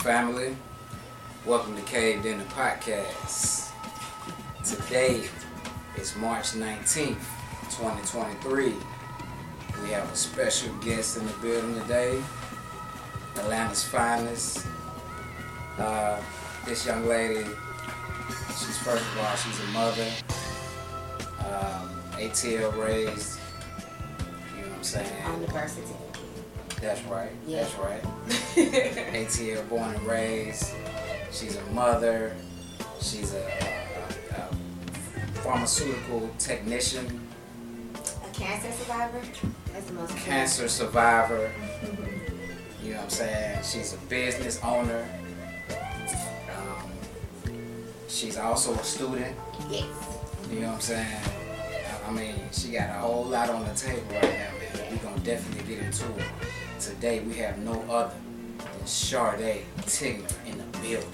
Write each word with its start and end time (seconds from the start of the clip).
family? 0.00 0.56
Welcome 1.44 1.76
to 1.76 1.82
Caved 1.82 2.24
Inn 2.24 2.38
the 2.38 2.44
Podcast. 2.44 3.70
Today 4.64 5.28
is 5.98 6.16
March 6.16 6.52
19th, 6.52 7.20
2023. 7.68 8.74
We 9.82 9.88
have 9.90 10.10
a 10.10 10.16
special 10.16 10.72
guest 10.76 11.18
in 11.18 11.26
the 11.26 11.32
building 11.42 11.78
today, 11.82 12.22
Atlanta's 13.36 13.84
finest. 13.84 14.66
Uh, 15.76 16.18
this 16.64 16.86
young 16.86 17.06
lady, 17.06 17.44
she's 18.48 18.78
first 18.78 19.04
of 19.04 19.18
all, 19.18 19.36
she's 19.36 19.60
a 19.60 19.66
mother, 19.66 20.10
um, 21.40 21.90
ATL 22.12 22.74
raised, 22.82 23.38
you 24.56 24.62
know 24.62 24.68
what 24.68 24.76
I'm 24.78 24.82
saying? 24.82 25.40
University. 25.40 25.82
That's 26.80 27.02
right. 27.02 27.32
Yeah. 27.46 27.64
That's 27.64 27.74
right. 27.74 28.02
ATL 28.56 29.68
born 29.68 29.94
and 29.94 30.06
raised. 30.06 30.72
She's 31.32 31.56
a 31.56 31.64
mother. 31.66 32.34
She's 33.00 33.32
a, 33.34 33.38
a, 34.36 34.42
a 34.42 35.26
pharmaceutical 35.42 36.30
technician, 36.38 37.26
A 37.94 38.34
cancer 38.34 38.72
survivor. 38.72 39.20
That's 39.72 39.86
the 39.86 39.92
most 39.94 40.16
cancer 40.16 40.68
survivor. 40.68 41.50
You 42.82 42.92
know 42.92 43.02
what 43.02 43.04
I'm 43.04 43.10
saying? 43.10 43.62
She's 43.62 43.92
a 43.92 43.98
business 44.08 44.58
owner. 44.64 45.06
Um, 46.56 46.90
she's 48.08 48.38
also 48.38 48.72
a 48.72 48.82
student. 48.82 49.36
Yes. 49.70 49.84
You 50.50 50.60
know 50.60 50.68
what 50.68 50.74
I'm 50.76 50.80
saying? 50.80 51.06
I- 52.08 52.10
mean, 52.10 52.34
she 52.50 52.72
got 52.72 52.88
a 52.90 52.94
whole 52.94 53.24
lot 53.24 53.50
on 53.50 53.64
the 53.68 53.74
table 53.74 54.02
right 54.14 54.22
now, 54.22 54.50
man. 54.58 54.90
We're 54.90 54.96
gonna 54.98 55.20
definitely 55.20 55.74
get 55.76 55.84
into 55.84 56.04
it. 56.16 56.24
Today 56.80 57.20
we 57.20 57.34
have 57.34 57.58
no 57.58 57.80
other 57.88 58.14
Sade 58.84 59.64
Tigner 59.82 60.32
in 60.46 60.58
the 60.58 60.64
building. 60.78 61.10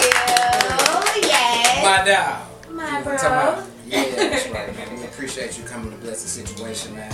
Thank 0.00 1.16
You, 1.16 1.28
yes. 1.28 1.84
My 1.84 2.04
dog. 2.04 2.74
My 2.74 3.02
bro. 3.02 3.12
what 3.12 3.22
I'm 3.24 3.30
talking 3.30 3.62
about? 3.62 3.70
Yeah, 3.86 4.04
that's 4.16 4.48
right, 4.48 4.74
man. 4.76 4.98
We 4.98 5.04
appreciate 5.04 5.58
you 5.58 5.64
coming 5.64 5.90
to 5.90 5.96
bless 5.98 6.22
the 6.22 6.28
situation, 6.28 6.94
man. 6.96 7.12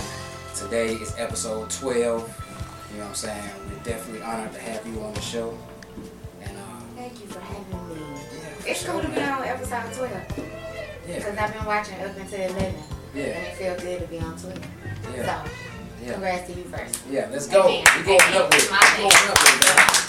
Today 0.55 0.93
is 0.93 1.13
episode 1.17 1.69
12. 1.69 1.93
You 2.91 2.97
know 2.97 3.03
what 3.03 3.09
I'm 3.09 3.15
saying? 3.15 3.43
We're 3.69 3.83
definitely 3.83 4.21
honored 4.21 4.53
to 4.53 4.59
have 4.59 4.85
you 4.87 5.01
on 5.01 5.13
the 5.13 5.21
show. 5.21 5.57
And 6.41 6.57
uh, 6.57 6.61
Thank 6.95 7.19
you 7.19 7.27
for 7.27 7.39
having 7.41 7.89
me. 7.89 7.95
yeah, 8.65 8.71
It's 8.71 8.81
sure, 8.83 8.93
cool 8.93 9.01
to 9.01 9.07
be 9.09 9.21
on 9.21 9.43
episode 9.43 9.93
12 9.93 10.11
Yeah, 11.07 11.15
because 11.17 11.37
I've 11.37 11.53
been 11.53 11.65
watching 11.65 11.99
up 12.01 12.15
until 12.17 12.39
11 12.41 12.75
Yeah. 13.13 13.23
and 13.23 13.47
it 13.47 13.55
feels 13.55 13.81
good 13.81 14.01
to 14.01 14.07
be 14.07 14.19
on 14.19 14.37
12. 14.37 14.59
yeah, 15.15 15.43
So, 15.43 15.51
yeah. 16.07 16.13
congrats 16.13 16.47
to 16.51 16.57
you 16.57 16.63
first. 16.63 17.03
Yeah, 17.09 17.29
let's 17.31 17.47
go. 17.47 17.67
Amen. 17.67 17.83
We 17.97 18.03
going 18.03 18.33
up 18.33 18.49
with 18.49 18.63
it. 18.63 18.71
My 18.71 18.93
We 18.97 19.03
going 19.03 19.29
up 19.29 19.39
with 19.43 19.61
it. 19.61 20.07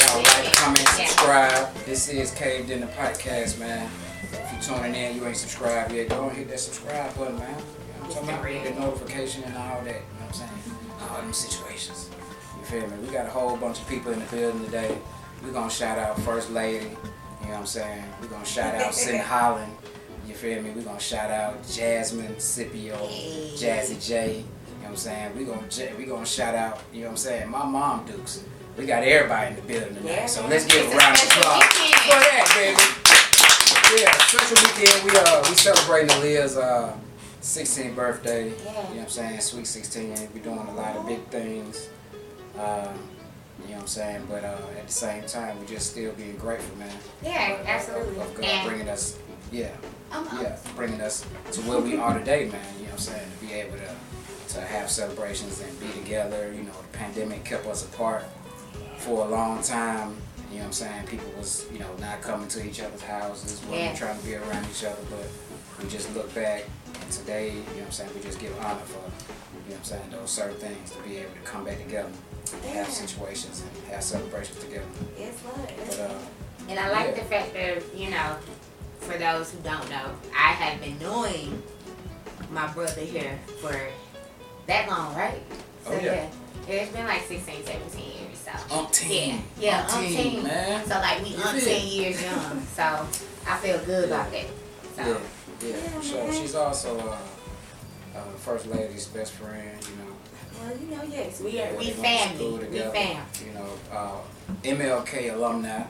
Y'all 0.00 0.22
like, 0.22 0.52
comment, 0.54 0.88
subscribe. 0.88 1.74
This 1.84 2.08
is 2.08 2.30
Caved 2.32 2.70
Inn 2.70 2.80
the 2.80 2.86
Podcast, 2.88 3.58
man. 3.58 3.90
If 4.32 4.52
you're 4.52 4.76
tuning 4.76 4.94
in, 4.94 5.16
you 5.16 5.26
ain't 5.26 5.36
subscribed 5.36 5.92
yet, 5.92 6.08
go 6.08 6.28
and 6.28 6.36
hit 6.36 6.48
that 6.48 6.60
subscribe 6.60 7.16
button, 7.16 7.38
man. 7.38 7.50
You 7.50 7.54
know 7.54 7.60
what 7.60 8.18
I'm 8.18 8.26
talking 8.26 8.56
about? 8.56 8.74
The 8.74 8.80
notification 8.80 9.44
and 9.44 9.56
all 9.56 9.82
that. 9.82 9.86
You 9.86 9.92
know 9.92 10.00
what 10.00 10.28
I'm 10.28 10.32
saying? 10.32 10.50
All 11.10 11.20
them 11.20 11.32
situations. 11.32 12.10
You 12.58 12.64
feel 12.64 12.88
me? 12.88 12.96
We 13.06 13.12
got 13.12 13.26
a 13.26 13.30
whole 13.30 13.56
bunch 13.56 13.80
of 13.80 13.88
people 13.88 14.12
in 14.12 14.20
the 14.20 14.26
building 14.26 14.64
today. 14.64 14.96
We're 15.42 15.52
gonna 15.52 15.70
shout 15.70 15.98
out 15.98 16.18
First 16.20 16.50
Lady. 16.50 16.86
You 16.86 17.48
know 17.48 17.54
what 17.54 17.58
I'm 17.58 17.66
saying? 17.66 18.04
We're 18.20 18.28
gonna 18.28 18.44
shout 18.44 18.74
out 18.76 18.94
Cindy 18.94 19.18
Holland. 19.22 19.72
You 20.26 20.34
feel 20.34 20.62
me? 20.62 20.70
We're 20.70 20.82
gonna 20.82 21.00
shout 21.00 21.30
out 21.30 21.68
Jasmine 21.68 22.38
Scipio, 22.38 22.96
Jazzy 23.56 24.04
J. 24.06 24.44
You 24.92 24.98
know 25.46 25.52
what 25.52 25.62
I'm 25.62 25.70
saying? 25.70 25.88
We 25.88 25.94
gonna 25.94 25.96
we 25.96 26.04
gonna 26.04 26.26
shout 26.26 26.54
out. 26.54 26.82
You 26.92 27.00
know 27.00 27.06
what 27.06 27.10
I'm 27.12 27.16
saying? 27.16 27.48
My 27.50 27.64
mom 27.64 28.04
Dukes. 28.04 28.44
We 28.76 28.84
got 28.84 29.02
everybody 29.02 29.48
in 29.48 29.56
the 29.56 29.62
building 29.62 29.94
tonight. 29.94 30.10
Yeah, 30.12 30.26
so 30.26 30.46
let's 30.48 30.66
give 30.66 30.84
a 30.84 30.96
round 30.96 31.16
of 31.16 31.22
applause 31.28 31.64
for 31.64 32.20
that, 32.20 32.44
baby. 32.52 34.02
Yeah, 34.02 34.12
special 34.18 34.58
weekend. 34.60 35.04
We 35.04 35.16
uh 35.16 35.48
we 35.48 35.54
celebrating 35.56 36.10
Aaliyah's 36.10 36.58
uh 36.58 36.94
16th 37.40 37.94
birthday. 37.96 38.48
Yeah. 38.50 38.54
You 38.54 38.72
know 38.72 38.80
what 38.82 38.98
I'm 39.00 39.08
saying? 39.08 39.40
Sweet 39.40 39.66
16. 39.66 40.28
We 40.34 40.40
doing 40.40 40.58
a 40.58 40.74
lot 40.74 40.94
of 40.94 41.06
big 41.06 41.26
things. 41.28 41.88
Um, 42.58 42.98
you 43.62 43.68
know 43.68 43.76
what 43.76 43.80
I'm 43.80 43.86
saying? 43.86 44.26
But 44.28 44.44
uh, 44.44 44.58
at 44.78 44.86
the 44.88 44.92
same 44.92 45.24
time, 45.24 45.58
we're 45.58 45.66
just 45.66 45.92
still 45.92 46.12
being 46.12 46.36
grateful, 46.36 46.76
man. 46.76 46.94
Yeah, 47.22 47.58
absolutely. 47.66 48.20
Of, 48.20 48.34
God 48.34 48.44
And- 48.44 48.68
bringing 48.68 48.88
us, 48.90 49.18
yeah, 49.50 49.70
um, 50.12 50.28
yeah, 50.40 50.58
bringing 50.76 51.00
us 51.00 51.24
to 51.52 51.60
where 51.62 51.80
we 51.80 51.96
are 51.96 52.18
today, 52.18 52.50
man. 52.50 52.60
You 52.76 52.80
know 52.80 52.84
what 52.84 52.92
I'm 52.92 52.98
saying? 52.98 53.28
To 53.40 53.46
be 53.46 53.52
able 53.54 53.78
to 53.78 53.94
to 54.54 54.60
have 54.60 54.90
celebrations 54.90 55.60
and 55.60 55.80
be 55.80 55.88
together. 56.00 56.52
You 56.52 56.62
know, 56.64 56.72
the 56.92 56.98
pandemic 56.98 57.44
kept 57.44 57.66
us 57.66 57.84
apart 57.84 58.24
for 58.98 59.24
a 59.26 59.28
long 59.28 59.62
time. 59.62 60.16
You 60.50 60.58
know 60.58 60.64
what 60.64 60.66
I'm 60.66 60.72
saying? 60.72 61.06
People 61.06 61.30
was, 61.38 61.66
you 61.72 61.78
know, 61.78 61.88
not 61.98 62.20
coming 62.20 62.48
to 62.48 62.66
each 62.66 62.80
other's 62.80 63.00
houses, 63.02 63.60
wasn't 63.62 63.74
Yeah. 63.74 63.94
trying 63.94 64.18
to 64.18 64.24
be 64.24 64.34
around 64.34 64.66
each 64.70 64.84
other, 64.84 65.00
but 65.10 65.26
we 65.82 65.88
just 65.88 66.14
look 66.14 66.32
back 66.34 66.64
and 67.00 67.10
today, 67.12 67.50
you 67.50 67.54
know 67.56 67.62
what 67.72 67.84
I'm 67.86 67.90
saying, 67.92 68.10
we 68.14 68.20
just 68.22 68.38
give 68.38 68.52
honor 68.60 68.80
for, 68.80 68.98
you 68.98 69.02
know 69.02 69.70
what 69.70 69.76
I'm 69.78 69.84
saying, 69.84 70.10
those 70.10 70.30
certain 70.30 70.56
things 70.58 70.90
to 70.90 70.98
be 71.00 71.16
able 71.16 71.32
to 71.32 71.40
come 71.40 71.64
back 71.64 71.78
together, 71.78 72.10
and 72.52 72.64
have 72.76 72.88
situations 72.90 73.62
and 73.62 73.92
have 73.94 74.02
celebrations 74.04 74.58
together. 74.60 74.84
Yes, 75.18 75.34
Lord. 75.44 75.72
But 75.88 75.98
uh 76.00 76.14
And 76.68 76.78
I 76.78 76.90
like 76.90 77.08
Yeah. 77.16 77.22
the 77.22 77.28
fact 77.28 77.54
that, 77.54 77.82
you 77.96 78.10
know, 78.10 78.36
for 79.00 79.16
those 79.18 79.50
who 79.52 79.58
don't 79.60 79.88
know, 79.88 80.10
I 80.36 80.52
have 80.52 80.80
been 80.82 80.98
knowing 81.00 81.62
my 82.50 82.66
brother 82.68 83.00
here 83.00 83.40
for 83.62 83.74
that 84.72 84.88
long, 84.88 85.14
right? 85.14 85.42
Oh, 85.86 85.92
yeah. 85.92 86.00
yeah. 86.00 86.28
It's 86.74 86.92
been 86.92 87.06
like 87.06 87.22
16, 87.22 87.64
17 87.64 88.04
years, 88.04 88.38
so. 88.38 88.50
umpteen. 88.74 89.40
Yeah, 89.58 89.82
yeah, 89.82 89.86
umpteen, 89.86 90.16
umpteen. 90.16 90.42
man. 90.44 90.84
So 90.86 90.94
like 90.94 91.22
we 91.22 91.30
umpteen 91.32 91.92
years 91.96 92.22
young, 92.22 92.60
so 92.76 92.82
I 93.46 93.56
feel 93.58 93.78
good 93.84 94.04
about 94.06 94.30
that. 94.32 94.46
So, 94.96 95.02
Yeah, 95.02 95.18
yeah, 95.60 95.68
Yeah, 95.68 95.88
for 95.90 96.02
sure. 96.02 96.24
man. 96.28 96.40
She's 96.40 96.54
also 96.54 96.98
uh, 96.98 97.16
uh, 98.16 98.22
first 98.38 98.66
lady's 98.66 99.06
best 99.06 99.32
friend, 99.32 99.76
you 99.88 99.96
know. 99.96 100.12
well, 100.60 100.76
you 100.78 100.86
know, 100.96 101.02
yes, 101.16 101.40
we 101.40 101.50
Yeah, 101.50 101.72
are, 101.72 101.76
we 101.78 101.90
they 101.90 102.00
went 102.00 102.32
to 102.32 102.38
family, 102.38 102.68
we 102.68 102.78
fam. 102.78 103.26
You 103.44 103.52
know, 103.54 103.68
uh, 103.92 104.18
MLK 104.62 105.34
alumni, 105.34 105.82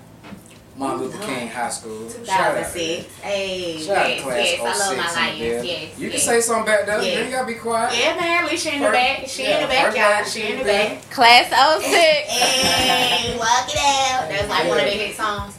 Martin 0.77 1.01
Luther 1.03 1.19
Oh, 1.23 1.27
King 1.27 1.49
High 1.49 1.69
School. 1.69 2.09
Shout 2.09 2.41
out. 2.41 2.55
2006. 2.73 3.19
Hey, 3.21 3.79
Shout 3.85 3.97
out 3.99 4.09
yes, 4.09 4.23
class 4.23 4.37
yes, 4.37 4.61
I 4.61 4.65
love 4.65 4.79
my 4.79 4.93
in 4.93 4.97
the 4.97 5.03
lions. 5.15 5.39
building. 5.39 5.69
Yes, 5.69 5.99
You 5.99 6.11
can 6.11 6.21
say 6.21 6.41
something 6.41 6.65
back 6.65 6.87
there. 6.87 7.03
Yeah. 7.03 7.13
You 7.13 7.19
ain't 7.21 7.31
gotta 7.31 7.47
be 7.47 7.55
quiet. 7.55 7.95
Yeah, 7.99 8.17
man, 8.17 8.45
at 8.45 8.51
least 8.51 8.63
she 8.65 8.71
in 8.75 8.81
the 8.81 8.87
First- 8.87 8.97
back. 8.99 9.29
She 9.29 9.43
yeah, 9.43 9.57
in 9.57 9.63
the 9.63 9.69
back, 9.69 9.85
first 9.87 9.97
y'all. 9.99 10.11
lady, 10.11 10.29
She 10.31 10.41
she 10.41 10.47
in 10.53 10.59
the 10.59 10.61
in 10.61 10.67
back. 10.99 11.11
Class 11.11 11.83
06. 11.83 11.93
Hey, 11.93 13.37
walk 13.39 13.69
it 13.69 13.79
out. 13.79 14.29
That's 14.29 14.49
like 14.49 14.69
one 14.69 14.79
of 14.81 14.85
their 14.87 14.97
hit 14.97 15.15
songs. 15.17 15.59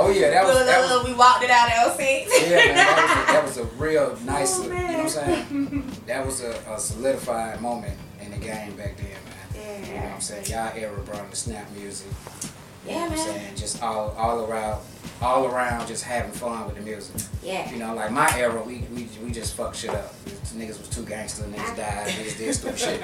Oh 0.00 0.10
yeah, 0.14 0.30
that 0.30 0.44
was 0.44 0.54
Look, 0.54 0.66
that 0.66 0.80
was 0.80 0.90
look, 0.90 1.06
we 1.08 1.14
walked 1.14 1.42
it 1.42 1.50
out 1.50 1.68
at 1.70 1.96
06. 1.96 2.48
yeah, 2.48 2.56
man, 2.56 2.74
that 2.76 2.94
was 3.02 3.10
a, 3.10 3.32
that 3.32 3.44
was 3.44 3.56
a 3.58 3.64
real 3.82 4.16
nice, 4.24 4.58
Oh, 4.60 4.62
you 4.66 4.68
know 4.68 4.76
what 4.76 4.90
I'm 4.94 5.00
oh, 5.00 5.08
saying? 5.08 5.92
That 6.06 6.24
was 6.26 6.40
a, 6.42 6.50
a 6.72 6.78
solidified 6.78 7.60
moment 7.60 7.98
in 8.20 8.30
the 8.30 8.36
game 8.36 8.76
back 8.76 8.96
then, 8.96 9.06
man. 9.08 9.16
Yeah. 9.54 9.86
You 9.86 9.94
know 9.94 10.00
what 10.06 10.12
I'm 10.14 10.20
saying? 10.20 10.46
Y'all 10.46 10.70
era 10.76 11.00
brought 11.00 11.28
the 11.30 11.36
snap 11.36 11.68
music. 11.72 12.06
You 12.88 12.94
know 12.94 13.00
Yeah, 13.00 13.08
what 13.08 13.18
I'm 13.20 13.26
man. 13.26 13.40
saying? 13.40 13.56
Just 13.56 13.82
all 13.82 14.10
all 14.16 14.44
around 14.46 14.80
all 15.20 15.46
around 15.46 15.86
just 15.88 16.04
having 16.04 16.32
fun 16.32 16.66
with 16.66 16.76
the 16.76 16.82
music. 16.82 17.16
Yeah. 17.42 17.70
You 17.70 17.78
know, 17.78 17.94
like 17.94 18.10
my 18.12 18.30
era, 18.38 18.62
we 18.62 18.84
we, 18.94 19.08
we 19.22 19.30
just 19.30 19.54
fucked 19.54 19.76
shit 19.76 19.90
up. 19.90 20.14
Niggas 20.54 20.78
was 20.78 20.88
too 20.88 21.02
gangster, 21.04 21.44
niggas 21.44 21.76
died, 21.76 22.06
niggas 22.08 22.38
did 22.38 22.54
stupid 22.54 22.78
shit. 22.78 23.02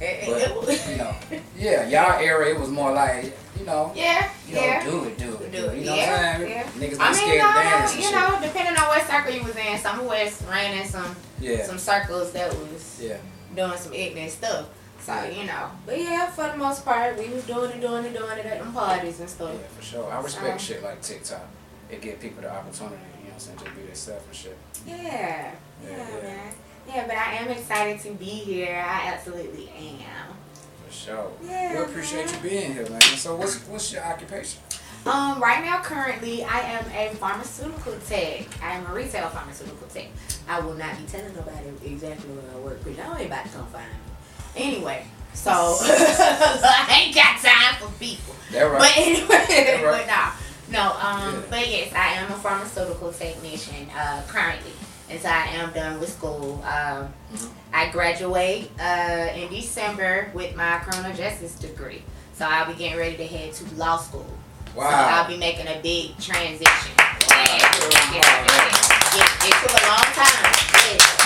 It- 0.00 0.64
But 0.66 0.88
you 0.90 0.96
know, 0.96 1.14
yeah, 1.56 1.86
y'all 1.88 2.18
era 2.20 2.48
it 2.48 2.58
was 2.58 2.68
more 2.70 2.92
like, 2.92 3.36
you 3.58 3.64
know, 3.64 3.92
Yeah, 3.94 4.28
you 4.48 4.56
know, 4.56 4.60
yeah. 4.62 4.84
do 4.84 5.04
it, 5.04 5.18
do 5.18 5.34
it, 5.36 5.52
do 5.52 5.66
it. 5.66 5.78
You 5.78 5.84
know 5.84 5.94
yeah, 5.94 6.10
what 6.10 6.40
I'm 6.40 6.40
saying? 6.40 6.50
yeah. 6.50 6.64
Niggas 6.88 6.96
I 7.00 7.04
mean, 7.06 7.14
scared 7.14 7.38
no, 7.38 7.48
to 7.48 7.54
dance 7.54 7.96
you 7.96 8.02
shit. 8.02 8.12
know, 8.14 8.38
depending 8.42 8.76
on 8.82 8.88
what 8.88 9.06
circle 9.06 9.32
you 9.32 9.42
was 9.44 9.56
in, 9.56 9.78
some 9.78 10.00
of 10.00 10.06
us 10.10 10.42
ran 10.50 10.76
in 10.78 10.86
some 10.88 11.14
Yeah, 11.40 11.64
some 11.64 11.78
circles 11.78 12.32
that 12.32 12.52
was 12.54 12.98
yeah, 13.00 13.18
doing 13.54 13.78
some 13.78 13.92
ignorant 13.92 14.32
stuff. 14.32 14.66
So 15.04 15.24
you 15.24 15.44
know, 15.46 15.70
but 15.84 15.98
yeah, 15.98 16.30
for 16.30 16.48
the 16.48 16.56
most 16.56 16.84
part, 16.84 17.18
we 17.18 17.28
was 17.28 17.44
doing 17.44 17.72
it, 17.72 17.80
doing 17.80 18.04
it, 18.04 18.14
doing 18.16 18.38
it 18.38 18.46
at 18.46 18.60
them 18.60 18.72
parties 18.72 19.18
and 19.20 19.28
stuff. 19.28 19.50
yeah, 19.52 19.66
for 19.76 19.82
sure. 19.82 20.12
I 20.12 20.20
respect 20.20 20.52
Um, 20.52 20.58
shit 20.58 20.82
like 20.82 21.02
TikTok. 21.02 21.46
It 21.90 22.00
give 22.00 22.20
people 22.20 22.42
the 22.42 22.50
opportunity, 22.52 22.96
you 23.20 23.24
know 23.28 23.30
what 23.30 23.34
I'm 23.34 23.40
saying, 23.40 23.58
to 23.58 23.64
be 23.72 23.82
themselves 23.82 24.24
and 24.26 24.36
shit. 24.36 24.56
Yeah, 24.86 24.96
Yeah, 24.96 25.50
yeah, 25.84 25.90
yeah. 25.90 26.22
man. 26.22 26.54
Yeah, 26.88 27.06
but 27.06 27.16
I 27.16 27.32
am 27.34 27.48
excited 27.50 28.00
to 28.02 28.12
be 28.12 28.24
here. 28.26 28.76
I 28.86 29.08
absolutely 29.12 29.68
am. 29.70 30.34
For 30.86 30.92
sure. 30.92 31.32
Yeah, 31.44 31.78
we 31.78 31.84
appreciate 31.84 32.26
man. 32.26 32.34
you 32.44 32.50
being 32.50 32.72
here, 32.74 32.88
man. 32.88 33.00
So 33.02 33.34
what's 33.36 33.58
what's 33.66 33.92
your 33.92 34.04
occupation? 34.04 34.60
Um, 35.04 35.40
right 35.42 35.64
now, 35.64 35.82
currently, 35.82 36.44
I 36.44 36.60
am 36.60 36.84
a 36.94 37.12
pharmaceutical 37.16 37.94
tech. 38.08 38.46
I 38.62 38.74
am 38.76 38.86
a 38.86 38.94
retail 38.94 39.28
pharmaceutical 39.30 39.88
tech. 39.88 40.08
I 40.48 40.60
will 40.60 40.74
not 40.74 40.96
be 40.96 41.04
telling 41.06 41.34
nobody 41.34 41.68
exactly 41.84 42.30
where 42.30 42.54
I 42.54 42.58
work, 42.64 42.84
because 42.84 42.98
y'all 42.98 43.16
ain't 43.16 43.26
about 43.26 43.44
to 43.46 43.50
come 43.50 43.66
find 43.66 43.90
me. 43.90 43.96
Anyway, 44.56 45.04
so 45.34 45.50
I 45.80 47.02
ain't 47.04 47.14
got 47.14 47.38
time 47.40 47.76
for 47.80 47.90
people. 47.98 48.34
That 48.52 48.62
right. 48.64 48.80
But 48.80 49.48
anyway, 49.50 49.82
right. 49.82 50.06
but 50.06 50.06
no, 50.70 50.78
no. 50.78 50.92
Um, 50.98 51.34
Yeah. 51.34 51.40
but 51.50 51.68
yes, 51.70 51.92
I 51.94 52.14
am 52.14 52.30
a 52.30 52.36
pharmaceutical 52.36 53.12
technician 53.12 53.88
uh, 53.96 54.22
currently, 54.28 54.72
so 55.18 55.28
I 55.28 55.46
am 55.56 55.72
done 55.72 55.98
with 56.00 56.10
school. 56.12 56.62
Um, 56.64 57.12
Mhm. 57.32 57.48
I 57.72 57.88
graduate 57.90 58.70
uh, 58.78 59.28
in 59.34 59.48
December 59.48 60.30
with 60.34 60.54
my 60.54 60.76
criminal 60.80 61.16
justice 61.16 61.54
degree. 61.54 62.02
So 62.34 62.44
I'll 62.46 62.66
be 62.66 62.74
getting 62.74 62.98
ready 62.98 63.16
to 63.16 63.26
head 63.26 63.54
to 63.54 63.74
law 63.76 63.96
school. 63.96 64.26
Wow. 64.74 64.90
So 64.90 64.96
I'll 64.96 65.28
be 65.28 65.38
making 65.38 65.66
a 65.68 65.80
big 65.82 66.18
transition. 66.18 66.92
Yeah, 67.30 67.46
yeah, 67.48 68.12
yeah. 68.12 69.16
It, 69.16 69.28
it 69.48 69.54
took 69.62 69.72
a 69.72 69.86
long 69.88 70.08
time. 70.12 70.52
Yeah. 70.84 71.21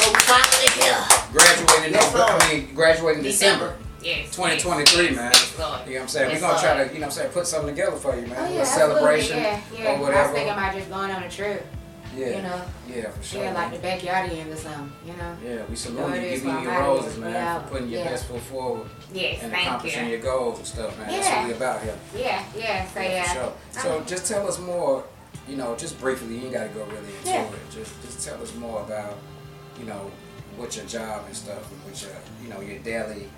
We 0.00 0.20
finally 0.26 0.68
here. 0.80 1.04
Graduating, 1.32 1.92
Yes, 1.94 2.12
no, 2.14 2.18
Lord. 2.20 2.42
I 2.42 2.52
mean, 2.54 2.74
graduating 2.74 3.22
December. 3.22 3.76
Yes. 4.02 4.34
2023, 4.34 5.04
yes, 5.04 5.16
man. 5.16 5.30
Yes, 5.32 5.52
You 5.52 5.58
know 5.60 5.70
what 5.70 6.02
I'm 6.02 6.08
saying? 6.08 6.32
We're 6.34 6.40
gonna 6.40 6.58
try 6.60 6.74
to, 6.84 6.84
you 6.94 7.00
know 7.00 7.00
what 7.00 7.04
I'm 7.06 7.10
saying, 7.10 7.32
put 7.32 7.46
something 7.46 7.74
together 7.74 7.96
for 7.96 8.16
you, 8.16 8.26
man. 8.28 8.36
Oh, 8.38 8.44
a 8.44 8.48
yeah, 8.48 8.50
little 8.60 8.64
celebration. 8.66 9.36
Yeah, 9.38 9.60
yeah. 9.76 9.84
or 9.84 9.88
I 9.88 9.92
was 9.92 10.00
whatever. 10.08 10.32
thinking 10.32 10.52
about 10.52 10.74
just 10.74 10.88
going 10.88 11.10
on 11.10 11.22
a 11.22 11.30
trip. 11.30 11.66
yeah. 12.16 12.26
You 12.36 12.42
know, 12.42 12.62
yeah, 12.88 13.10
for 13.10 13.22
sure. 13.22 13.44
yeah, 13.44 13.52
like 13.52 13.72
the 13.72 13.86
backyardians 13.86 14.52
or 14.54 14.56
something. 14.56 14.92
You 15.04 15.12
know. 15.18 15.36
Yeah, 15.44 15.64
we 15.68 15.76
salute 15.76 16.14
you, 16.14 16.20
Give 16.30 16.44
you 16.44 16.60
your 16.60 16.78
roses, 16.80 17.18
man, 17.18 17.32
Yeah, 17.34 17.62
for 17.62 17.68
putting 17.68 17.88
your 17.90 18.04
best 18.04 18.24
foot 18.26 18.40
forward 18.40 18.88
Yes, 19.12 19.42
and 19.42 19.52
accomplishing 19.52 20.04
you. 20.06 20.10
your 20.12 20.20
goals 20.20 20.58
and 20.58 20.66
stuff, 20.66 20.98
man. 20.98 21.08
That's 21.10 21.28
what 21.28 21.46
we 21.48 21.52
about 21.52 21.82
here. 21.82 21.98
Yeah, 22.16 22.44
yeah. 22.56 22.86
So 22.88 23.00
Yeah, 23.00 23.32
sure. 23.34 23.52
So 23.72 24.02
just 24.06 24.26
tell 24.26 24.48
us 24.48 24.58
more, 24.58 25.04
you 25.46 25.56
know, 25.58 25.76
just 25.76 26.00
briefly. 26.00 26.38
You 26.38 26.44
ain't 26.44 26.54
got 26.54 26.62
to 26.68 26.70
go 26.70 26.84
really 26.86 27.14
into 27.18 27.38
it. 27.54 27.70
Just 27.70 27.92
just 28.02 28.26
tell 28.26 28.42
us 28.42 28.54
more 28.54 28.80
about, 28.80 29.18
you 29.80 29.86
know, 29.86 30.10
what 30.56 30.76
your 30.76 30.84
job 30.84 31.24
and 31.26 31.34
stuff, 31.34 31.70
and 31.72 31.80
what 31.84 32.00
your, 32.02 32.12
you 32.42 32.48
know, 32.50 32.60
your 32.60 32.78
daily, 32.80 33.28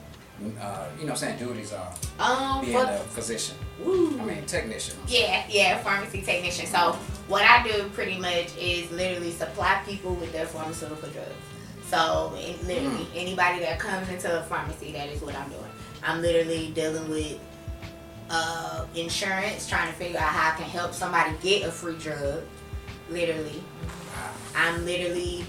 uh, 0.60 0.88
you 0.98 1.04
know, 1.04 1.12
I'm 1.12 1.16
saying 1.16 1.38
duties 1.38 1.72
are 1.72 1.94
Um, 2.18 2.64
being 2.64 2.76
a 2.76 2.98
physician. 2.98 3.56
Woo. 3.78 4.18
I 4.20 4.24
mean, 4.24 4.44
technician. 4.44 4.96
Yeah, 5.06 5.44
yeah, 5.48 5.78
pharmacy 5.78 6.22
technician. 6.22 6.66
So 6.66 6.92
what 7.28 7.42
I 7.42 7.62
do 7.62 7.88
pretty 7.90 8.18
much 8.18 8.56
is 8.58 8.90
literally 8.90 9.30
supply 9.30 9.82
people 9.86 10.14
with 10.16 10.32
their 10.32 10.46
pharmaceutical 10.46 11.08
drugs. 11.10 11.30
So 11.88 12.32
it, 12.36 12.64
literally 12.66 13.06
anybody 13.14 13.60
that 13.60 13.78
comes 13.78 14.08
into 14.08 14.40
a 14.40 14.42
pharmacy, 14.44 14.92
that 14.92 15.08
is 15.10 15.22
what 15.22 15.36
I'm 15.36 15.48
doing. 15.48 15.62
I'm 16.02 16.22
literally 16.22 16.72
dealing 16.74 17.08
with 17.08 17.38
uh, 18.30 18.86
insurance, 18.96 19.68
trying 19.68 19.88
to 19.88 19.94
figure 19.94 20.18
out 20.18 20.30
how 20.30 20.52
I 20.52 20.56
can 20.56 20.66
help 20.66 20.92
somebody 20.92 21.36
get 21.40 21.68
a 21.68 21.70
free 21.70 21.98
drug. 21.98 22.42
Literally, 23.10 23.62
I'm 24.56 24.84
literally. 24.84 25.44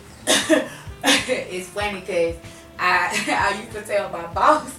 it's 1.28 1.70
funny 1.70 2.00
because 2.00 2.36
I 2.80 3.52
I 3.56 3.62
used 3.62 3.74
to 3.74 3.82
tell 3.82 4.10
my 4.10 4.26
boss 4.28 4.74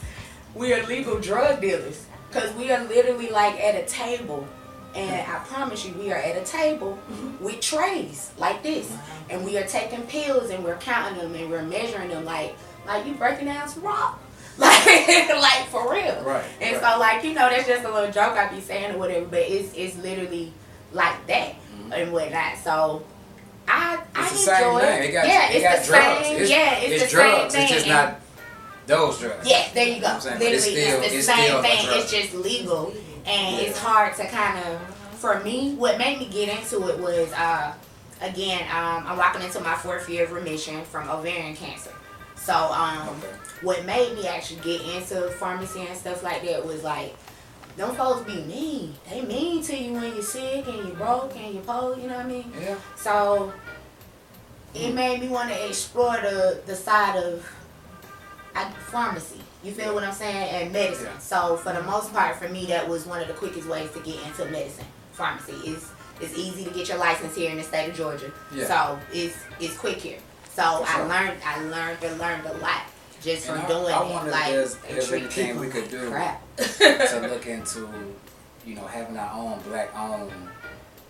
we 0.54 0.72
are 0.72 0.82
legal 0.86 1.18
drug 1.18 1.60
dealers 1.60 2.06
because 2.28 2.52
we 2.54 2.70
are 2.70 2.82
literally 2.84 3.28
like 3.30 3.60
at 3.60 3.74
a 3.74 3.84
table, 3.86 4.46
and 4.94 5.30
I 5.30 5.38
promise 5.40 5.86
you 5.86 5.92
we 5.94 6.12
are 6.12 6.18
at 6.18 6.36
a 6.36 6.44
table 6.44 6.98
mm-hmm. 7.10 7.44
with 7.44 7.60
trays 7.60 8.32
like 8.38 8.62
this, 8.62 8.92
and 9.30 9.44
we 9.44 9.58
are 9.58 9.66
taking 9.66 10.02
pills 10.02 10.50
and 10.50 10.64
we're 10.64 10.76
counting 10.76 11.18
them 11.18 11.34
and 11.34 11.50
we're 11.50 11.62
measuring 11.62 12.08
them 12.08 12.24
like 12.24 12.56
like 12.86 13.06
you 13.06 13.14
breaking 13.14 13.46
down 13.46 13.68
some 13.68 13.82
rock. 13.82 14.20
Like, 14.56 15.28
like 15.30 15.66
for 15.66 15.92
real. 15.92 16.22
Right. 16.22 16.44
And 16.60 16.80
right. 16.80 16.92
so, 16.92 17.00
like, 17.00 17.24
you 17.24 17.34
know, 17.34 17.50
that's 17.50 17.66
just 17.66 17.84
a 17.84 17.92
little 17.92 18.12
joke 18.12 18.38
I 18.38 18.48
be 18.54 18.60
saying 18.60 18.94
or 18.94 18.98
whatever, 18.98 19.26
but 19.26 19.40
it's 19.40 19.74
it's 19.74 19.96
literally 19.96 20.52
like 20.92 21.26
that 21.26 21.54
mm-hmm. 21.54 21.92
and 21.92 22.12
whatnot. 22.12 22.58
So, 22.58 23.04
I 24.16 24.20
I 24.20 24.22
it's 24.24 24.30
the 24.32 24.36
same 24.38 24.76
it. 24.76 24.80
thing. 24.80 25.02
It 25.08 25.12
got, 25.12 25.26
yeah, 25.26 25.50
it 25.50 25.54
it's 25.56 25.64
got 25.64 25.80
the 25.80 25.86
drugs. 25.86 26.26
same. 26.26 26.40
It's, 26.42 26.50
yeah, 26.50 26.74
it's, 26.76 26.92
it's 27.02 27.04
the 27.04 27.10
drugs. 27.16 27.34
same 27.36 27.44
It's 27.44 27.54
thing. 27.54 27.68
just 27.78 27.88
not 27.88 28.20
those 28.86 29.18
drugs. 29.20 29.48
Yeah, 29.48 29.68
there 29.74 29.86
you 29.86 29.94
You 29.94 30.00
know 30.00 30.06
go. 30.08 30.12
I'm 30.14 30.20
saying? 30.20 30.38
But 30.38 30.46
it's 30.48 30.64
still- 30.64 30.76
it's 31.02 31.10
the 31.12 31.16
it's 31.18 31.26
same 31.26 31.36
still 31.44 31.58
a 31.58 31.62
thing. 31.62 31.84
drug. 31.84 31.96
It's 31.98 32.10
just 32.10 32.34
legal, 32.34 32.86
and 33.26 33.56
Yeah. 33.56 33.62
it's 33.62 33.78
hard 33.78 34.14
to 34.16 34.26
kind 34.28 34.58
of. 34.66 34.80
For 35.18 35.40
me, 35.40 35.74
what 35.76 35.96
made 35.96 36.18
me 36.18 36.26
get 36.26 36.50
into 36.50 36.86
it 36.88 36.98
was, 36.98 37.32
uh, 37.32 37.72
again, 38.20 38.60
um, 38.70 39.04
I'm 39.06 39.16
walking 39.16 39.40
into 39.42 39.58
my 39.60 39.74
fourth 39.74 40.06
year 40.10 40.24
of 40.24 40.32
remission 40.32 40.84
from 40.84 41.08
ovarian 41.08 41.56
cancer. 41.56 41.92
So, 42.36 42.52
um, 42.54 43.08
Okay. 43.08 43.28
what 43.62 43.86
made 43.86 44.14
me 44.16 44.26
actually 44.28 44.60
get 44.60 44.82
into 44.82 45.30
pharmacy 45.30 45.80
and 45.86 45.96
stuff 45.96 46.22
like 46.22 46.42
that 46.46 46.66
was 46.66 46.82
like, 46.82 47.14
them 47.78 47.94
folks 47.96 48.30
be 48.30 48.42
mean. 48.42 48.94
They 49.08 49.22
mean 49.22 49.62
to 49.64 49.74
you 49.74 49.94
when 49.94 50.12
you're 50.14 50.22
sick 50.22 50.66
and 50.68 50.76
you're 50.88 50.96
broke 50.96 51.34
and 51.36 51.54
you're 51.54 51.62
poor. 51.64 51.96
You 51.96 52.08
know 52.08 52.16
what 52.18 52.26
I 52.26 52.28
mean? 52.28 52.52
Yeah. 52.60 52.74
So 52.94 53.50
it 54.74 54.92
made 54.94 55.20
me 55.20 55.28
want 55.28 55.48
to 55.50 55.68
explore 55.68 56.16
the 56.16 56.60
the 56.66 56.74
side 56.74 57.16
of 57.16 57.44
pharmacy. 58.90 59.40
You 59.62 59.72
feel 59.72 59.94
what 59.94 60.04
I'm 60.04 60.12
saying? 60.12 60.36
And 60.62 60.72
medicine. 60.72 61.06
Yeah. 61.06 61.18
So 61.18 61.56
for 61.56 61.72
the 61.72 61.82
most 61.82 62.12
part, 62.12 62.36
for 62.36 62.48
me, 62.48 62.66
that 62.66 62.86
was 62.88 63.06
one 63.06 63.20
of 63.20 63.28
the 63.28 63.34
quickest 63.34 63.66
ways 63.68 63.90
to 63.92 64.00
get 64.00 64.16
into 64.26 64.44
medicine. 64.46 64.84
Pharmacy 65.12 65.52
is 65.70 65.90
it's 66.20 66.36
easy 66.38 66.64
to 66.64 66.70
get 66.70 66.88
your 66.88 66.98
license 66.98 67.34
here 67.34 67.50
in 67.50 67.56
the 67.56 67.62
state 67.62 67.88
of 67.90 67.96
Georgia. 67.96 68.30
Yeah. 68.54 68.66
So 68.66 68.98
it's 69.12 69.36
it's 69.60 69.76
quick 69.76 69.96
here. 69.96 70.18
So 70.54 70.84
For 70.84 70.86
I 70.86 71.00
learned 71.02 71.40
I 71.44 71.60
learned 71.64 72.02
and 72.04 72.18
learned 72.18 72.46
a 72.46 72.52
lot 72.58 72.82
just 73.22 73.48
And 73.48 73.56
from 73.62 73.64
I- 73.64 73.68
doing 73.68 73.94
I 73.94 74.02
it. 74.06 74.12
wonder 74.12 74.30
like 74.30 74.46
there's- 74.52 74.76
there's 74.88 75.12
anything 75.12 75.58
we 75.58 75.68
could 75.68 75.88
do 75.90 76.10
crap. 76.10 76.40
to 76.56 77.26
look 77.28 77.46
into, 77.46 77.88
you 78.66 78.74
know, 78.76 78.86
having 78.86 79.16
our 79.16 79.32
own 79.34 79.58
black 79.66 79.96
owned 79.98 80.30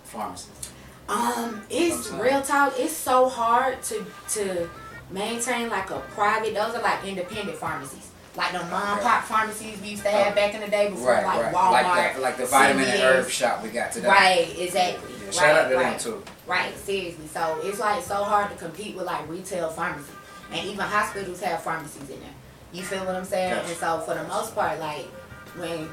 pharmacies. 0.05 0.49
Um, 1.09 1.63
it's 1.71 2.09
real 2.11 2.41
talk. 2.43 2.75
It's 2.79 2.93
so 2.93 3.29
hard 3.29 3.83
to 3.85 4.05
to 4.31 4.69
maintain 5.11 5.69
like 5.69 5.91
a 5.91 6.01
private. 6.15 6.55
Those 6.55 6.75
are 6.75 6.83
like 6.83 7.05
independent 7.05 7.59
pharmacies, 7.59 8.11
like 8.37 8.53
the 8.53 8.61
mom 8.67 8.99
pop 9.01 9.25
pharmacies 9.25 9.79
we 9.83 9.89
used 9.89 10.03
to 10.05 10.09
have 10.11 10.33
Oh. 10.33 10.35
back 10.35 10.55
in 10.55 10.61
the 10.63 10.69
day 10.69 10.89
before, 10.89 11.13
Right, 11.13 11.25
like 11.27 11.43
right. 11.45 11.55
Walmart. 11.55 11.83
like 11.95 12.15
the, 12.15 12.21
like 12.23 12.37
the 12.39 12.47
vitamin 12.47 12.85
and 12.89 13.01
herb 13.03 13.29
shop 13.29 13.63
we 13.63 13.69
got 13.69 13.93
today. 13.93 14.09
Right, 14.09 14.55
exactly. 14.59 15.11
Yeah, 15.19 15.25
right, 15.27 15.35
shout 15.35 15.57
out 15.57 15.69
to 15.69 15.77
right, 15.77 15.99
them 15.99 16.01
too. 16.01 16.23
Right, 16.47 16.77
seriously. 16.79 17.27
So 17.27 17.61
it's 17.63 17.79
like 17.81 18.03
so 18.03 18.25
hard 18.25 18.51
to 18.51 18.57
compete 18.57 18.97
with 18.97 19.05
like 19.07 19.29
retail 19.29 19.69
pharmacy, 19.69 20.13
and 20.53 20.67
even 20.67 20.81
hospitals 20.81 21.41
have 21.43 21.63
pharmacies 21.63 22.09
in 22.09 22.21
there. 22.21 22.31
You 22.73 22.83
feel 22.83 23.05
what 23.05 23.15
I'm 23.15 23.25
saying? 23.27 23.55
Gotcha. 23.55 23.69
And 23.69 23.77
so 23.77 24.01
for 24.01 24.15
the 24.15 24.25
most 24.25 24.55
part, 24.55 24.81
like 24.81 25.05
when 25.59 25.87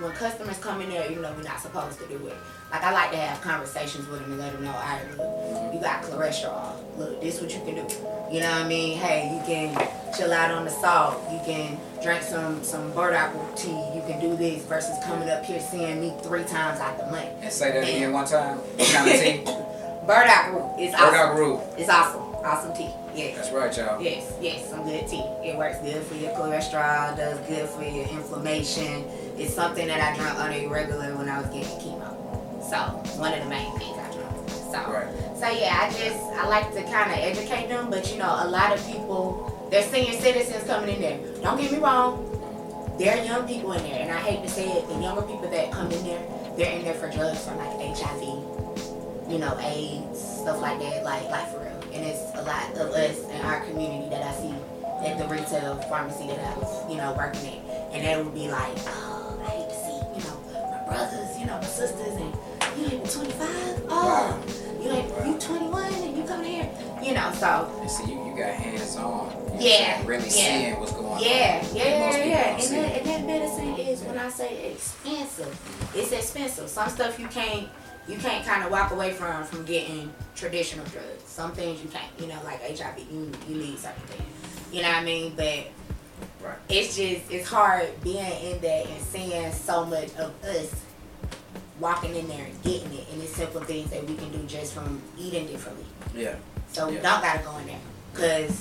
when 0.00 0.10
customers 0.12 0.58
come 0.58 0.80
in 0.80 0.88
there, 0.88 1.08
even 1.10 1.22
though 1.22 1.32
we're 1.36 1.42
not 1.42 1.60
supposed 1.60 1.98
to 2.00 2.06
do 2.08 2.16
it, 2.26 2.34
like 2.74 2.82
I 2.82 2.92
like 2.92 3.10
to 3.12 3.16
have 3.16 3.40
conversations 3.40 4.08
with 4.08 4.20
them 4.20 4.32
and 4.32 4.40
let 4.40 4.52
them 4.52 4.64
know, 4.64 4.72
all 4.72 4.80
right, 4.80 5.06
look, 5.16 5.74
you 5.74 5.80
got 5.80 6.02
cholesterol. 6.02 6.74
Look, 6.98 7.20
this 7.20 7.40
what 7.40 7.54
you 7.54 7.60
can 7.60 7.74
do. 7.76 7.94
You 8.32 8.40
know 8.40 8.50
what 8.50 8.64
I 8.64 8.68
mean? 8.68 8.98
Hey, 8.98 9.32
you 9.32 9.40
can 9.46 9.88
chill 10.16 10.32
out 10.32 10.50
on 10.50 10.64
the 10.64 10.70
salt. 10.70 11.22
You 11.30 11.38
can 11.44 11.78
drink 12.02 12.22
some 12.22 12.64
some 12.64 12.92
burdock 12.92 13.32
tea. 13.56 13.70
You 13.70 14.02
can 14.08 14.20
do 14.20 14.36
this 14.36 14.64
versus 14.64 14.96
coming 15.04 15.28
up 15.30 15.44
here 15.44 15.60
seeing 15.60 16.00
me 16.00 16.14
three 16.24 16.42
times 16.42 16.80
out 16.80 16.98
the 16.98 17.06
month. 17.06 17.28
And 17.42 17.52
say 17.52 17.70
that 17.72 17.82
again 17.84 18.12
one 18.12 18.26
time. 18.26 18.58
What 18.76 18.92
kind 18.92 19.08
of 19.08 19.20
tea? 19.20 19.44
Burdock 20.06 20.52
root 20.52 20.80
is 20.80 20.94
awesome. 20.94 21.10
Burdock 21.10 21.38
root. 21.38 21.60
It's 21.78 21.88
awesome. 21.88 22.22
Awesome 22.44 22.74
tea. 22.74 22.90
Yes. 23.14 23.36
That's 23.36 23.52
right, 23.52 23.76
y'all. 23.76 24.02
Yes, 24.02 24.32
yes, 24.40 24.68
some 24.68 24.84
good 24.84 25.06
tea. 25.06 25.22
It 25.44 25.56
works 25.56 25.78
good 25.78 26.02
for 26.02 26.16
your 26.16 26.32
cholesterol, 26.32 27.16
does 27.16 27.38
good 27.48 27.68
for 27.68 27.84
your 27.84 28.06
inflammation. 28.08 29.04
It's 29.38 29.54
something 29.54 29.86
that 29.86 30.00
I 30.00 30.16
drink 30.16 30.38
on 30.38 30.50
a 30.52 30.66
regular 30.66 31.16
when 31.16 31.28
I 31.28 31.38
was 31.38 31.46
getting 31.46 31.78
chemo. 31.78 32.13
So, 32.74 32.80
one 33.22 33.32
of 33.32 33.38
the 33.38 33.48
main 33.48 33.70
things 33.78 33.96
I 33.96 34.10
drink. 34.10 34.50
So, 34.50 34.78
Right. 34.90 35.06
so 35.38 35.46
yeah, 35.46 35.78
I 35.86 35.90
just, 35.94 36.18
I 36.34 36.48
like 36.48 36.74
to 36.74 36.82
kind 36.82 37.12
of 37.12 37.18
educate 37.18 37.68
them, 37.68 37.88
but 37.88 38.10
you 38.10 38.18
know, 38.18 38.26
a 38.42 38.48
lot 38.48 38.74
of 38.74 38.84
people, 38.84 39.68
they're 39.70 39.84
senior 39.84 40.18
citizens 40.18 40.64
coming 40.64 40.96
in 40.96 41.00
there. 41.00 41.18
Don't 41.40 41.56
get 41.60 41.70
me 41.70 41.78
wrong, 41.78 42.26
there 42.98 43.16
are 43.16 43.24
young 43.24 43.46
people 43.46 43.74
in 43.74 43.82
there, 43.84 44.00
and 44.00 44.10
I 44.10 44.18
hate 44.18 44.42
to 44.42 44.48
say 44.48 44.66
it, 44.66 44.88
the 44.88 44.94
younger 44.94 45.22
people 45.22 45.48
that 45.50 45.70
come 45.70 45.88
in 45.92 46.02
there, 46.02 46.20
they're 46.56 46.76
in 46.76 46.84
there 46.84 46.94
for 46.94 47.08
drugs 47.10 47.44
for 47.46 47.54
like 47.54 47.78
HIV, 47.94 48.22
you 49.30 49.38
know, 49.38 49.56
AIDS, 49.60 50.18
stuff 50.42 50.60
like 50.60 50.80
that, 50.80 51.04
like 51.04 51.30
like 51.30 51.46
for 51.52 51.60
real. 51.60 51.94
And 51.94 52.04
it's 52.04 52.34
a 52.34 52.42
lot 52.42 52.70
of 52.74 52.90
us 52.90 53.20
in 53.30 53.40
our 53.42 53.60
community 53.66 54.10
that 54.10 54.22
I 54.26 54.34
see 54.34 54.54
at 55.06 55.16
the 55.18 55.28
retail 55.28 55.76
pharmacy 55.88 56.26
that 56.26 56.40
I 56.40 56.58
was, 56.58 56.90
you 56.90 56.96
know, 56.96 57.14
working 57.16 57.46
at. 57.46 57.94
And 57.94 58.04
they 58.04 58.20
would 58.20 58.34
be 58.34 58.48
like, 58.48 58.74
oh, 58.90 59.38
I 59.46 59.50
hate 59.62 59.68
to 59.70 59.76
see, 59.78 60.18
you 60.18 60.22
know, 60.26 60.36
my 60.74 60.90
brothers, 60.90 61.38
you 61.38 61.46
know, 61.46 61.54
my 61.58 61.66
sisters, 61.66 62.14
and 62.18 62.34
you 62.84 62.98
ain't 62.98 63.10
25? 63.10 63.82
Oh, 63.88 64.42
you 64.80 64.90
ain't, 64.90 65.26
you 65.26 65.38
21 65.38 65.94
and 65.94 66.16
you 66.16 66.24
coming 66.24 66.52
here? 66.52 66.70
You 67.02 67.14
know, 67.14 67.30
so 67.32 67.70
And 67.80 67.90
see, 67.90 68.12
you, 68.12 68.24
you 68.26 68.36
got 68.36 68.54
hands 68.54 68.96
on. 68.96 69.02
You 69.02 69.04
know 69.04 69.44
what 69.44 69.54
I'm 69.54 69.60
Yeah? 69.60 70.06
Really 70.06 70.24
yeah. 70.24 70.28
seeing 70.30 70.80
what's 70.80 70.92
going 70.92 71.06
on. 71.06 71.22
Yeah, 71.22 71.60
that 71.62 71.74
yeah, 71.74 72.24
yeah. 72.24 72.56
And 72.56 72.62
that, 72.62 72.98
and 72.98 73.06
that 73.06 73.26
medicine 73.26 73.74
is 73.78 74.00
when 74.02 74.18
I 74.18 74.28
say 74.28 74.72
expensive. 74.72 75.90
It's 75.94 76.12
expensive. 76.12 76.68
Some 76.68 76.88
stuff 76.88 77.18
you 77.18 77.28
can't 77.28 77.68
you 78.06 78.16
can't 78.18 78.44
kind 78.44 78.62
of 78.64 78.70
walk 78.70 78.90
away 78.90 79.12
from 79.12 79.44
from 79.44 79.64
getting 79.64 80.12
traditional 80.34 80.84
drugs. 80.86 81.22
Some 81.24 81.52
things 81.52 81.82
you 81.82 81.88
can't. 81.88 82.10
You 82.18 82.26
know, 82.26 82.38
like 82.44 82.60
HIV, 82.60 82.98
you 83.10 83.30
you 83.48 83.56
need 83.56 83.78
certain 83.78 84.02
things. 84.08 84.28
You 84.72 84.82
know 84.82 84.88
what 84.88 84.98
I 84.98 85.04
mean? 85.04 85.32
But 85.36 85.66
Right. 86.42 86.58
it's 86.68 86.96
just 86.96 87.30
it's 87.30 87.48
hard 87.48 87.88
being 88.02 88.18
in 88.42 88.60
there 88.60 88.86
and 88.86 89.02
seeing 89.02 89.50
so 89.52 89.86
much 89.86 90.14
of 90.16 90.32
us 90.44 90.74
walking 91.80 92.14
in 92.14 92.28
there 92.28 92.44
and 92.44 92.62
getting 92.62 92.92
it, 92.94 93.06
and 93.12 93.22
it's 93.22 93.34
simple 93.34 93.60
things 93.62 93.90
that 93.90 94.06
we 94.06 94.14
can 94.14 94.30
do 94.30 94.38
just 94.46 94.74
from 94.74 95.02
eating 95.18 95.46
differently. 95.46 95.84
Yeah. 96.14 96.36
So 96.72 96.88
we 96.88 96.96
Yeah. 96.96 97.02
don't 97.02 97.20
gotta 97.22 97.42
go 97.42 97.56
in 97.58 97.66
there. 97.66 97.78
Cause 98.14 98.60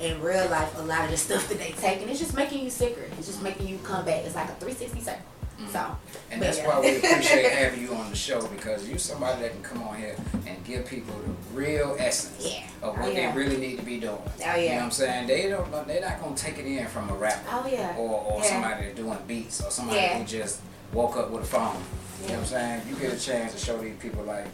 in 0.00 0.20
real 0.22 0.48
life, 0.48 0.76
a 0.78 0.82
lot 0.82 1.04
of 1.04 1.10
the 1.10 1.16
stuff 1.28 1.48
that 1.48 1.58
they 1.58 1.72
taking, 1.72 2.08
it's 2.08 2.18
just 2.20 2.34
making 2.34 2.64
you 2.64 2.70
sicker. 2.70 3.02
It's 3.18 3.26
just 3.26 3.42
making 3.42 3.68
you 3.68 3.78
come 3.84 4.04
back. 4.04 4.24
It's 4.24 4.34
like 4.34 4.48
a 4.48 4.54
360 4.54 5.00
circle. 5.00 5.20
Mm. 5.60 5.70
So, 5.72 5.96
And 6.32 6.42
that's 6.42 6.58
yeah. 6.58 6.66
why 6.66 6.80
we 6.80 6.96
appreciate 6.96 7.52
having 7.52 7.80
you 7.82 7.94
on 7.94 8.10
the 8.10 8.16
show 8.16 8.44
because 8.48 8.88
you're 8.88 8.98
somebody 8.98 9.42
that 9.42 9.52
can 9.52 9.62
come 9.62 9.82
on 9.84 9.96
here 9.96 10.16
and 10.48 10.64
give 10.64 10.84
people 10.86 11.14
the 11.14 11.56
real 11.56 11.94
essence 11.98 12.44
Yeah. 12.44 12.64
of 12.82 12.96
Oh, 12.98 13.02
what 13.02 13.14
yeah. 13.14 13.30
they 13.30 13.38
really 13.38 13.56
need 13.58 13.76
to 13.78 13.84
be 13.84 14.00
doing. 14.00 14.18
Oh, 14.20 14.30
yeah, 14.40 14.56
You 14.56 14.68
know 14.70 14.74
what 14.76 14.82
I'm 14.84 14.90
saying? 14.90 15.26
They 15.28 15.48
don't. 15.48 15.86
They're 15.86 16.00
not 16.00 16.20
gonna 16.20 16.34
take 16.34 16.58
it 16.58 16.66
in 16.66 16.84
from 16.88 17.08
a 17.08 17.14
rapper 17.14 17.38
Oh 17.52 17.66
yeah. 17.70 17.94
or, 17.96 18.20
or 18.32 18.40
Yeah. 18.42 18.48
somebody 18.50 18.86
that's 18.86 18.96
doing 18.96 19.18
beats 19.28 19.60
or 19.62 19.70
somebody 19.70 20.00
Yeah. 20.00 20.18
who 20.18 20.24
just 20.24 20.58
woke 20.92 21.16
up 21.16 21.30
with 21.30 21.44
a 21.44 21.46
phone. 21.46 21.76
You 22.24 22.30
know 22.30 22.34
what 22.36 22.40
I'm 22.40 22.44
saying? 22.46 22.82
You 22.88 22.96
get 22.96 23.12
a 23.12 23.20
chance 23.20 23.52
to 23.52 23.58
show 23.58 23.78
these 23.78 23.96
people 23.96 24.24
like, 24.24 24.46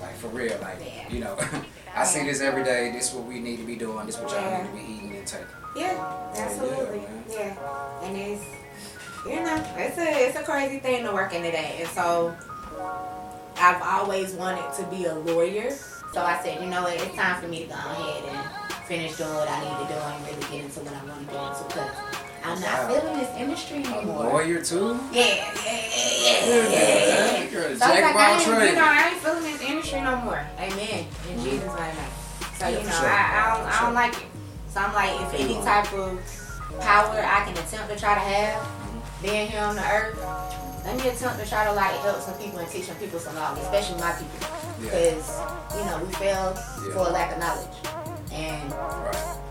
like 0.00 0.14
for 0.16 0.28
real, 0.28 0.56
like 0.60 0.78
Yeah. 0.80 1.08
you 1.12 1.20
know. 1.20 1.36
I 1.94 2.04
see 2.04 2.22
this 2.24 2.40
every 2.40 2.62
day. 2.62 2.92
This 2.92 3.08
is 3.10 3.14
what 3.14 3.26
we 3.26 3.40
need 3.40 3.56
to 3.58 3.64
be 3.64 3.74
doing. 3.76 4.06
This 4.06 4.14
is 4.16 4.20
what 4.22 4.30
y'all 4.32 4.40
Yeah. 4.42 4.62
need 4.62 4.70
to 4.70 4.76
be 4.76 4.92
eating 4.92 5.16
and 5.16 5.26
taking. 5.26 5.46
Yeah, 5.76 6.32
absolutely. 6.36 6.98
man. 6.98 7.24
Yeah, 7.28 8.02
and 8.02 8.16
it's 8.16 8.44
you 9.26 9.40
know 9.40 9.64
it's 9.76 9.98
a 9.98 10.26
it's 10.28 10.36
a 10.38 10.42
crazy 10.42 10.78
thing 10.80 11.04
to 11.04 11.12
work 11.12 11.32
in 11.34 11.42
today, 11.42 11.76
and 11.80 11.88
so 11.90 12.34
I've 13.56 13.82
always 13.82 14.32
wanted 14.34 14.72
to 14.76 14.84
be 14.84 15.04
a 15.06 15.14
lawyer. 15.14 15.70
So 16.12 16.22
I 16.22 16.40
said, 16.42 16.60
you 16.62 16.68
know 16.70 16.82
what, 16.82 16.94
it's 16.94 17.14
time 17.14 17.40
for 17.40 17.46
me 17.48 17.60
to 17.62 17.66
go 17.66 17.74
ahead 17.74 18.24
and 18.24 18.72
finish 18.86 19.16
doing 19.16 19.32
what 19.34 19.48
I 19.48 19.60
need 19.60 19.86
to 19.86 19.94
do 19.94 20.00
and 20.00 20.26
really 20.26 20.40
get 20.50 20.64
into 20.64 20.80
what 20.80 20.94
I 20.94 21.04
want 21.06 21.28
to 21.28 21.32
get 21.32 21.42
into 21.46 21.64
because 21.68 22.19
I'm 22.44 22.60
not 22.60 22.70
Wow. 22.70 22.88
feeling 22.88 23.18
this 23.18 23.36
industry 23.36 23.82
A 23.84 23.86
anymore. 23.86 24.24
lawyer 24.24 24.62
too. 24.64 24.98
Yeah, 25.12 25.24
yeah, 25.26 25.52
yeah, 25.64 26.46
yeah, 26.46 26.68
yeah. 26.68 27.50
You're 27.50 27.62
a 27.62 27.76
So 27.76 27.86
jack 27.86 28.14
like, 28.14 28.16
I 28.16 28.32
ain't, 28.32 28.46
you 28.46 28.76
know, 28.76 28.84
I 28.84 29.08
ain't 29.10 29.18
feeling 29.22 29.42
this 29.42 29.60
industry 29.60 30.00
no 30.00 30.16
more. 30.16 30.46
Amen. 30.58 30.78
In 30.80 31.36
mm-hmm. 31.36 31.44
Jesus' 31.44 31.66
name. 31.66 31.94
So, 32.58 32.68
Yeah, 32.68 32.78
you 32.78 32.84
know, 32.84 32.90
sure. 32.90 33.08
I, 33.08 33.22
I, 33.36 33.56
don't, 33.56 33.66
I 33.66 33.80
don't 33.84 33.94
like 33.94 34.14
it. 34.16 34.26
So 34.68 34.80
I'm 34.80 34.94
like, 34.94 35.20
if 35.20 35.40
any 35.40 35.54
type 35.64 35.92
of 35.92 36.18
power 36.80 37.18
I 37.20 37.44
can 37.44 37.52
attempt 37.58 37.90
to 37.90 37.96
try 37.98 38.14
to 38.14 38.20
have, 38.20 38.62
mm-hmm. 38.62 39.22
being 39.26 39.48
here 39.48 39.62
on 39.62 39.76
the 39.76 39.82
earth, 39.84 40.16
let 40.84 40.96
me 40.96 41.08
attempt 41.10 41.38
to 41.42 41.48
try 41.48 41.64
to 41.66 41.72
like 41.72 41.92
help 42.00 42.20
some 42.20 42.34
people 42.38 42.58
and 42.58 42.68
teach 42.70 42.84
some 42.86 42.96
people 42.96 43.18
some 43.18 43.34
knowledge, 43.34 43.60
especially 43.62 44.00
my 44.00 44.12
people. 44.12 44.48
Yeah. 44.80 44.88
Because, 44.88 45.40
you 45.76 45.84
know, 45.84 46.04
we 46.06 46.12
fail 46.14 46.54
Yeah. 46.56 46.92
for 46.94 47.08
a 47.08 47.12
lack 47.12 47.32
of 47.32 47.38
knowledge. 47.38 47.76
And 48.32 48.72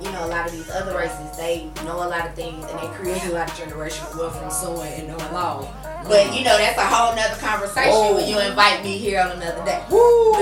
you 0.01 0.09
know, 0.13 0.25
a 0.25 0.29
lot 0.31 0.45
of 0.45 0.51
these 0.53 0.69
other 0.69 0.95
races, 0.97 1.35
they 1.37 1.69
know 1.83 1.97
a 1.97 2.07
lot 2.07 2.25
of 2.25 2.33
things 2.33 2.63
and 2.65 2.79
they 2.79 2.87
create 2.95 3.21
a 3.25 3.31
lot 3.33 3.49
of 3.49 3.55
generational 3.55 4.15
wealth 4.17 4.39
from 4.39 4.49
sewing 4.49 4.93
and 4.93 5.07
knowing 5.09 5.33
law. 5.33 5.67
But 6.07 6.33
you 6.33 6.45
know, 6.45 6.57
that's 6.57 6.77
a 6.77 6.85
whole 6.85 7.13
nother 7.15 7.35
conversation 7.41 7.91
Whoa. 7.91 8.15
when 8.15 8.27
you 8.29 8.39
invite 8.39 8.81
me 8.83 8.97
here 8.97 9.19
on 9.19 9.31
another 9.31 9.63
day. 9.65 9.83
Woo! 9.91 10.31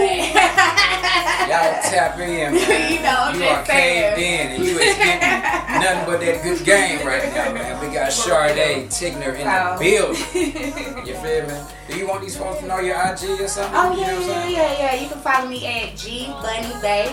Y'all 1.48 1.82
tap 1.82 2.20
in, 2.20 2.53
man. 2.53 2.91
You 2.94 3.01
know, 3.01 3.15
I'm 3.17 3.36
you 3.36 3.41
just 3.41 3.51
are 3.58 3.63
caved 3.65 4.20
in, 4.20 4.48
and 4.51 4.63
you 4.63 4.77
is 4.77 4.96
getting 4.98 5.82
nothing 5.82 6.06
but 6.06 6.20
that 6.22 6.44
good 6.44 6.63
game 6.65 7.06
right 7.08 7.24
now, 7.34 7.53
man. 7.53 7.79
We 7.88 7.94
got 7.94 8.12
Sade 8.12 8.89
Tigner 8.89 9.34
in 9.38 9.46
the 9.46 9.77
So- 9.77 9.79
building. 9.79 11.03
You 11.08 11.13
feel 11.15 11.48
me? 11.48 11.62
Do 11.89 11.98
you 11.98 12.08
want 12.08 12.22
these 12.22 12.36
folks 12.38 12.60
to 12.60 12.67
know 12.67 12.79
your 12.79 12.96
IG 12.98 13.41
or 13.41 13.48
something? 13.48 13.74
Oh 13.74 13.94
You 13.94 14.01
yeah, 14.01 14.12
know 14.12 14.12
yeah, 14.12 14.17
I'm 14.20 14.24
saying? 14.44 14.56
yeah, 14.56 14.77
yeah. 14.94 15.01
You 15.01 15.10
can 15.10 15.20
follow 15.20 15.48
me 15.50 15.65
at 15.65 15.96
G 15.98 16.27
Bunny 16.27 16.74
Babe. 16.82 17.12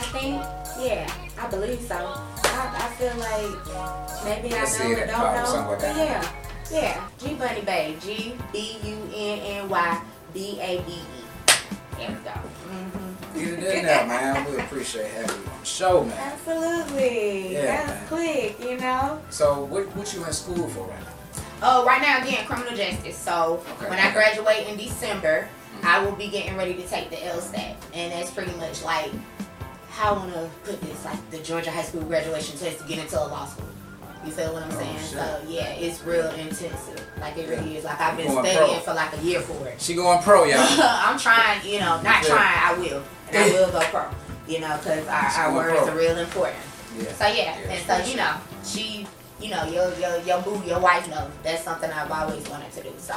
I 0.00 0.02
think, 0.12 0.42
yeah, 0.78 1.10
I 1.38 1.46
believe 1.48 1.80
so. 1.80 1.96
I, 1.96 2.74
I 2.74 2.88
feel 2.96 3.14
like 3.16 4.24
maybe 4.24 4.54
I 4.54 4.58
I 4.58 4.78
know 4.78 4.90
it 4.90 4.98
it, 4.98 4.98
at 4.98 5.06
the 5.06 5.12
don't 5.12 5.66
know. 5.66 5.76
But 5.78 5.96
yeah, 5.96 6.32
yeah. 6.70 7.08
G 7.18 7.34
Bunny 7.34 7.60
Babe. 7.62 8.00
G 8.00 8.34
B 8.52 8.78
U 8.84 8.96
N 9.14 9.38
N 9.40 9.68
Y 9.68 10.02
B 10.34 10.58
A 10.60 10.80
B 10.82 10.92
E. 10.92 11.02
There 11.96 12.08
we 12.08 12.14
go. 12.14 12.30
Mm-hmm. 12.30 13.38
Get 13.38 13.48
it 13.48 13.74
in 13.78 13.84
there, 13.84 14.06
man. 14.06 14.50
We 14.50 14.58
appreciate 14.58 15.10
having 15.10 15.36
you 15.42 15.46
on 15.50 15.60
the 15.60 15.66
show, 15.66 16.04
man. 16.04 16.32
Absolutely. 16.32 17.52
Yeah, 17.54 17.86
That's 17.86 17.88
man. 17.88 18.06
quick, 18.08 18.60
you 18.70 18.76
know. 18.78 19.20
So, 19.30 19.64
what 19.64 19.84
what 19.96 20.12
you 20.14 20.24
in 20.24 20.32
school 20.32 20.68
for 20.68 20.86
right 20.86 21.00
now? 21.00 21.42
Oh, 21.60 21.84
right 21.84 22.00
now 22.00 22.22
again, 22.22 22.46
criminal 22.46 22.76
justice. 22.76 23.16
So 23.18 23.62
Okay. 23.74 23.90
when 23.90 23.98
I 23.98 24.12
graduate 24.12 24.68
in 24.68 24.76
December, 24.76 25.48
I 25.82 26.04
will 26.04 26.12
be 26.12 26.28
getting 26.28 26.56
ready 26.56 26.74
to 26.74 26.86
take 26.86 27.10
the 27.10 27.16
LSAT, 27.16 27.74
and 27.94 28.12
that's 28.12 28.30
pretty 28.30 28.52
much 28.58 28.82
like 28.84 29.10
I 30.00 30.12
want 30.12 30.32
to 30.32 30.48
put 30.64 30.80
this, 30.80 31.04
like 31.04 31.30
the 31.30 31.38
Georgia 31.38 31.70
High 31.70 31.82
School 31.82 32.02
graduation 32.02 32.56
test 32.58 32.78
to 32.80 32.84
get 32.88 32.98
into 32.98 33.18
a 33.18 33.26
law 33.26 33.46
school. 33.46 33.66
You 34.24 34.32
feel 34.32 34.52
what 34.52 34.62
I'm 34.64 34.72
Oh, 34.72 34.78
saying? 34.78 34.96
shit. 34.98 35.06
So 35.10 35.40
yeah, 35.48 35.68
it's 35.70 36.02
real 36.02 36.28
intensive. 36.30 37.00
Like 37.20 37.36
it 37.38 37.48
really 37.48 37.76
is. 37.76 37.84
Like 37.84 38.00
I've 38.00 38.16
been 38.16 38.30
studying 38.30 38.56
pro. 38.74 38.78
for 38.80 38.94
like 38.94 39.16
a 39.16 39.22
year 39.22 39.40
for 39.40 39.66
it. 39.68 39.80
She 39.80 39.94
going 39.94 40.20
pro, 40.22 40.44
y'all. 40.44 40.58
I'm 40.80 41.18
trying, 41.18 41.64
you 41.66 41.78
know, 41.80 42.00
not 42.02 42.22
Yeah. 42.22 42.28
trying. 42.28 42.58
I 42.58 42.78
will, 42.78 43.02
and 43.28 43.36
I 43.36 43.48
will 43.52 43.70
go 43.70 43.80
pro. 43.80 44.08
You 44.48 44.60
know, 44.60 44.76
because 44.78 45.06
our, 45.06 45.24
our 45.46 45.54
words 45.54 45.78
pro. 45.78 45.88
are 45.88 45.96
real 45.96 46.18
important. 46.18 46.58
Yeah. 46.98 47.12
So 47.12 47.26
yeah, 47.26 47.34
Yeah, 47.60 47.70
and 47.72 47.86
so 48.04 48.10
you 48.10 48.16
know, 48.16 48.34
she, 48.64 49.06
you 49.40 49.50
know, 49.50 49.64
your 49.64 49.94
your 49.98 50.18
your 50.22 50.42
boo, 50.42 50.62
your 50.66 50.80
wife 50.80 51.08
knows 51.08 51.30
that's 51.42 51.62
something 51.64 51.90
I've 51.90 52.10
always 52.10 52.48
wanted 52.48 52.72
to 52.72 52.82
do. 52.82 52.90
So, 52.98 53.14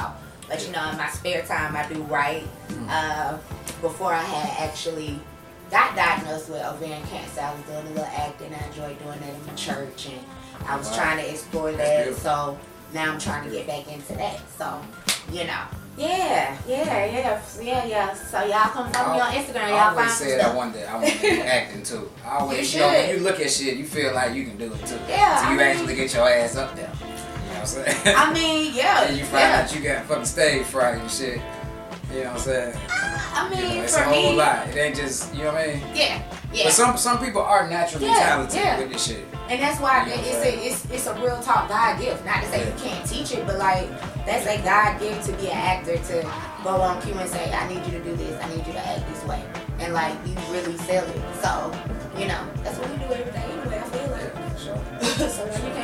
but 0.48 0.64
you 0.64 0.72
know, 0.72 0.88
in 0.90 0.96
my 0.96 1.08
spare 1.08 1.42
time, 1.42 1.74
I 1.76 1.86
do 1.92 2.00
write. 2.02 2.44
Mm-hmm. 2.68 2.86
Uh, 2.88 3.38
before 3.80 4.12
I 4.14 4.22
had 4.22 4.68
actually 4.70 5.18
got 5.72 5.96
diagnosed 5.96 6.50
with 6.50 6.62
ovarian 6.62 7.02
cancer, 7.08 7.40
I 7.40 7.52
was 7.54 7.62
doing 7.64 7.86
a 7.86 7.90
little 7.90 8.04
acting. 8.04 8.54
I 8.54 8.66
enjoyed 8.68 8.98
doing 9.02 9.18
that 9.20 9.34
in 9.34 9.46
my 9.46 9.54
church, 9.54 10.06
and 10.06 10.20
I 10.68 10.76
was 10.76 10.88
Wow. 10.90 10.96
trying 10.96 11.18
to 11.24 11.30
explore 11.30 11.72
that. 11.72 12.14
So 12.16 12.58
now 12.92 13.10
I'm 13.12 13.18
trying 13.18 13.44
to 13.44 13.50
get 13.50 13.66
back 13.66 13.88
into 13.92 14.12
that. 14.14 14.38
So, 14.58 14.80
you 15.32 15.44
know. 15.44 15.62
Yeah, 15.96 16.56
yeah, 16.66 17.04
yeah, 17.04 17.40
yeah, 17.60 17.84
yeah. 17.84 18.14
So 18.14 18.42
y'all 18.44 18.70
come 18.70 18.90
follow 18.92 19.12
me 19.14 19.20
on 19.20 19.32
Instagram. 19.32 19.68
Y'all 19.68 19.90
always 19.90 20.06
find 20.06 20.10
said 20.30 20.40
I 20.40 20.54
wanted, 20.54 20.86
I 20.88 20.94
wanted 20.94 21.12
to 21.12 21.20
do 21.20 21.40
acting 21.42 21.82
too. 21.82 22.10
I 22.24 22.28
always, 22.38 22.72
You 22.74 22.80
you 22.80 22.86
know, 22.86 22.92
when 22.92 23.06
should. 23.08 23.16
you 23.18 23.22
look 23.22 23.40
at 23.40 23.50
shit, 23.50 23.76
you 23.76 23.84
feel 23.84 24.14
like 24.14 24.34
you 24.34 24.44
can 24.46 24.56
do 24.56 24.72
it 24.72 24.86
too. 24.86 24.96
Yeah, 25.06 25.36
So 25.36 25.42
you 25.44 25.48
I 25.48 25.50
mean- 25.50 25.60
actually 25.60 25.94
get 25.96 26.14
your 26.14 26.26
ass 26.28 26.56
up 26.56 26.74
there. 26.76 26.90
You 26.98 27.06
know 27.08 27.14
what 27.52 27.58
I'm 27.60 27.66
saying? 27.66 28.16
I 28.16 28.32
mean, 28.32 28.74
yeah, 28.74 29.02
and 29.06 29.18
you 29.18 29.24
find 29.24 29.40
yeah. 29.42 29.60
out 29.64 29.74
you 29.74 29.80
got 29.82 30.04
fucking 30.06 30.24
stage 30.24 30.64
fright 30.64 30.98
and 30.98 31.10
shit. 31.10 31.40
You 32.12 32.24
know 32.24 32.24
what 32.24 32.32
I'm 32.34 32.38
saying? 32.40 32.76
I 32.90 33.48
You 33.48 33.56
mean, 33.62 33.76
know, 33.78 33.82
it's 33.84 33.96
for 33.96 34.02
a 34.02 34.04
whole 34.04 34.30
me, 34.32 34.36
lot. 34.36 34.68
It 34.68 34.76
ain't 34.76 34.96
just, 34.96 35.34
you 35.34 35.44
know 35.44 35.52
what 35.52 35.62
I 35.62 35.66
mean? 35.74 35.82
yeah, 35.94 36.22
yeah. 36.52 36.64
But 36.64 36.72
some 36.72 36.96
some 36.98 37.18
people 37.18 37.40
are 37.40 37.68
naturally 37.68 38.06
Yeah, 38.06 38.18
talented 38.18 38.56
yeah. 38.60 38.78
with 38.78 38.92
this 38.92 39.06
shit. 39.06 39.24
And 39.48 39.60
that's 39.60 39.80
why 39.80 40.04
You 40.06 40.16
know 40.16 40.22
it's 40.22 40.44
a 40.44 40.66
it's 40.66 40.84
it's 40.90 41.06
a 41.06 41.14
real 41.14 41.40
talk 41.42 41.68
God 41.68 41.98
gift. 41.98 42.24
Not 42.24 42.42
to 42.42 42.48
say 42.50 42.66
you 42.66 42.74
can't 42.78 43.04
teach 43.08 43.32
it, 43.32 43.46
but 43.46 43.58
like 43.58 43.88
that's 44.26 44.46
a 44.46 44.60
God 44.62 45.00
gift 45.00 45.24
to 45.26 45.32
be 45.32 45.48
an 45.48 45.56
actor 45.56 45.96
to 45.96 46.22
go 46.62 46.76
on 46.80 47.00
cue 47.02 47.14
and 47.14 47.28
say, 47.28 47.50
I 47.52 47.66
need 47.68 47.84
you 47.86 47.98
to 47.98 48.04
do 48.04 48.14
this, 48.16 48.40
I 48.42 48.48
need 48.54 48.64
you 48.66 48.72
to 48.74 48.86
act 48.86 49.08
this 49.08 49.24
way. 49.24 49.42
And 49.80 49.94
like 49.94 50.14
you 50.26 50.34
really 50.52 50.76
sell 50.78 51.04
it. 51.04 51.20
So, 51.42 51.72
you 52.20 52.28
know, 52.28 52.40
that's 52.62 52.78
what 52.78 52.88
we 52.90 52.96
do 52.98 53.04
every 53.12 53.32
day 53.32 53.42
anyway, 53.50 53.78
I 53.80 53.88
feel 53.88 54.10
like. 54.12 54.32
Yeah, 54.34 54.56
sure. 54.56 55.28
so 55.28 55.44
you 55.66 55.72
can't 55.74 55.81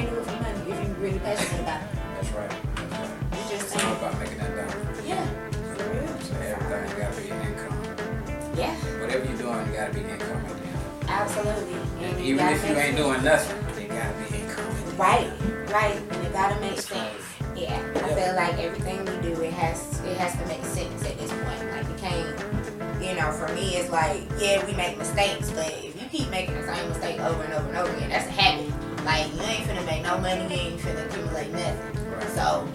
absolutely. 11.22 11.74
And 12.06 12.20
Even 12.20 12.46
if 12.48 12.62
you 12.68 12.76
ain't 12.76 12.78
sense. 12.78 12.96
doing 12.96 13.24
nothing, 13.24 13.82
it 13.82 13.88
gotta 13.88 14.30
be 14.32 14.38
income. 14.38 14.96
Right, 14.96 15.30
right. 15.72 15.96
And 16.12 16.26
it 16.26 16.32
gotta 16.32 16.60
make 16.60 16.80
sense. 16.80 17.24
Yeah. 17.56 17.74
I 17.96 18.14
feel 18.14 18.34
like 18.36 18.54
everything 18.58 18.98
we 19.00 19.22
do 19.34 19.40
it 19.42 19.52
has 19.52 20.00
it 20.04 20.16
has 20.16 20.32
to 20.38 20.46
make 20.46 20.64
sense 20.64 21.04
at 21.04 21.18
this 21.18 21.30
point. 21.32 21.70
Like 21.72 21.88
you 21.88 21.94
can't 21.98 23.02
you 23.02 23.14
know, 23.14 23.30
for 23.32 23.52
me 23.54 23.76
it's 23.76 23.90
like, 23.90 24.22
yeah, 24.38 24.64
we 24.66 24.72
make 24.74 24.98
mistakes, 24.98 25.50
but 25.52 25.66
if 25.84 26.00
you 26.00 26.08
keep 26.08 26.30
making 26.30 26.54
the 26.54 26.66
same 26.66 26.88
mistake 26.88 27.20
over 27.20 27.42
and 27.42 27.52
over 27.54 27.68
and 27.68 27.76
over 27.78 27.94
again, 27.96 28.10
that's 28.10 28.26
a 28.26 28.30
habit. 28.30 28.68
Like 29.04 29.26
you 29.34 29.42
ain't 29.42 29.64
finna 29.68 29.84
make 29.86 30.02
no 30.02 30.18
money, 30.18 30.42
you 30.42 30.60
ain't 30.60 30.80
finna 30.80 31.06
accumulate 31.06 31.50
nothing. 31.52 32.28
So 32.34 32.66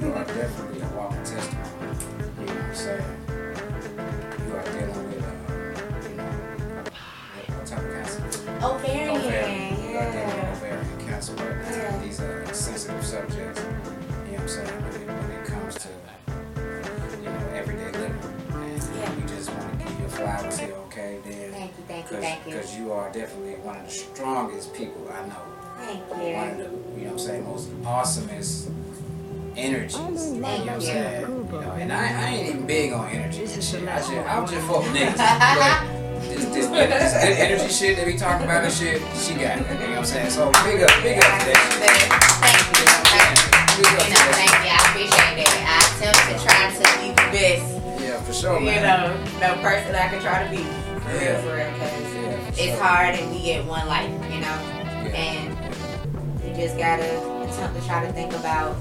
You, 0.00 0.08
you 0.08 0.12
are 0.14 0.24
definitely 0.24 0.73
Oh, 8.66 8.76
ovarian, 8.76 9.10
Ovarian. 9.16 9.76
You 9.82 9.98
are 9.98 10.02
yeah. 10.14 10.52
ovarian 10.56 11.06
cancer 11.06 11.34
right. 11.34 11.56
Yeah. 11.70 11.98
These 11.98 12.20
are 12.20 12.46
sensitive 12.54 13.04
subjects. 13.04 13.60
You 13.60 13.66
know 13.68 14.32
what 14.32 14.40
I'm 14.40 14.48
saying? 14.48 14.82
When 14.82 14.94
it, 14.94 15.06
when 15.06 15.30
it 15.32 15.44
comes 15.44 15.74
to, 15.74 15.88
you 17.18 17.24
know, 17.24 17.48
everyday 17.54 17.92
living. 17.92 18.16
And 18.54 18.96
Yeah. 18.96 19.14
we 19.16 19.22
just 19.28 19.50
want 19.52 19.70
to 19.70 19.84
give 19.84 20.00
you 20.00 20.08
flowers 20.08 20.58
here, 20.58 20.72
okay? 20.86 21.18
Then, 21.24 21.52
Thank 21.52 21.72
you, 21.76 21.84
thank 21.86 22.10
you, 22.10 22.16
thank 22.16 22.46
you. 22.46 22.52
Because 22.54 22.74
you 22.78 22.92
are 22.92 23.12
definitely 23.12 23.56
one 23.56 23.76
of 23.76 23.84
the 23.84 23.90
strongest 23.90 24.72
people 24.72 25.10
I 25.12 25.26
know. 25.28 25.42
Thank 25.80 25.98
you. 26.08 26.34
one 26.34 26.48
of 26.48 26.56
you. 26.58 26.64
the, 26.64 26.70
you 26.70 27.04
know 27.04 27.04
what 27.04 27.12
I'm 27.12 27.18
saying, 27.18 27.44
most 27.44 27.70
awesomest 27.82 28.70
energies. 29.56 29.94
You 29.94 30.00
know 30.00 30.08
what 30.08 30.10
I'm 30.10 30.42
Thank 30.42 30.80
you. 30.80 30.86
saying? 30.86 31.20
You 31.20 31.60
know, 31.60 31.60
and 31.60 31.92
I, 31.92 32.06
I 32.06 32.28
ain't 32.30 32.48
even 32.48 32.66
big 32.66 32.94
on 32.94 33.10
energy. 33.10 33.42
I 33.42 33.46
just, 33.46 33.74
I 33.74 34.40
was 34.40 34.50
just 34.50 34.66
fuck 34.66 34.78
with 34.84 34.94
niggas. 34.94 36.00
This, 36.28 36.44
this, 36.46 36.66
this 36.68 37.12
good 37.12 37.36
energy 37.38 37.68
shit 37.72 37.96
that 37.96 38.06
we 38.06 38.16
talking 38.16 38.44
about 38.46 38.64
and 38.64 38.72
shit, 38.72 39.00
she 39.16 39.34
got 39.34 39.58
it. 39.58 39.66
You 39.68 39.74
know 39.74 39.88
what 39.88 39.98
I'm 39.98 40.04
saying? 40.04 40.30
So 40.30 40.50
big 40.64 40.82
up, 40.82 40.90
big 41.02 41.18
up 41.18 41.24
to 41.24 41.46
that 41.50 41.58
shit. 41.74 42.08
Thank 42.40 42.60
you. 42.74 42.86
Thank 43.12 43.36
you. 43.38 43.84
Big 43.84 43.92
up 43.94 44.06
You 44.08 44.14
know, 44.14 44.32
thank 44.38 44.54
you. 44.64 44.72
I 44.72 44.80
appreciate 44.90 45.38
it. 45.44 45.52
I 45.64 45.78
attempt 45.84 46.20
to 46.30 46.34
try 46.42 46.60
to 46.72 46.84
be 47.00 47.08
the 47.10 47.26
best. 47.34 47.66
Yeah, 48.02 48.20
for 48.22 48.32
sure, 48.32 48.58
you 48.60 48.66
man. 48.66 48.82
know, 48.82 49.00
the 49.40 49.60
person 49.62 49.94
I 49.94 50.08
can 50.08 50.20
try 50.22 50.44
to 50.44 50.50
be. 50.50 50.62
For 50.64 51.10
real, 51.12 51.20
Yeah. 51.22 51.40
for 51.42 51.54
real, 51.54 51.70
'cause 51.78 52.14
Yeah, 52.14 52.36
for 52.40 52.48
it's 52.48 52.56
sure. 52.64 52.82
hard 52.84 53.14
and 53.16 53.30
we 53.32 53.42
get 53.42 53.64
one 53.66 53.86
life, 53.86 54.10
you 54.32 54.40
know? 54.40 54.56
Yeah. 55.04 55.20
And, 55.20 55.52
you 56.42 56.50
we 56.54 56.56
just 56.62 56.76
gotta 56.78 57.04
attempt 57.44 57.80
to 57.80 57.86
try 57.86 58.04
to 58.06 58.12
think 58.12 58.32
about 58.34 58.76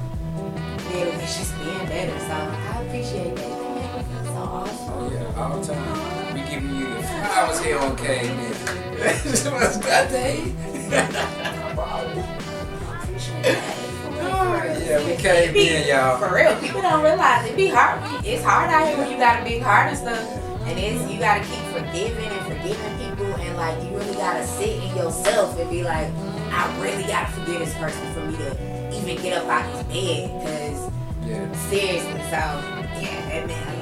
better 0.89 1.11
than 1.11 1.19
just 1.19 1.53
being 1.59 1.85
better. 1.87 2.17
So 2.19 2.33
I 2.33 2.81
appreciate 2.85 3.35
that. 3.35 3.49
Me 3.49 4.03
feel 4.07 4.25
so 4.25 4.41
awesome. 4.41 4.93
Oh 4.93 5.11
yeah, 5.11 5.41
all 5.41 5.57
the 5.59 5.73
time. 5.73 6.32
Giving 6.53 6.75
you 6.75 6.85
the 6.85 7.01
flowers 7.01 7.59
here 7.63 7.79
on 7.79 7.95
K. 7.95 8.29
What's 8.29 9.77
that 9.77 10.11
day? 10.11 10.53
Yeah, 14.85 15.03
we 15.03 15.15
came 15.15 15.55
in, 15.55 15.87
y'all. 15.87 16.19
For 16.19 16.35
real, 16.35 16.55
people 16.59 16.83
don't 16.83 17.03
realize 17.03 17.49
it 17.49 17.57
be 17.57 17.69
hard. 17.69 17.99
It's 18.23 18.43
hard 18.43 18.69
out 18.69 18.87
here 18.87 18.97
when 18.99 19.09
you 19.09 19.17
got 19.17 19.41
a 19.41 19.43
big 19.43 19.63
heart 19.63 19.89
and 19.89 19.97
stuff. 19.97 20.21
And 20.67 20.77
it's 20.77 21.11
you 21.11 21.17
gotta 21.17 21.39
keep 21.39 21.63
forgiving 21.73 22.29
and 22.29 22.45
forgiving 22.45 22.97
people 22.99 23.33
and 23.33 23.57
like 23.57 23.81
you 23.83 23.97
really 23.97 24.13
gotta 24.13 24.45
sit 24.45 24.77
in 24.83 24.95
yourself 24.95 25.57
and 25.57 25.67
be 25.71 25.83
like, 25.83 26.05
mm, 26.13 26.51
I 26.51 26.83
really 26.83 27.07
gotta 27.07 27.31
forgive 27.31 27.59
this 27.61 27.73
person 27.73 28.13
for 28.13 28.19
me 28.27 28.37
to 28.37 28.93
even 28.95 29.19
get 29.23 29.41
up 29.41 29.47
out 29.49 29.73
this 29.73 29.83
bed. 29.87 30.29
Cause 30.29 30.91
Yeah, 31.25 31.51
seriously, 31.69 32.11
so 32.29 32.43
yeah, 33.01 33.41
that 33.41 33.47
meant 33.47 33.72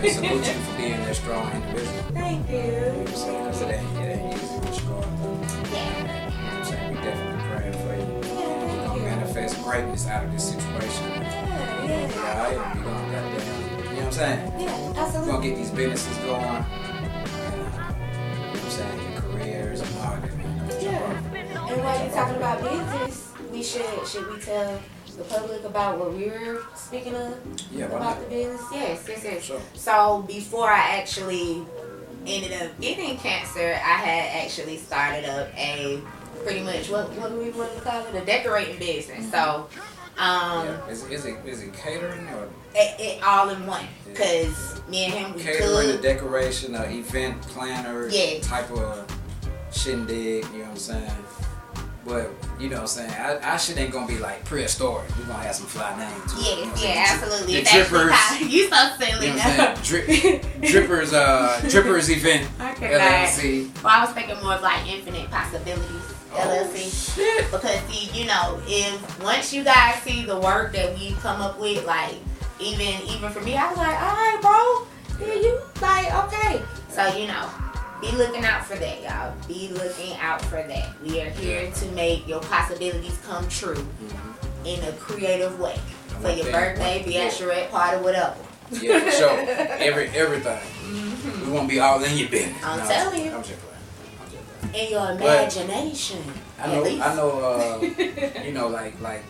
just, 0.00 0.22
you 0.22 0.28
know 0.28 0.36
what 0.36 0.38
I'm 0.38 0.44
salute 0.44 0.56
you 0.56 0.62
for 0.62 0.76
being 0.76 1.00
that 1.04 1.16
strong 1.16 1.52
individual. 1.52 2.02
Thank 2.12 2.50
You 2.50 2.56
know 2.56 2.88
what 2.88 3.08
I'm 3.08 3.14
saying? 3.16 3.44
Because 3.44 3.60
it 3.60 3.70
ain't, 3.70 3.96
it 3.98 4.18
ain't 4.18 4.34
easy 4.34 4.56
what 4.56 4.74
you're 4.80 4.90
going 4.90 5.12
through. 5.20 5.72
Yeah. 5.72 5.88
You 5.90 6.04
know 6.04 6.40
what 6.40 6.54
I'm 6.54 6.64
saying? 6.64 6.88
We 6.90 7.00
definitely 7.02 7.42
praying 7.50 7.76
for 7.80 7.92
you. 7.96 8.04
Yeah, 8.40 8.72
We're 8.72 8.86
gonna 8.86 9.02
manifest 9.02 9.62
greatness 9.62 10.06
out 10.06 10.24
of 10.24 10.32
this 10.32 10.44
situation. 10.50 11.04
Yeah, 11.10 11.86
yeah. 11.86 12.30
Alright, 12.30 12.76
we 12.76 12.82
gonna 12.82 13.12
goddamn, 13.12 13.60
you 13.60 13.84
know 13.84 13.96
what 13.96 14.04
I'm 14.04 14.12
saying? 14.12 14.60
Yeah, 14.60 14.92
absolutely. 14.96 15.20
We're 15.20 15.38
gonna 15.38 15.48
get 15.48 15.56
these 15.56 15.70
businesses 15.70 16.16
going. 16.18 16.44
And, 16.44 16.46
uh, 16.46 16.60
you 16.60 17.60
know 17.60 17.70
what 18.50 18.64
I'm 18.64 18.70
saying? 18.70 19.12
Your 19.12 19.20
careers 19.22 19.80
and 19.80 19.90
all 19.98 20.16
that, 20.16 20.36
man. 20.36 20.58
That's 20.58 20.74
what 20.74 20.82
you're 20.82 20.92
Yeah. 20.92 21.70
And 21.70 21.84
while 21.84 21.98
you're 22.02 22.14
talking 22.14 22.36
about 22.36 22.62
business, 22.62 23.32
we 23.52 23.62
should 23.62 24.06
should 24.06 24.26
we 24.32 24.40
tell 24.40 24.80
the 25.20 25.34
public 25.34 25.64
about 25.64 25.98
what 25.98 26.14
we 26.14 26.24
were 26.26 26.62
speaking 26.74 27.14
of 27.14 27.36
Yeah, 27.70 27.86
about 27.86 28.20
the 28.20 28.26
business? 28.26 28.62
Yes, 28.72 29.04
yes, 29.06 29.24
yes. 29.24 29.44
Sure. 29.44 29.60
So 29.74 30.24
before 30.26 30.68
I 30.70 30.96
actually 30.98 31.62
ended 32.26 32.52
up 32.62 32.80
getting 32.80 33.16
cancer, 33.18 33.74
I 33.74 33.96
had 33.98 34.44
actually 34.44 34.78
started 34.78 35.28
up 35.28 35.48
a 35.56 36.00
pretty 36.42 36.60
much 36.62 36.88
what 36.90 37.10
what 37.12 37.30
do 37.30 37.38
we 37.38 37.50
want 37.50 37.74
to 37.74 37.80
call 37.82 38.04
it 38.06 38.14
a 38.14 38.24
decorating 38.24 38.78
business. 38.78 39.30
So 39.30 39.68
um, 40.18 40.66
Yeah. 40.66 40.86
Is, 40.88 41.04
is 41.10 41.26
it 41.26 41.36
is 41.44 41.62
it 41.62 41.74
catering 41.74 42.26
or 42.28 42.48
it, 42.74 43.00
it 43.00 43.22
all 43.22 43.50
in 43.50 43.66
one 43.66 43.86
because 44.06 44.80
me 44.88 45.04
and 45.04 45.12
him 45.12 45.34
we 45.34 45.42
catering, 45.42 45.88
the 45.88 45.98
decoration, 45.98 46.74
or 46.76 46.88
event 46.88 47.42
planner 47.42 48.08
Yeah. 48.08 48.40
type 48.40 48.70
of 48.70 49.06
shindig? 49.70 50.44
You 50.46 50.50
know 50.50 50.58
what 50.60 50.70
I'm 50.70 50.76
saying? 50.76 51.10
But 52.04 52.30
you 52.58 52.68
know 52.68 52.76
what 52.76 52.82
I'm 52.82 52.86
saying? 52.88 53.10
I, 53.12 53.54
I 53.54 53.56
shit 53.58 53.78
ain't 53.78 53.92
gonna 53.92 54.06
be 54.06 54.18
like 54.18 54.44
prehistoric. 54.44 55.08
We're 55.18 55.26
gonna 55.26 55.42
have 55.44 55.54
some 55.54 55.66
fly 55.66 55.96
names. 55.98 56.32
it, 56.32 56.58
you 56.58 56.64
know 56.64 56.70
what 56.72 56.82
Yes, 56.82 57.12
I'm 57.12 57.28
yeah, 57.28 57.28
absolutely. 57.28 57.54
The 57.54 57.66
drippers. 57.68 58.40
you 58.50 58.68
so 58.68 58.90
silly 58.98 59.26
You 59.26 59.32
know 59.34 59.56
now. 59.56 59.74
Drip, 59.82 60.06
drippers, 60.62 61.12
uh, 61.12 61.58
drippers 61.64 62.08
event 62.10 62.48
not. 62.58 62.76
LLC. 62.76 63.82
Well, 63.82 63.92
I 64.00 64.04
was 64.04 64.14
thinking 64.14 64.42
more 64.42 64.54
of 64.54 64.62
like 64.62 64.86
infinite 64.90 65.30
possibilities 65.30 66.14
LLC. 66.32 67.14
shit. 67.16 67.50
Because 67.50 67.78
see, 67.90 68.18
you 68.18 68.26
know, 68.26 68.60
if 68.66 69.22
once 69.22 69.52
you 69.52 69.62
guys 69.64 70.00
see 70.02 70.24
the 70.24 70.38
work 70.38 70.72
that 70.72 70.96
we 70.98 71.12
come 71.20 71.40
up 71.40 71.60
with, 71.60 71.84
like 71.86 72.14
even 72.58 72.94
even 73.08 73.30
for 73.30 73.40
me, 73.40 73.56
I 73.56 73.68
was 73.68 73.76
like, 73.76 74.00
all 74.00 74.14
right, 74.14 74.38
bro, 74.40 75.26
yeah, 75.26 75.34
you 75.34 75.60
like 75.82 76.14
okay. 76.24 76.62
So 76.88 77.06
you 77.16 77.26
know, 77.26 77.48
be 78.00 78.10
looking 78.12 78.44
out 78.44 78.64
for 78.64 78.76
that, 78.76 79.02
y'all. 79.02 79.34
Be 79.46 79.68
looking 79.68 80.16
out 80.18 80.40
for 80.42 80.62
that. 80.62 80.88
We 81.02 81.20
are 81.20 81.30
here 81.30 81.70
to 81.70 81.86
make 81.92 82.26
your 82.26 82.40
possibilities 82.40 83.18
come 83.26 83.46
true 83.48 83.74
Mhm. 83.74 84.66
in 84.66 84.84
a 84.84 84.92
creative 84.92 85.58
way. 85.60 85.78
For 86.20 86.28
your 86.30 86.44
thing- 86.44 86.52
birthday, 86.52 87.02
be 87.04 87.18
at 87.18 87.32
charrette 87.32 87.70
party, 87.70 87.96
whatever. 88.02 88.36
Yeah, 88.70 89.00
for 89.00 89.10
sure. 89.10 89.30
Every 89.48 90.08
everything. 90.14 90.60
We 91.46 91.50
won't 91.52 91.68
be 91.68 91.80
all 91.80 92.02
in 92.04 92.16
your 92.16 92.28
business. 92.28 92.56
I'm 92.64 92.78
No, 92.78 92.86
telling 92.86 93.24
you. 93.24 93.32
I'm 93.32 93.42
just 93.42 93.58
playing. 93.60 94.22
I'm 94.22 94.30
just 94.30 94.60
playing. 94.60 94.86
In 94.86 94.90
your 94.92 95.06
But- 95.16 95.40
imagination. 95.40 96.22
I 96.58 96.62
at 96.64 96.68
know. 96.70 96.82
least. 96.82 97.02
I 97.02 97.14
know. 97.14 97.30
Uh, 97.40 98.42
you 98.44 98.52
know, 98.52 98.68
like 98.68 99.00
like 99.00 99.24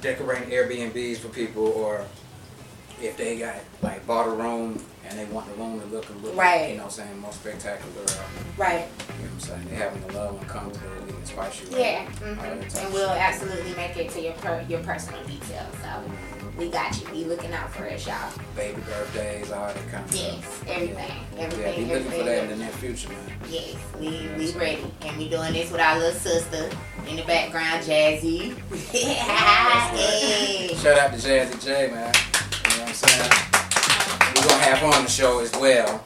decorating 0.00 0.48
Airbnbs 0.50 1.18
for 1.18 1.28
people, 1.28 1.66
or 1.68 2.04
if 3.00 3.16
they 3.16 3.38
got 3.38 3.56
like 3.82 4.06
bought 4.06 4.26
a 4.26 4.30
room 4.30 4.82
and 5.08 5.18
they 5.18 5.24
want 5.26 5.46
the 5.48 5.54
room 5.54 5.80
to 5.80 5.86
look 5.86 6.08
a 6.08 6.12
little, 6.14 6.32
Right. 6.38 6.70
you 6.70 6.76
know, 6.76 6.84
what 6.84 6.98
I'm 6.98 7.06
saying 7.06 7.18
more 7.20 7.32
spectacular. 7.32 8.04
Right. 8.56 8.86
you 9.18 9.24
know, 9.24 9.30
what 9.30 9.32
I'm 9.32 9.40
saying 9.40 9.66
They're 9.68 9.78
having 9.78 10.06
the 10.06 10.12
love 10.14 10.38
and 10.38 10.48
come 10.48 10.70
and 10.72 11.26
spice 11.26 11.60
you. 11.62 11.76
Yeah, 11.78 12.04
hmm 12.06 12.34
that 12.40 12.76
and 12.84 12.92
we'll 12.92 13.10
absolutely 13.10 13.74
make 13.74 13.96
it 13.96 14.10
to 14.10 14.20
your 14.20 14.32
per- 14.34 14.64
your 14.68 14.80
personal 14.80 15.22
details. 15.24 15.74
So 15.82 15.88
we 16.58 16.68
got 16.68 16.98
you. 17.00 17.06
Be 17.08 17.24
looking 17.24 17.52
out 17.52 17.72
for 17.72 17.84
us, 17.88 18.06
y'all. 18.06 18.30
baby 18.54 18.80
birthdays, 18.82 19.50
all 19.50 19.66
that 19.68 19.90
kind 19.90 20.04
of 20.04 20.14
Yes, 20.14 20.44
stuff. 20.44 20.68
everything, 20.68 20.96
Yeah, 21.36 21.42
everything, 21.44 21.88
be 21.88 21.94
looking 21.94 22.10
for 22.10 22.24
that 22.24 22.44
in 22.44 22.50
the 22.50 22.56
near 22.56 22.68
future, 22.72 23.08
man. 23.08 23.32
Yes, 23.50 23.74
we 23.98 24.28
we 24.36 24.52
ready, 24.52 24.84
and 25.02 25.16
we 25.18 25.28
doing 25.28 25.52
this 25.54 25.70
with 25.70 25.80
our 25.80 25.98
little 25.98 26.18
sister 26.20 26.68
in 27.08 27.16
the 27.16 27.22
background, 27.24 27.82
Jazzy. 27.84 28.54
hey. 28.92 30.74
Shout 30.76 30.98
out 30.98 31.10
to 31.12 31.16
Jazzy 31.18 31.64
J, 31.64 31.90
man. 31.90 32.12
You 32.14 32.78
know 32.78 32.80
what 32.82 32.88
I'm 32.88 32.94
saying? 32.94 33.51
We're 34.42 34.48
gonna 34.48 34.62
have 34.64 34.78
her 34.78 34.86
on 34.86 35.04
the 35.04 35.10
show 35.10 35.38
as 35.40 35.52
well. 35.52 36.02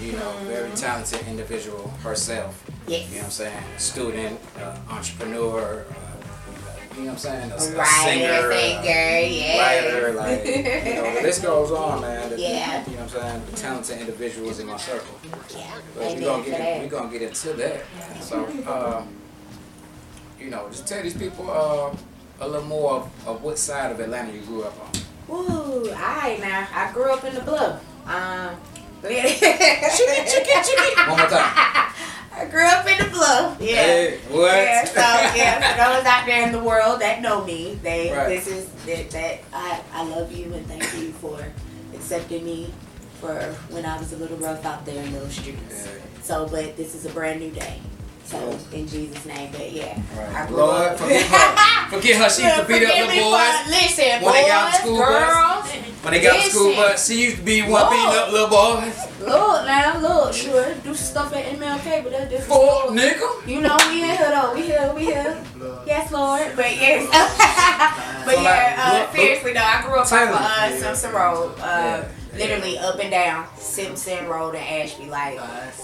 You 0.00 0.12
know, 0.12 0.30
very 0.44 0.70
talented 0.72 1.26
individual 1.26 1.88
herself. 2.02 2.64
You 2.86 2.98
know 2.98 3.04
what 3.16 3.24
I'm 3.24 3.30
saying? 3.30 3.62
Student, 3.78 4.40
uh, 4.58 4.76
entrepreneur, 4.90 5.84
uh, 5.88 6.96
you 6.96 7.00
know 7.02 7.06
what 7.06 7.12
I'm 7.12 7.18
saying? 7.18 7.50
A, 7.50 7.54
a 7.54 7.76
Right, 7.78 8.04
singer, 8.04 8.52
singer, 8.52 8.80
uh, 8.82 9.26
yeah. 9.28 9.80
writer, 9.82 10.12
like, 10.12 10.46
you 10.46 10.62
know, 10.94 11.14
the 11.16 11.20
list 11.22 11.42
goes 11.42 11.70
on, 11.70 12.00
man. 12.02 12.30
The- 12.30 12.38
Yeah. 12.40 12.84
You 12.88 12.96
know 12.96 13.02
what 13.02 13.14
I'm 13.16 13.20
saying? 13.22 13.42
The 13.50 13.56
talented 13.56 13.98
individuals 14.00 14.58
in 14.60 14.66
my 14.66 14.76
circle. 14.76 15.14
Yeah, 15.54 15.66
But 15.96 16.14
we're 16.14 16.20
gonna 16.20 16.44
get 16.44 16.58
that. 16.58 16.80
we're 16.80 16.88
gonna 16.88 17.10
get 17.12 17.22
into 17.22 17.52
that. 17.54 17.80
So, 18.20 18.44
um, 18.66 19.08
you 20.38 20.50
know, 20.50 20.68
just 20.70 20.86
tell 20.86 21.02
these 21.02 21.14
people 21.16 21.50
uh, 21.50 21.94
a 22.44 22.48
little 22.48 22.66
more 22.66 22.92
of, 22.92 23.28
of 23.28 23.42
what 23.42 23.58
side 23.58 23.90
of 23.92 24.00
Atlanta 24.00 24.32
you 24.32 24.40
grew 24.42 24.62
up 24.64 24.74
on. 24.80 24.90
Ooh, 25.30 25.88
alright 25.90 26.40
now. 26.40 26.66
I 26.72 26.90
grew 26.92 27.12
up 27.12 27.24
in 27.24 27.34
the 27.34 27.40
bluff. 27.42 27.82
Um, 28.06 28.56
One 29.02 29.12
more 31.18 31.28
time. 31.28 31.92
I 32.32 32.46
grew 32.50 32.64
up 32.64 32.86
in 32.86 32.98
the 33.04 33.10
bluff. 33.10 33.58
Yeah. 33.60 33.74
Hey, 33.76 34.18
what? 34.28 34.54
Yeah, 34.54 34.84
so 34.84 35.00
yeah, 35.36 35.60
for 35.72 35.76
those 35.98 36.06
out 36.06 36.26
there 36.26 36.46
in 36.46 36.52
the 36.52 36.58
world 36.62 37.00
that 37.00 37.20
know 37.22 37.44
me, 37.44 37.78
they 37.82 38.12
Right. 38.12 38.28
this 38.28 38.46
is 38.46 38.68
that, 38.86 39.10
that 39.10 39.40
I, 39.52 39.80
I 39.92 40.04
love 40.04 40.32
you 40.32 40.52
and 40.54 40.66
thank 40.66 40.82
you 40.96 41.12
for 41.12 41.38
accepting 41.94 42.44
me 42.44 42.72
for 43.20 43.34
when 43.70 43.84
I 43.84 43.98
was 43.98 44.12
a 44.12 44.16
little 44.16 44.38
rough 44.38 44.64
out 44.64 44.86
there 44.86 45.02
in 45.04 45.12
those 45.12 45.32
streets. 45.34 45.86
Yeah. 45.86 45.92
So, 46.22 46.46
but 46.48 46.76
this 46.76 46.94
is 46.94 47.04
a 47.06 47.10
brand 47.10 47.40
new 47.40 47.50
day. 47.50 47.80
So 48.30 48.58
in 48.72 48.86
Jesus' 48.86 49.26
name, 49.26 49.50
but 49.50 49.72
yeah, 49.72 49.98
I 50.14 50.38
Right. 50.38 50.48
grew 50.48 50.56
Lord, 50.58 50.86
up. 50.92 50.98
forgive 50.98 51.26
her. 51.26 51.56
Forgive 51.90 52.16
her. 52.18 52.30
She 52.30 52.42
used 52.44 52.54
to 52.54 52.64
beat 52.64 52.84
up 52.86 52.94
the 52.94 53.20
boys. 53.20 53.56
for- 53.58 53.70
listen, 53.70 54.22
when 54.22 54.32
they 54.34 54.46
got 54.46 54.70
boys, 54.70 54.80
school 54.80 54.98
bus. 54.98 55.34
girls. 55.34 55.70
When 56.02 56.12
they 56.14 56.20
got 56.22 56.34
to 56.44 56.50
school 56.50 56.66
Listen. 56.68 56.82
bus, 56.82 57.06
she 57.08 57.14
used 57.24 57.36
to 57.38 57.42
be 57.42 57.62
one 57.62 57.90
beating 57.90 58.06
up 58.20 58.30
little 58.30 58.48
boys. 58.48 58.96
Look 59.20 59.66
now, 59.66 59.98
look, 59.98 60.32
sure, 60.32 60.72
do 60.84 60.94
some 60.94 60.96
stuff 60.96 61.34
at 61.34 61.44
MLK, 61.58 62.02
but 62.04 62.12
that's 62.12 62.30
different. 62.30 62.44
Story. 62.62 62.96
nigga. 62.96 63.46
You 63.48 63.60
know 63.62 63.76
we 63.90 64.02
in 64.04 64.08
here 64.16 64.30
though. 64.30 64.54
We 64.54 64.62
here, 64.62 64.92
we 64.94 65.04
here. 65.06 65.36
Yes, 65.84 66.12
Lord. 66.12 66.52
But 66.54 66.70
yes. 66.76 67.10
but 68.24 68.34
So, 68.36 68.42
like, 68.42 68.44
yeah, 68.44 68.76
uh, 68.78 68.98
look- 69.00 69.12
seriously 69.16 69.52
though, 69.52 69.60
I 69.60 69.82
grew 69.82 69.94
up 69.98 70.06
off 70.06 70.12
of 70.12 70.30
uh, 70.30 70.78
Simpson 70.78 71.12
Road. 71.12 71.54
Uh, 71.58 71.64
Yeah. 71.66 72.04
Literally 72.34 72.78
up 72.78 72.98
and 73.00 73.10
down 73.10 73.46
Simpson 73.58 74.26
Road 74.28 74.54
in 74.54 74.62
Ashby. 74.62 75.06
Like 75.06 75.38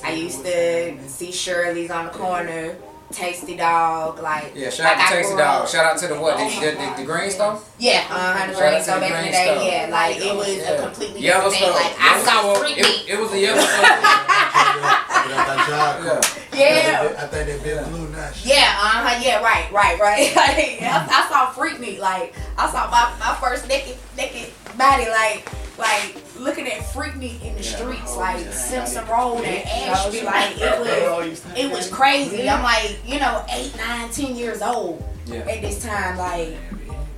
I 0.04 0.12
used 0.12 0.44
to 0.44 0.96
see 1.08 1.32
Shirley's 1.32 1.90
on 1.90 2.04
the 2.06 2.10
corner, 2.12 2.76
Tasty 3.12 3.56
Dog. 3.56 4.20
Like 4.20 4.52
Yeah, 4.54 4.70
shout 4.70 4.86
like 4.86 4.98
out 4.98 5.08
to 5.10 5.14
I 5.14 5.16
Tasty 5.22 5.36
Dog. 5.36 5.62
up- 5.62 5.68
Shout 5.68 5.84
out 5.86 5.98
to 5.98 6.06
the 6.08 6.14
what? 6.20 6.36
Oh 6.38 6.48
The, 6.60 6.66
the, 6.66 6.76
the, 6.76 6.94
the 6.98 7.04
green 7.04 7.30
stuff? 7.30 7.74
Yeah, 7.78 8.04
uh, 8.10 8.14
Shout 8.14 8.36
Honey 8.38 8.52
out 8.54 8.58
Green 8.58 8.72
to 8.74 8.82
Stuff 8.82 8.94
the 8.94 9.00
back 9.00 9.10
in 9.10 9.16
the 9.16 9.20
green 9.20 9.32
day. 9.32 9.44
stuff. 9.44 9.64
Yeah, 9.66 9.86
like 9.90 10.16
it 10.18 10.34
was 10.36 10.48
Yeah. 10.56 10.70
a 10.70 10.82
completely 10.82 11.20
Yellow 11.20 11.50
different 11.50 11.74
thing. 11.74 11.82
stuff. 11.82 11.98
Like 11.98 12.00
I 12.00 12.06
Yellow 12.16 12.24
saw 12.24 12.54
stuff. 12.54 12.58
Freaky. 12.58 12.80
It, 12.80 13.08
it 13.08 13.18
was 13.20 13.30
the 13.30 13.40
yellow 13.40 13.60
stuff. 13.60 14.86
yeah. 15.26 16.46
Yeah. 16.56 17.14
I 17.18 17.26
think 17.26 17.62
they 17.62 17.74
been 17.74 17.84
blue 17.90 18.08
now. 18.10 18.30
Yeah, 18.42 18.76
uh 18.80 19.04
huh. 19.04 19.20
Yeah, 19.22 19.42
right, 19.42 19.70
right, 19.72 19.98
right. 20.00 20.32
Like, 20.36 20.80
I, 20.82 21.06
I 21.10 21.28
saw 21.28 21.50
Freak 21.50 21.80
Me. 21.80 21.98
Like, 22.00 22.34
I 22.56 22.70
saw 22.70 22.88
my, 22.90 23.12
my 23.18 23.34
first 23.40 23.66
naked 23.68 23.96
naked 24.16 24.52
body. 24.78 25.08
Like, 25.08 25.48
like 25.78 26.16
looking 26.38 26.66
at 26.68 26.84
Freak 26.92 27.16
Me 27.16 27.38
in 27.42 27.54
the 27.56 27.62
streets, 27.62 28.12
Oh, 28.14 28.18
like. 28.18 28.52
Simpson 28.52 29.06
Road 29.08 29.42
and 29.44 29.66
Ashby. 29.68 30.22
Like, 30.22 30.56
it 30.58 30.80
was 30.80 31.44
it 31.56 31.70
was 31.70 31.88
crazy. 31.90 32.48
I'm 32.48 32.62
like, 32.62 32.98
you 33.06 33.18
know, 33.20 33.44
eight, 33.50 33.74
nine, 33.76 34.10
ten 34.10 34.34
years 34.36 34.62
old 34.62 35.02
Yeah. 35.26 35.38
at 35.40 35.60
this 35.62 35.82
time. 35.84 36.16
Like, 36.16 36.56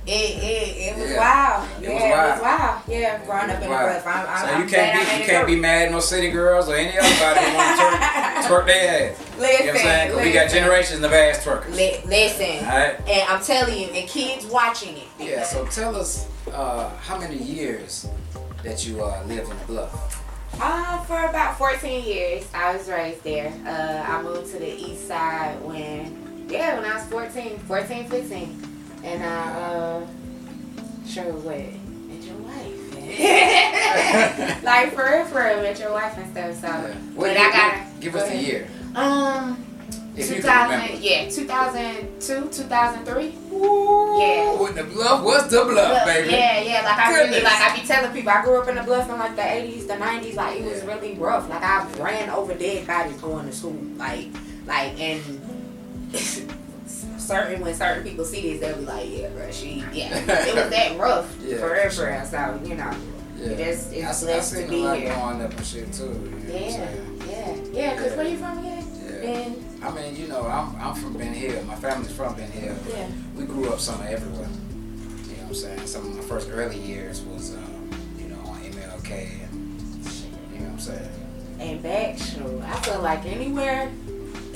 it 0.07 0.11
it, 0.11 0.77
it 0.77 0.97
was 0.97 1.11
Yeah. 1.11 1.17
wild. 1.19 1.69
It 1.83 1.83
yeah, 1.83 1.93
was 1.93 2.01
it 2.03 2.09
was 2.09 2.41
wild. 2.41 2.81
Yeah, 2.87 3.25
growing 3.25 3.49
up 3.51 3.55
in 3.61 3.61
the 3.61 3.69
rough. 3.69 4.07
I'm, 4.07 4.27
I'm, 4.27 4.37
So 4.47 4.53
I'm 4.53 4.61
you 4.63 4.67
can't 4.69 4.93
be 5.09 5.19
you 5.21 5.25
can't 5.29 5.47
be 5.47 5.55
mad 5.55 5.83
at 5.87 5.91
no 5.91 5.99
city 5.99 6.31
girls 6.31 6.67
or 6.69 6.75
any 6.75 6.97
other 6.97 7.07
body 7.07 7.39
that 7.41 8.41
want 8.41 8.43
to 8.43 8.47
turn, 8.49 8.59
twerk 8.61 8.65
their 8.65 9.11
ass. 9.11 9.19
Listen, 9.37 9.65
You 9.65 9.65
know 9.67 9.73
what 9.73 9.79
I'm 9.81 9.85
saying? 9.85 10.11
'Cause 10.11 10.23
we 10.25 10.31
got 10.31 10.49
generations 10.49 11.03
of 11.03 11.13
ass 11.13 11.43
twerkers. 11.45 11.75
Li- 11.75 12.01
listen, 12.07 12.65
Alright. 12.67 12.99
and 13.07 13.29
I'm 13.29 13.41
telling 13.43 13.77
you, 13.77 13.85
and 13.87 14.09
kids 14.09 14.45
watching 14.47 14.97
it. 14.97 15.07
Yeah, 15.19 15.43
so 15.43 15.65
tell 15.65 15.95
us 15.95 16.25
uh, 16.53 16.89
how 17.01 17.19
many 17.19 17.37
years 17.37 18.07
that 18.63 18.85
you 18.87 19.01
uh, 19.03 19.23
lived 19.27 19.49
in 19.51 19.57
the 19.59 19.65
bluff. 19.65 20.25
Uh, 20.61 20.99
for 21.03 21.25
about 21.25 21.57
14 21.57 22.03
years, 22.03 22.47
I 22.53 22.75
was 22.75 22.89
raised 22.89 23.23
there. 23.23 23.53
Uh, 23.65 24.11
I 24.11 24.21
moved 24.21 24.51
to 24.53 24.59
the 24.59 24.67
east 24.73 25.07
side 25.07 25.61
when, 25.61 26.47
yeah, 26.49 26.75
when 26.79 26.89
I 26.89 26.95
was 26.95 27.05
14, 27.05 27.59
14, 27.59 28.09
15. 28.09 28.77
And 29.03 29.23
I, 29.23 29.51
uh, 29.53 30.07
sure 31.07 31.31
what? 31.33 31.55
Met 31.55 32.23
your 32.23 32.35
wife. 32.37 32.75
like, 34.63 34.93
for 34.93 35.05
real, 35.05 35.25
for 35.25 35.39
real, 35.43 35.61
met 35.61 35.79
your 35.79 35.91
wife 35.91 36.17
and 36.17 36.31
stuff. 36.31 36.55
So, 36.55 36.67
Yeah. 36.67 36.93
What 37.15 37.31
I 37.31 37.33
gotta. 37.51 37.77
what- 37.77 37.99
give 38.01 38.15
us 38.15 38.29
a 38.29 38.35
year. 38.37 38.67
Um, 38.95 39.65
If 40.15 40.27
2000, 40.27 40.69
remember. 40.71 40.93
yeah, 41.01 41.29
2002, 41.29 42.49
2003. 42.51 43.35
Ooh, 43.53 44.57
when 44.63 44.75
the 44.75 44.83
bluff 44.83 45.23
was 45.23 45.43
the 45.49 45.63
bluff, 45.63 45.93
Look, 45.93 46.05
baby. 46.05 46.31
Yeah, 46.31 46.59
yeah. 46.61 46.81
Like 46.83 46.97
I 46.97 47.13
really, 47.15 47.41
like 47.41 47.61
I 47.61 47.75
be 47.79 47.85
telling 47.87 48.11
people, 48.11 48.31
I 48.31 48.43
grew 48.43 48.59
up 48.61 48.67
in 48.67 48.75
the 48.75 48.83
bluff 48.83 49.09
in 49.09 49.17
like 49.17 49.35
the 49.35 49.47
eighties, 49.49 49.87
the 49.87 49.97
nineties. 49.97 50.35
Like 50.35 50.57
it 50.59 50.65
was 50.65 50.83
Yeah. 50.83 50.93
really 50.93 51.13
rough. 51.15 51.47
Like 51.49 51.63
I 51.63 51.87
ran 51.99 52.29
over 52.31 52.53
dead 52.53 52.85
bodies 52.87 53.15
going 53.21 53.45
to 53.45 53.51
school. 53.53 53.77
Like, 53.95 54.27
like 54.65 54.99
and 54.99 55.21
certain 57.17 57.61
when 57.61 57.73
certain 57.75 58.03
people 58.03 58.25
see 58.25 58.41
this, 58.53 58.59
they'll 58.59 58.77
be 58.77 58.85
like, 58.85 59.09
yeah, 59.09 59.29
bro, 59.29 59.51
she, 59.51 59.83
yeah, 59.93 60.17
it 60.17 60.55
was 60.55 60.69
that 60.69 60.97
rough 60.99 61.33
Yeah, 61.41 61.57
for 61.57 61.71
real, 61.71 61.83
for 61.83 61.89
for 61.89 61.95
sure. 61.95 62.11
real. 62.11 62.25
So 62.25 62.59
you 62.65 62.75
know, 62.75 62.91
Yeah. 63.37 63.47
It's- 63.51 63.91
it's 63.93 64.03
I, 64.05 64.09
s- 64.09 64.23
I 64.23 64.25
blessed 64.25 64.53
to 64.55 64.67
be 64.67 64.75
a 64.75 64.83
lot 64.83 64.97
here. 64.97 65.13
going 65.13 65.41
up 65.41 65.53
and 65.55 65.65
shit 65.65 65.93
too. 65.93 66.03
You 66.03 66.53
know 66.53 66.59
yeah, 66.59 66.91
yeah, 67.29 67.55
yeah. 67.71 67.95
Cause 67.95 68.05
Yeah. 68.11 68.17
where 68.17 68.27
you 68.27 68.37
from 68.37 68.57
again? 68.59 68.78
And 69.23 69.83
I 69.83 69.91
mean, 69.91 70.15
you 70.15 70.27
know, 70.27 70.45
I'm, 70.45 70.75
I'm 70.79 70.95
from 70.95 71.13
Ben 71.17 71.33
Hill. 71.33 71.63
My 71.63 71.75
family's 71.75 72.11
from 72.11 72.35
Ben 72.35 72.51
Hill. 72.51 72.75
yeah, 72.89 73.07
We 73.35 73.45
grew 73.45 73.69
up 73.69 73.79
somewhere 73.79 74.09
everywhere. 74.09 74.47
You 74.47 75.35
know 75.37 75.43
what 75.43 75.47
I'm 75.49 75.53
saying? 75.55 75.87
Some 75.87 76.05
of 76.07 76.15
my 76.15 76.21
first 76.23 76.49
early 76.51 76.79
years 76.79 77.21
was, 77.21 77.55
um, 77.55 77.89
you 78.19 78.27
know, 78.27 78.39
on 78.45 78.59
MLK 78.61 79.11
and, 79.43 79.81
you 80.53 80.59
know 80.59 80.65
what 80.65 80.71
I'm 80.73 80.79
saying? 80.79 81.09
and 81.59 81.83
back, 81.83 82.17
sure. 82.17 82.63
I 82.63 82.79
feel 82.79 83.01
like 83.01 83.25
anywhere, 83.25 83.91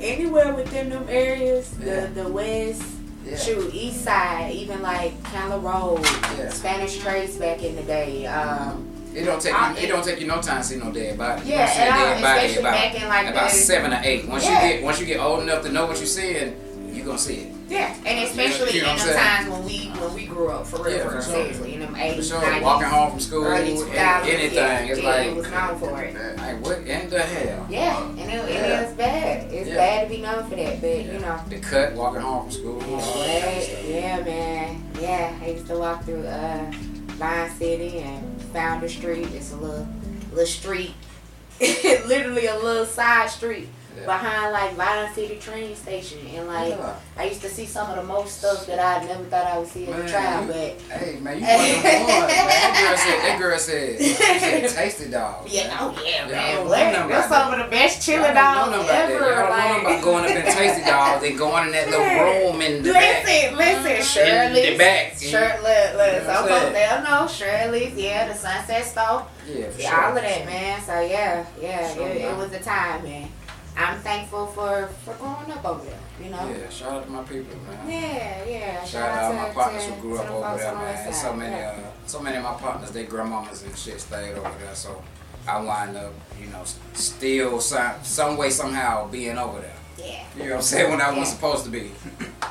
anywhere 0.00 0.54
within 0.54 0.88
them 0.90 1.06
areas, 1.08 1.74
Yeah. 1.82 2.06
the 2.06 2.22
the 2.22 2.28
west. 2.28 2.82
Yeah. 3.24 3.36
Shoot, 3.36 3.74
East 3.74 4.04
Side, 4.04 4.52
even 4.54 4.80
like 4.82 5.20
Candler 5.24 5.58
Road, 5.58 6.04
Yeah. 6.38 6.48
Spanish 6.50 6.98
Trace 6.98 7.36
back 7.36 7.62
in 7.62 7.74
the 7.76 7.82
day. 7.82 8.24
Um, 8.26 8.88
It 9.16 9.24
don't 9.24 9.40
take 9.40 9.52
you, 9.54 9.84
it 9.84 9.88
don't 9.88 10.04
take 10.04 10.20
you 10.20 10.26
no 10.26 10.42
time 10.42 10.60
to 10.60 10.66
see 10.68 10.76
no 10.76 10.92
dead 10.92 11.16
body. 11.16 11.42
Yeah, 11.46 11.66
see 11.66 11.80
and 11.80 11.88
a 11.88 11.92
I- 11.92 11.98
dead 12.04 12.22
body 12.22 12.38
especially 12.46 12.60
about, 12.60 12.72
back 12.74 13.02
in, 13.02 13.08
like, 13.08 13.26
about 13.28 13.50
the- 13.50 13.56
seven 13.56 13.92
or 13.94 14.00
eight. 14.04 14.28
Once 14.28 14.44
Yeah. 14.44 14.62
you 14.66 14.72
get 14.74 14.82
once 14.84 15.00
you 15.00 15.06
get 15.06 15.20
old 15.20 15.42
enough 15.42 15.62
to 15.62 15.72
know 15.72 15.86
what 15.86 15.96
you're 15.96 16.06
seeing, 16.06 16.54
you 16.92 17.02
gonna 17.02 17.18
see 17.18 17.34
it. 17.34 17.52
yeah, 17.68 17.94
and 18.04 18.18
especially 18.24 18.72
You 18.72 18.82
know 18.82 18.90
in 18.92 18.98
what 18.98 19.06
the 19.06 19.14
times 19.14 19.48
when 19.48 19.64
we 19.64 19.78
when 20.00 20.14
we 20.14 20.26
grew 20.26 20.48
up, 20.50 20.66
for 20.66 20.82
real, 20.82 20.96
Yeah, 20.98 21.04
for 21.04 21.10
sure. 21.12 21.22
seriously, 21.22 21.74
in 21.74 21.80
them 21.80 21.94
For 21.94 22.00
eighties, 22.00 22.28
sure. 22.28 22.40
nineties, 22.42 22.62
Walking 22.62 22.88
home 22.88 23.10
from 23.12 23.20
school, 23.20 23.44
early 23.46 23.74
two 23.74 23.84
thousands, 23.86 24.34
anything. 24.34 24.54
yeah, 24.54 24.78
it's 24.80 25.00
yeah, 25.00 25.08
like 25.08 25.26
it 25.28 25.36
was 25.36 25.50
known 25.50 25.78
for 25.78 26.02
it. 26.02 26.38
Like 26.38 26.64
what 26.64 26.78
in 26.78 27.08
the 27.10 27.18
hell? 27.20 27.66
Yeah, 27.70 28.02
and 28.06 28.20
it, 28.20 28.24
it 28.34 28.50
Yeah. 28.52 28.80
is 28.82 28.92
bad. 28.94 29.52
It's 29.52 29.68
Yeah. 29.70 29.76
bad 29.76 30.08
to 30.08 30.14
be 30.14 30.20
known 30.22 30.48
for 30.48 30.56
that, 30.56 30.80
but 30.82 30.90
you 31.04 31.18
know. 31.20 31.40
The 31.48 31.56
cut, 31.58 31.92
walking 31.94 32.20
home 32.20 32.42
from 32.42 32.52
school. 32.52 32.82
all 32.82 33.18
that 33.24 33.42
kind 33.42 33.62
of 33.62 33.88
Yeah, 33.88 34.16
yeah, 34.18 34.24
man. 34.24 34.82
Yeah, 35.00 35.30
I 35.42 35.46
used 35.50 35.66
to 35.68 35.78
walk 35.78 36.04
through 36.04 36.26
uh, 36.26 36.70
Vine 37.18 37.50
City 37.58 37.98
and 38.00 38.35
Foundry 38.56 38.88
Street. 38.88 39.28
It's 39.34 39.52
a 39.52 39.56
little, 39.56 39.86
little 40.30 40.46
street, 40.46 40.94
literally 41.60 42.46
a 42.46 42.56
little 42.58 42.86
side 42.86 43.28
street 43.28 43.68
Yeah. 43.96 44.04
behind 44.04 44.52
like 44.52 44.74
Vine 44.74 45.14
City 45.14 45.36
train 45.38 45.74
station. 45.74 46.18
And 46.34 46.46
like, 46.48 46.70
Yeah. 46.70 46.94
I 47.16 47.24
used 47.24 47.40
to 47.42 47.48
see 47.48 47.64
some 47.64 47.88
of 47.90 47.96
the 47.96 48.02
most 48.02 48.38
stuff 48.38 48.66
that 48.66 48.78
I 48.78 49.04
never 49.06 49.24
thought 49.24 49.46
I 49.46 49.58
would 49.58 49.68
see 49.68 49.86
as 49.86 49.98
a 50.04 50.12
child. 50.12 50.48
But 50.48 50.80
Hey 50.98 51.18
man, 51.20 51.38
you 51.40 51.46
one 51.46 52.22
of. 52.22 52.28
That 52.28 53.38
girl 53.38 53.58
said, 53.58 53.98
that 53.98 53.98
girl 53.98 54.28
said, 54.28 54.70
tasty 54.70 55.10
dog. 55.10 55.46
Oh, 55.46 55.48
yeah, 55.50 55.66
man. 55.68 55.76
oh 55.80 56.02
yeah, 56.04 56.26
man. 56.26 56.54
don't 56.56 56.68
What? 56.68 56.78
know 56.78 56.92
nothing 56.92 57.08
That's 57.08 57.28
some 57.28 57.52
of 57.54 57.58
the 57.64 57.70
best 57.70 58.08
Y'all 58.08 58.16
chili 58.16 58.34
don't 58.34 58.70
know 58.70 58.76
dogs 58.78 58.88
that. 58.88 59.10
ever. 59.10 59.14
Y'all 59.14 59.34
don't 59.34 59.82
know 59.82 59.90
about 59.90 60.02
going 60.04 60.24
up 60.24 60.30
in 60.30 60.44
tasty 60.52 60.84
dogs 60.84 61.24
and 61.24 61.38
going 61.38 61.66
in 61.66 61.72
that 61.72 61.88
little 61.90 62.06
room 62.52 62.60
in 62.62 62.82
the 62.82 62.92
back. 62.92 63.24
Listen, 63.24 63.56
mm-hmm. 63.56 63.56
listen, 63.56 64.02
Shirley's. 64.24 64.64
In 64.66 64.72
the 64.72 64.78
back. 64.78 65.16
Shirley, 65.16 65.62
look, 65.62 65.94
look, 65.96 66.12
You 66.12 66.20
know 66.20 66.26
what 66.26 66.36
some 66.36 66.44
I'm 66.44 66.48
saying? 66.48 66.72
they'll 66.74 67.02
know 67.04 67.26
Shirley's, 67.28 67.94
yeah, 67.96 68.28
the 68.28 68.34
Sunset 68.34 68.84
Store, 68.84 69.26
Yeah, 69.48 69.70
for 69.70 69.80
yeah, 69.80 69.90
sure. 69.90 70.04
all 70.04 70.16
of 70.16 70.22
that, 70.22 70.46
man. 70.46 70.80
So 70.82 71.00
yeah, 71.00 71.46
yeah, 71.60 71.92
it, 71.94 72.16
it 72.22 72.36
was 72.36 72.52
a 72.52 72.60
time, 72.60 73.02
man. 73.04 73.28
I'm 73.76 73.98
thankful 74.00 74.46
for 74.46 74.86
for 75.04 75.14
growing 75.14 75.50
up 75.52 75.64
over 75.64 75.84
there, 75.84 75.98
you 76.22 76.30
know. 76.30 76.48
Yeah, 76.48 76.68
shout 76.70 76.92
out 76.92 77.04
to 77.04 77.10
my 77.10 77.22
people, 77.24 77.56
man. 77.68 77.88
Yeah, 77.90 78.44
yeah. 78.48 78.84
Shout 78.84 79.10
out 79.10 79.30
to 79.32 79.36
my 79.36 79.48
partners 79.50 79.84
to- 79.84 79.92
who 79.92 80.00
grew 80.00 80.18
up 80.18 80.30
over 80.30 80.56
there, 80.58 80.74
man. 80.74 81.12
Side, 81.12 81.14
so 81.14 81.32
many, 81.34 81.56
yeah. 81.56 81.76
uh, 81.84 81.90
so 82.06 82.20
many 82.20 82.36
of 82.38 82.42
my 82.44 82.54
partners, 82.54 82.90
their 82.90 83.04
grandmamas 83.04 83.64
and 83.64 83.76
shit 83.76 84.00
stayed 84.00 84.32
over 84.34 84.50
there. 84.60 84.74
So 84.74 85.02
I 85.46 85.60
wind 85.60 85.96
up, 85.96 86.12
you 86.40 86.46
know, 86.48 86.62
still 86.94 87.60
some, 87.60 87.92
some 88.02 88.36
way 88.38 88.48
somehow 88.50 89.08
being 89.08 89.36
over 89.38 89.60
there. 89.60 89.76
Yeah, 89.98 90.24
You 90.36 90.42
know 90.44 90.48
what 90.50 90.56
I'm 90.56 90.62
saying? 90.62 90.90
When 90.90 91.00
I 91.00 91.08
wasn't 91.10 91.28
supposed 91.36 91.64
to 91.64 91.70
be. 91.70 91.90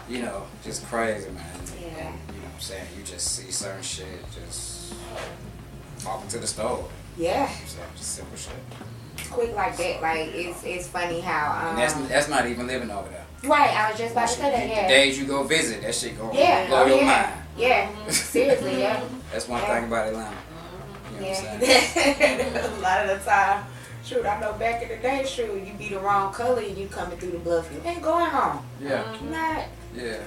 You 0.07 0.21
know, 0.21 0.43
just 0.63 0.85
crazy, 0.85 1.31
man. 1.31 1.43
Yeah. 1.81 1.89
You 1.89 2.03
know 2.03 2.45
what 2.45 2.53
I'm 2.53 2.59
saying? 2.59 2.85
You 2.95 3.03
just 3.03 3.27
see 3.35 3.49
certain 3.51 3.81
shit, 3.81 4.05
just 4.31 4.93
walking 6.05 6.29
to 6.29 6.37
the 6.37 6.45
store. 6.45 6.87
yeah. 7.17 7.49
So 7.65 7.79
just 7.97 8.15
simple 8.17 8.37
shit. 8.37 8.53
Quick 9.31 9.55
like 9.55 9.77
that, 9.77 10.01
like 10.01 10.29
it's 10.33 10.63
it's 10.63 10.87
funny 10.87 11.19
how 11.19 11.69
And 11.69 11.77
that's 11.77 11.95
um. 11.95 12.07
that's 12.07 12.27
not 12.29 12.45
even 12.47 12.67
living 12.67 12.89
over 12.91 13.09
there. 13.09 13.25
Right, 13.43 13.69
I 13.69 13.91
was 13.91 13.99
just 13.99 14.13
about 14.13 14.27
to 14.29 14.35
say 14.35 14.41
that. 14.51 14.61
The 14.61 14.67
Yeah. 14.67 14.87
days 14.87 15.19
you 15.19 15.25
go 15.25 15.43
visit, 15.43 15.81
that 15.83 15.93
shit 15.93 16.17
gonna 16.17 16.37
Yeah. 16.37 16.67
blow 16.67 16.83
oh, 16.83 16.85
your 16.87 16.97
yeah. 16.97 17.05
mind. 17.05 17.33
Yeah. 17.57 18.09
Seriously, 18.09 18.81
yeah. 18.81 19.01
That's 19.31 19.47
one 19.47 19.61
Yeah. 19.61 19.75
thing 19.75 19.83
about 19.85 20.07
Atlanta. 20.07 20.35
You 21.13 21.21
know 21.21 21.27
what 21.27 21.37
I'm 21.37 21.59
saying? 21.61 22.45
Yeah. 22.51 22.67
a 22.67 22.81
lot 22.81 23.09
of 23.09 23.19
the 23.19 23.29
time. 23.29 23.65
Shoot, 24.03 24.25
I 24.25 24.39
know 24.39 24.53
back 24.53 24.83
in 24.83 24.89
the 24.89 24.97
day, 24.97 25.25
shoot, 25.25 25.65
you 25.65 25.73
be 25.73 25.89
the 25.89 25.99
wrong 25.99 26.31
color 26.31 26.61
and 26.61 26.77
you 26.77 26.87
coming 26.87 27.17
through 27.17 27.31
the 27.31 27.39
bluff. 27.39 27.71
You 27.73 27.81
ain't 27.89 28.03
going 28.03 28.25
home. 28.29 28.63
Yeah, 28.79 29.03
not. 29.31 29.63
yeah. 29.95 30.17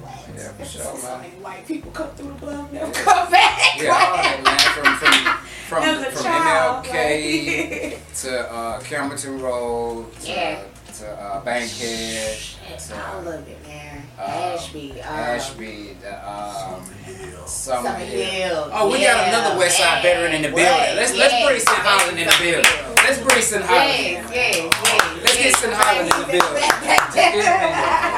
Man, 0.00 0.08
what? 0.08 0.28
Yeah, 0.36 0.52
for 0.52 0.64
sure, 0.64 0.82
So 0.96 1.18
many 1.18 1.28
white 1.42 1.66
people 1.66 1.90
come 1.92 2.10
through 2.10 2.28
the 2.28 2.34
bluff, 2.34 2.72
never 2.72 2.86
Yeah. 2.86 2.92
come 3.04 3.30
back. 3.30 3.58
Yeah, 3.80 3.90
all 3.92 4.16
that, 4.16 4.42
man. 4.44 4.58
From 4.58 4.96
from 5.68 5.82
As 5.82 5.94
from, 5.96 6.04
a 6.04 6.10
from 6.10 6.22
child, 6.24 6.86
MLK 6.86 7.90
like- 7.92 8.14
to 8.22 8.52
uh, 8.52 8.80
Campbellton 8.80 9.40
Road 9.42 10.12
to, 10.20 10.28
Yeah. 10.30 10.62
to 10.98 11.06
uh, 11.10 11.40
Bankhead 11.44 12.36
Shit, 12.38 12.78
to 12.78 12.94
I 12.96 13.20
love 13.20 13.46
it, 13.48 13.66
man. 13.66 14.02
uh, 14.18 14.22
Ashby. 14.22 14.92
Um, 15.02 15.08
Ashby, 15.08 15.96
the 16.00 16.12
um, 16.30 16.84
Summer 17.46 17.88
Summer 17.88 17.94
Hill. 17.98 18.24
Hill. 18.30 18.70
Oh, 18.72 18.90
we 18.90 19.02
got 19.02 19.28
another 19.28 19.58
West 19.58 19.76
Side 19.78 20.02
veteran 20.02 20.32
in 20.34 20.42
the 20.42 20.48
building. 20.48 20.96
Let's 20.96 21.14
let's 21.14 21.34
bring 21.46 21.60
St. 21.60 21.68
Holland 21.86 22.18
in 22.18 22.26
the 22.26 22.36
building. 22.40 22.72
Let's 23.04 23.18
bring 23.22 23.42
St. 23.42 23.62
Holland. 23.64 23.90
in 23.90 24.12
Yes, 24.12 24.28
the 24.28 24.34
yes, 24.34 24.56
building. 24.56 24.72
yes. 24.84 25.22
Let's 25.22 25.36
get 25.36 25.54
St. 25.56 25.74
Holland 25.74 26.08
in 26.12 26.16
the 26.20 26.26
building. 26.32 28.08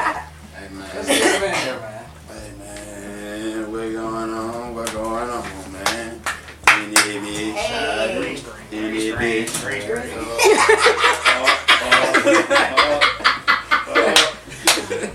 building. 1.05 1.07
Hey 1.07 1.07
Let's 1.07 1.07
man. 1.07 1.19
get 1.19 1.35
him 1.35 1.43
in 1.43 1.55
here, 1.55 1.79
man. 1.79 2.05
Hey 2.29 2.51
man, 2.59 3.71
what 3.71 3.91
going 3.91 4.33
on? 4.33 4.75
What 4.75 4.89
going 4.93 5.29
on, 5.29 5.43
man? 5.73 6.21
In 6.77 6.89
this 6.91 7.05
bitch, 7.05 7.55
Hey. 7.55 8.37
in 8.71 8.83
this 8.93 9.15
bitch. 9.15 10.61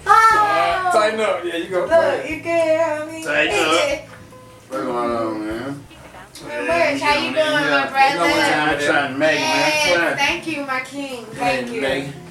Oh, 0.08 0.90
Tighten 0.92 1.20
up. 1.20 1.44
Yeah, 1.44 1.56
you 1.56 1.68
go 1.68 1.80
Look, 1.80 1.90
first. 1.90 2.30
you 2.30 2.40
good, 2.40 2.50
homie. 2.50 3.24
Tighten 3.24 3.58
up. 3.58 4.08
What 4.68 4.82
going 4.82 5.16
on, 5.16 5.46
man? 5.46 5.82
Much. 6.42 7.00
How 7.00 7.14
you 7.14 7.32
doing, 7.32 7.34
my 7.34 7.60
You 7.60 7.64
know 7.64 7.80
what 7.80 7.90
brother? 7.90 8.22
I'm 8.22 8.78
trying 8.78 9.12
to 9.12 9.18
make, 9.18 9.38
man. 9.40 9.48
Yes, 9.70 9.94
Trying. 9.96 10.16
thank 10.16 10.46
you, 10.46 10.66
my 10.66 10.80
king. 10.80 11.24
Thank 11.26 11.70
you. 11.72 11.80
Thank 11.80 12.06
you. 12.06 12.12
Trying. 12.12 12.25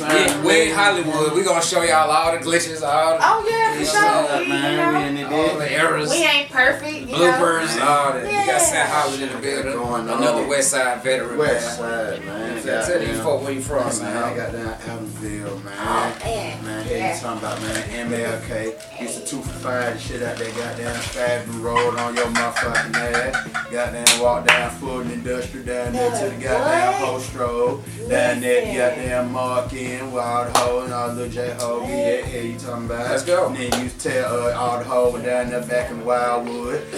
Yeah, 0.00 0.44
we 0.44 0.70
in 0.70 0.74
Hollywood. 0.74 1.32
We 1.34 1.42
gonna 1.44 1.62
show 1.62 1.82
y'all 1.82 2.10
all 2.10 2.32
the 2.32 2.38
glitches, 2.38 2.82
all 2.82 3.18
the, 3.18 3.20
Oh 3.22 3.46
yeah, 3.48 3.72
for 3.74 3.80
Yeah, 3.80 4.26
sure. 4.26 4.38
We, 4.38 4.44
you 4.44 4.50
man, 4.50 5.16
in 5.16 5.30
know, 5.30 5.36
all 5.50 5.58
the 5.58 5.70
errors, 5.72 6.10
we 6.10 6.16
ain't 6.24 6.50
perfect. 6.50 6.92
You 7.00 7.06
know. 7.06 7.14
bloopers, 7.18 7.80
all 7.80 8.12
that. 8.12 8.24
We 8.24 8.30
got 8.30 8.46
Yeah. 8.46 8.58
St. 8.58 8.88
Holland 8.88 9.22
in 9.22 9.28
the 9.32 9.38
building. 9.38 9.72
Going 9.72 10.08
on. 10.08 10.18
Another 10.22 10.46
West 10.48 10.70
Side 10.70 11.02
veteran, 11.02 11.38
West 11.38 11.80
man. 11.80 12.16
side, 12.16 12.24
man. 12.26 12.62
Tell 12.62 12.86
tell 12.86 12.98
these 12.98 13.08
Goddamn. 13.08 13.24
folk 13.24 13.42
where 13.42 13.52
you 13.52 13.60
from, 13.62 13.98
Man, 14.02 14.16
I 14.16 14.36
got 14.36 14.52
down 14.52 14.74
Adamsville, 14.74 15.64
man. 15.64 15.74
Oh 15.78 16.16
man. 16.24 16.64
Man, 16.64 16.84
hey, 16.86 16.98
Yeah. 16.98 17.14
you 17.14 17.20
talking 17.20 17.38
about, 17.38 17.60
man, 17.62 18.10
MLK. 18.10 19.00
Used 19.02 19.20
to 19.20 19.26
two 19.26 19.42
for 19.42 19.48
five 19.60 19.92
and 19.92 20.00
shit 20.00 20.22
out 20.22 20.36
there, 20.36 20.50
goddamn 20.52 20.94
fast 21.00 21.46
and 21.48 21.54
roll 21.56 21.98
on 21.98 22.14
your 22.16 22.26
motherfucking 22.26 22.94
ass. 22.96 23.48
Goddamn 23.70 24.20
walk 24.20 24.46
down 24.46 24.70
Fulton 24.72 25.10
Industrial 25.10 25.64
down 25.66 25.92
there 25.92 26.10
to 26.10 26.36
the 26.36 26.42
goddamn 26.42 26.92
What? 27.00 27.10
post 27.10 27.34
road. 27.34 27.82
Down 28.08 28.40
there, 28.40 28.60
Listen. 28.62 28.76
goddamn 28.76 29.32
Mark 29.32 29.72
in, 29.90 30.12
Wild 30.12 30.56
Hole 30.56 30.80
and 30.82 30.92
all 30.92 31.08
the 31.08 31.14
little 31.26 31.32
J 31.32 31.54
Ho. 31.60 31.84
Yeah, 31.86 32.26
yeah, 32.26 32.40
you 32.40 32.58
talking 32.58 32.86
about. 32.86 33.10
Let's 33.10 33.24
go. 33.24 33.46
And 33.48 33.56
then 33.56 33.84
you 33.84 33.90
tell 33.98 34.46
uh, 34.48 34.52
all 34.54 34.78
the 34.78 34.84
hoe 34.84 35.12
down 35.20 35.50
there 35.50 35.62
back 35.66 35.90
in 35.90 36.04
Wildwood. 36.04 36.84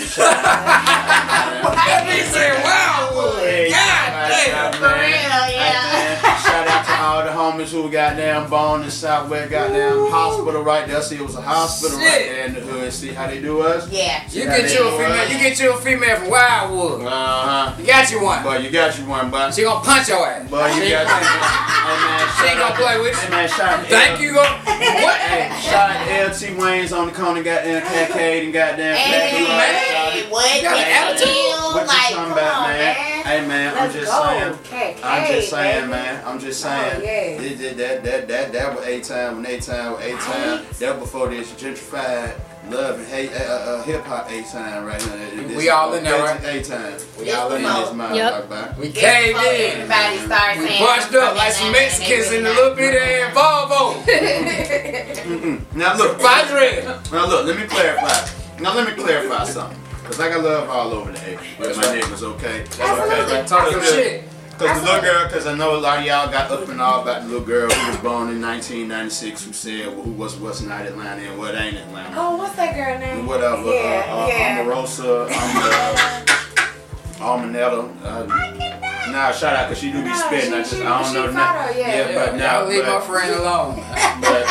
That 1.62 2.06
nigga 2.06 2.24
said 2.32 2.64
Wildwood. 2.64 3.42
Hey, 3.44 3.70
God 3.70 4.28
damn. 4.28 4.72
For 4.74 4.88
real, 4.98 5.44
yeah. 5.54 6.36
Shout 6.42 6.66
out 6.66 6.84
to 6.86 6.92
all 7.02 7.22
the 7.24 7.30
homies 7.30 7.70
who 7.70 7.90
goddamn 7.90 8.50
born 8.50 8.82
in 8.82 8.90
Southwest 8.90 9.50
goddamn 9.50 10.10
hospital 10.10 10.62
right 10.62 10.86
there. 10.88 11.00
See, 11.02 11.16
it 11.16 11.22
was 11.22 11.36
a 11.36 11.40
hospital 11.40 11.98
right 11.98 12.24
there 12.26 12.46
in 12.46 12.54
the 12.54 12.60
hood. 12.60 12.92
See 12.92 13.08
how 13.12 13.26
they 13.28 13.40
do 13.40 13.60
us? 13.62 13.88
Yeah. 13.90 14.24
You 14.30 14.44
get 14.44 14.62
they 14.68 14.74
you 14.74 14.88
a 14.88 14.90
female. 14.92 15.14
it. 15.22 15.32
You 15.32 15.38
get 15.38 15.60
you 15.60 15.72
a 15.72 15.76
female 15.80 16.16
from 16.16 16.30
Wildwood. 16.30 17.06
Uh 17.06 17.10
huh. 17.10 17.74
You 17.78 17.86
got 17.86 18.10
you 18.10 18.22
one. 18.22 18.42
But 18.42 18.62
you 18.64 18.70
got 18.70 18.98
you 18.98 19.06
one, 19.06 19.30
but 19.30 19.54
She 19.54 19.62
gonna 19.62 19.84
punch 19.84 20.08
your 20.08 20.26
ass. 20.26 20.50
but 20.50 20.74
you 20.74 20.90
got 20.90 21.06
you 21.06 21.12
Hey 21.14 21.68
man, 22.00 22.28
She 22.38 22.46
ain't 22.48 22.58
gonna 22.58 22.74
play 22.74 23.00
with 23.00 23.16
Hey 23.18 23.24
you. 23.24 23.30
man, 23.30 23.48
shout 23.48 23.86
Thank 23.86 24.20
you. 24.20 24.32
Go. 24.34 24.42
What? 24.42 25.18
Hey, 25.20 25.50
shout 25.60 25.90
out 25.90 26.06
to 26.06 26.48
LT 26.50 26.58
Wayne's 26.58 26.92
on 26.92 27.06
the 27.08 27.12
corner, 27.14 27.42
goddamn 27.42 27.82
Cascade 27.82 28.44
and 28.44 28.52
goddamn 28.52 28.96
Flat 28.96 28.98
Hey, 28.98 30.22
Blood. 30.22 30.32
what 30.32 30.56
You 30.56 30.62
got 30.62 30.76
an 30.76 30.84
the 30.84 30.92
attitude? 30.92 31.28
hell? 31.28 31.72
What 31.74 31.82
you 31.82 31.86
Like, 31.86 31.96
talking 31.98 32.16
come 32.16 32.32
about, 32.32 32.54
on, 32.62 32.68
man? 32.70 32.96
Man. 33.24 33.42
Hey 33.42 33.46
man, 33.48 33.74
I'm 33.78 33.90
just 33.92 34.10
go. 34.10 34.22
saying. 34.24 34.52
Okay, 34.52 34.96
I'm 35.02 35.26
just 35.32 35.50
saying, 35.50 35.80
baby. 35.82 35.90
man. 35.92 36.24
I'm 36.26 36.38
just 36.38 36.64
Oh, 36.64 36.68
saying. 36.68 37.02
yeah. 37.04 37.38
This- 37.40 37.58
this- 37.58 37.76
that 37.76 38.02
that 38.04 38.28
that 38.28 38.52
that 38.52 38.76
was 38.76 38.86
A 38.86 39.00
time 39.00 39.36
when 39.36 39.46
A 39.46 39.60
time 39.60 39.92
was 39.92 40.00
A 40.02 40.10
time. 40.16 40.56
Right. 40.64 40.70
That 40.80 40.98
before 40.98 41.28
this 41.28 41.50
gentrified 41.52 42.34
love 42.70 42.98
and 43.00 43.08
hate 43.08 43.32
uh, 43.32 43.42
uh, 43.42 43.82
hip 43.82 44.04
hop 44.04 44.30
A 44.30 44.42
time 44.42 44.84
right 44.84 45.04
now. 45.06 45.16
This 45.48 45.56
We 45.56 45.68
all 45.68 45.92
in 45.94 46.04
there, 46.04 46.22
right? 46.22 46.42
A 46.44 46.62
time. 46.62 46.94
We 47.18 47.30
all 47.32 47.50
in 47.52 47.56
in 47.58 47.62
there. 47.64 47.80
this 47.80 47.92
mind, 47.92 48.16
Yep. 48.16 48.44
about. 48.44 48.78
We 48.78 48.90
came 48.90 49.34
caved 49.34 49.38
in. 49.38 49.80
Everybody 49.82 50.18
starts 50.26 50.58
We 50.60 50.66
saying. 50.68 50.84
bunched 50.84 51.14
up 51.14 51.36
like 51.36 51.52
some 51.52 51.72
Mexicans 51.72 52.30
in 52.32 52.44
the 52.44 52.50
little 52.50 52.74
bit 52.74 52.94
of 52.94 53.32
Volvo. 53.34 54.02
Now 55.74 55.96
look, 55.96 56.18
Padre. 56.20 56.84
now 57.10 57.26
look. 57.26 57.46
Let 57.46 57.56
me 57.58 57.66
clarify. 57.66 58.28
Now 58.60 58.74
let 58.74 58.86
me 58.96 59.02
clarify 59.02 59.44
something. 59.44 59.78
Cause 60.04 60.20
I 60.20 60.28
got 60.28 60.42
love 60.42 60.68
all 60.68 60.92
over 60.92 61.12
the 61.12 61.18
A 61.18 61.36
with 61.60 61.76
my 61.76 61.84
niggas. 61.84 62.22
Okay. 62.22 62.62
Absolutely. 62.78 63.48
Talk 63.48 63.70
some 63.72 63.82
shit. 63.82 64.24
Cause 64.58 64.80
the 64.80 64.84
little 64.86 65.00
girl, 65.00 65.28
cause 65.28 65.46
I 65.46 65.54
know 65.56 65.74
a 65.76 65.80
lot 65.80 65.98
of 66.00 66.04
y'all 66.04 66.30
got 66.30 66.50
up 66.50 66.68
and 66.68 66.80
all 66.80 67.02
about 67.02 67.22
the 67.22 67.28
little 67.28 67.44
girl 67.44 67.68
who 67.70 67.88
was 67.90 67.96
born 68.00 68.28
in 68.30 68.40
1996 68.40 69.44
who 69.44 69.52
said 69.52 69.86
well, 69.88 70.02
who 70.02 70.12
was 70.12 70.36
what's 70.36 70.60
not 70.60 70.84
Atlanta 70.86 71.22
and 71.22 71.38
what 71.38 71.54
ain't 71.56 71.76
Atlanta. 71.76 72.14
Oh, 72.16 72.36
what's 72.36 72.54
that 72.56 72.74
girl 72.76 72.98
name? 72.98 73.26
Whatever. 73.26 73.62
Yeah, 73.72 74.04
uh, 74.08 74.24
uh, 74.24 74.26
yeah. 74.28 74.58
Omarosa, 74.64 75.26
um, 75.32 76.26
Almanetta. 77.18 77.90
Uh, 78.04 79.10
nah, 79.10 79.32
shout 79.32 79.56
out, 79.56 79.68
cause 79.68 79.78
she 79.78 79.90
do 79.90 80.02
be 80.02 80.08
No, 80.10 80.14
spitting. 80.14 80.52
I 80.54 80.58
just 80.58 80.74
she- 80.76 80.82
I 80.82 80.98
don't 81.02 81.08
she 81.08 81.14
know 81.14 81.26
the 81.28 81.32
fought 81.32 81.66
name. 81.66 81.74
her, 81.74 81.80
yeah. 81.80 82.10
yeah, 82.10 82.26
but 82.26 82.36
now, 82.36 82.60
Y'all 82.60 82.68
leave 82.68 82.86
my 82.86 83.00
friend 83.00 83.34
alone. 83.34 83.76
but 84.20 84.44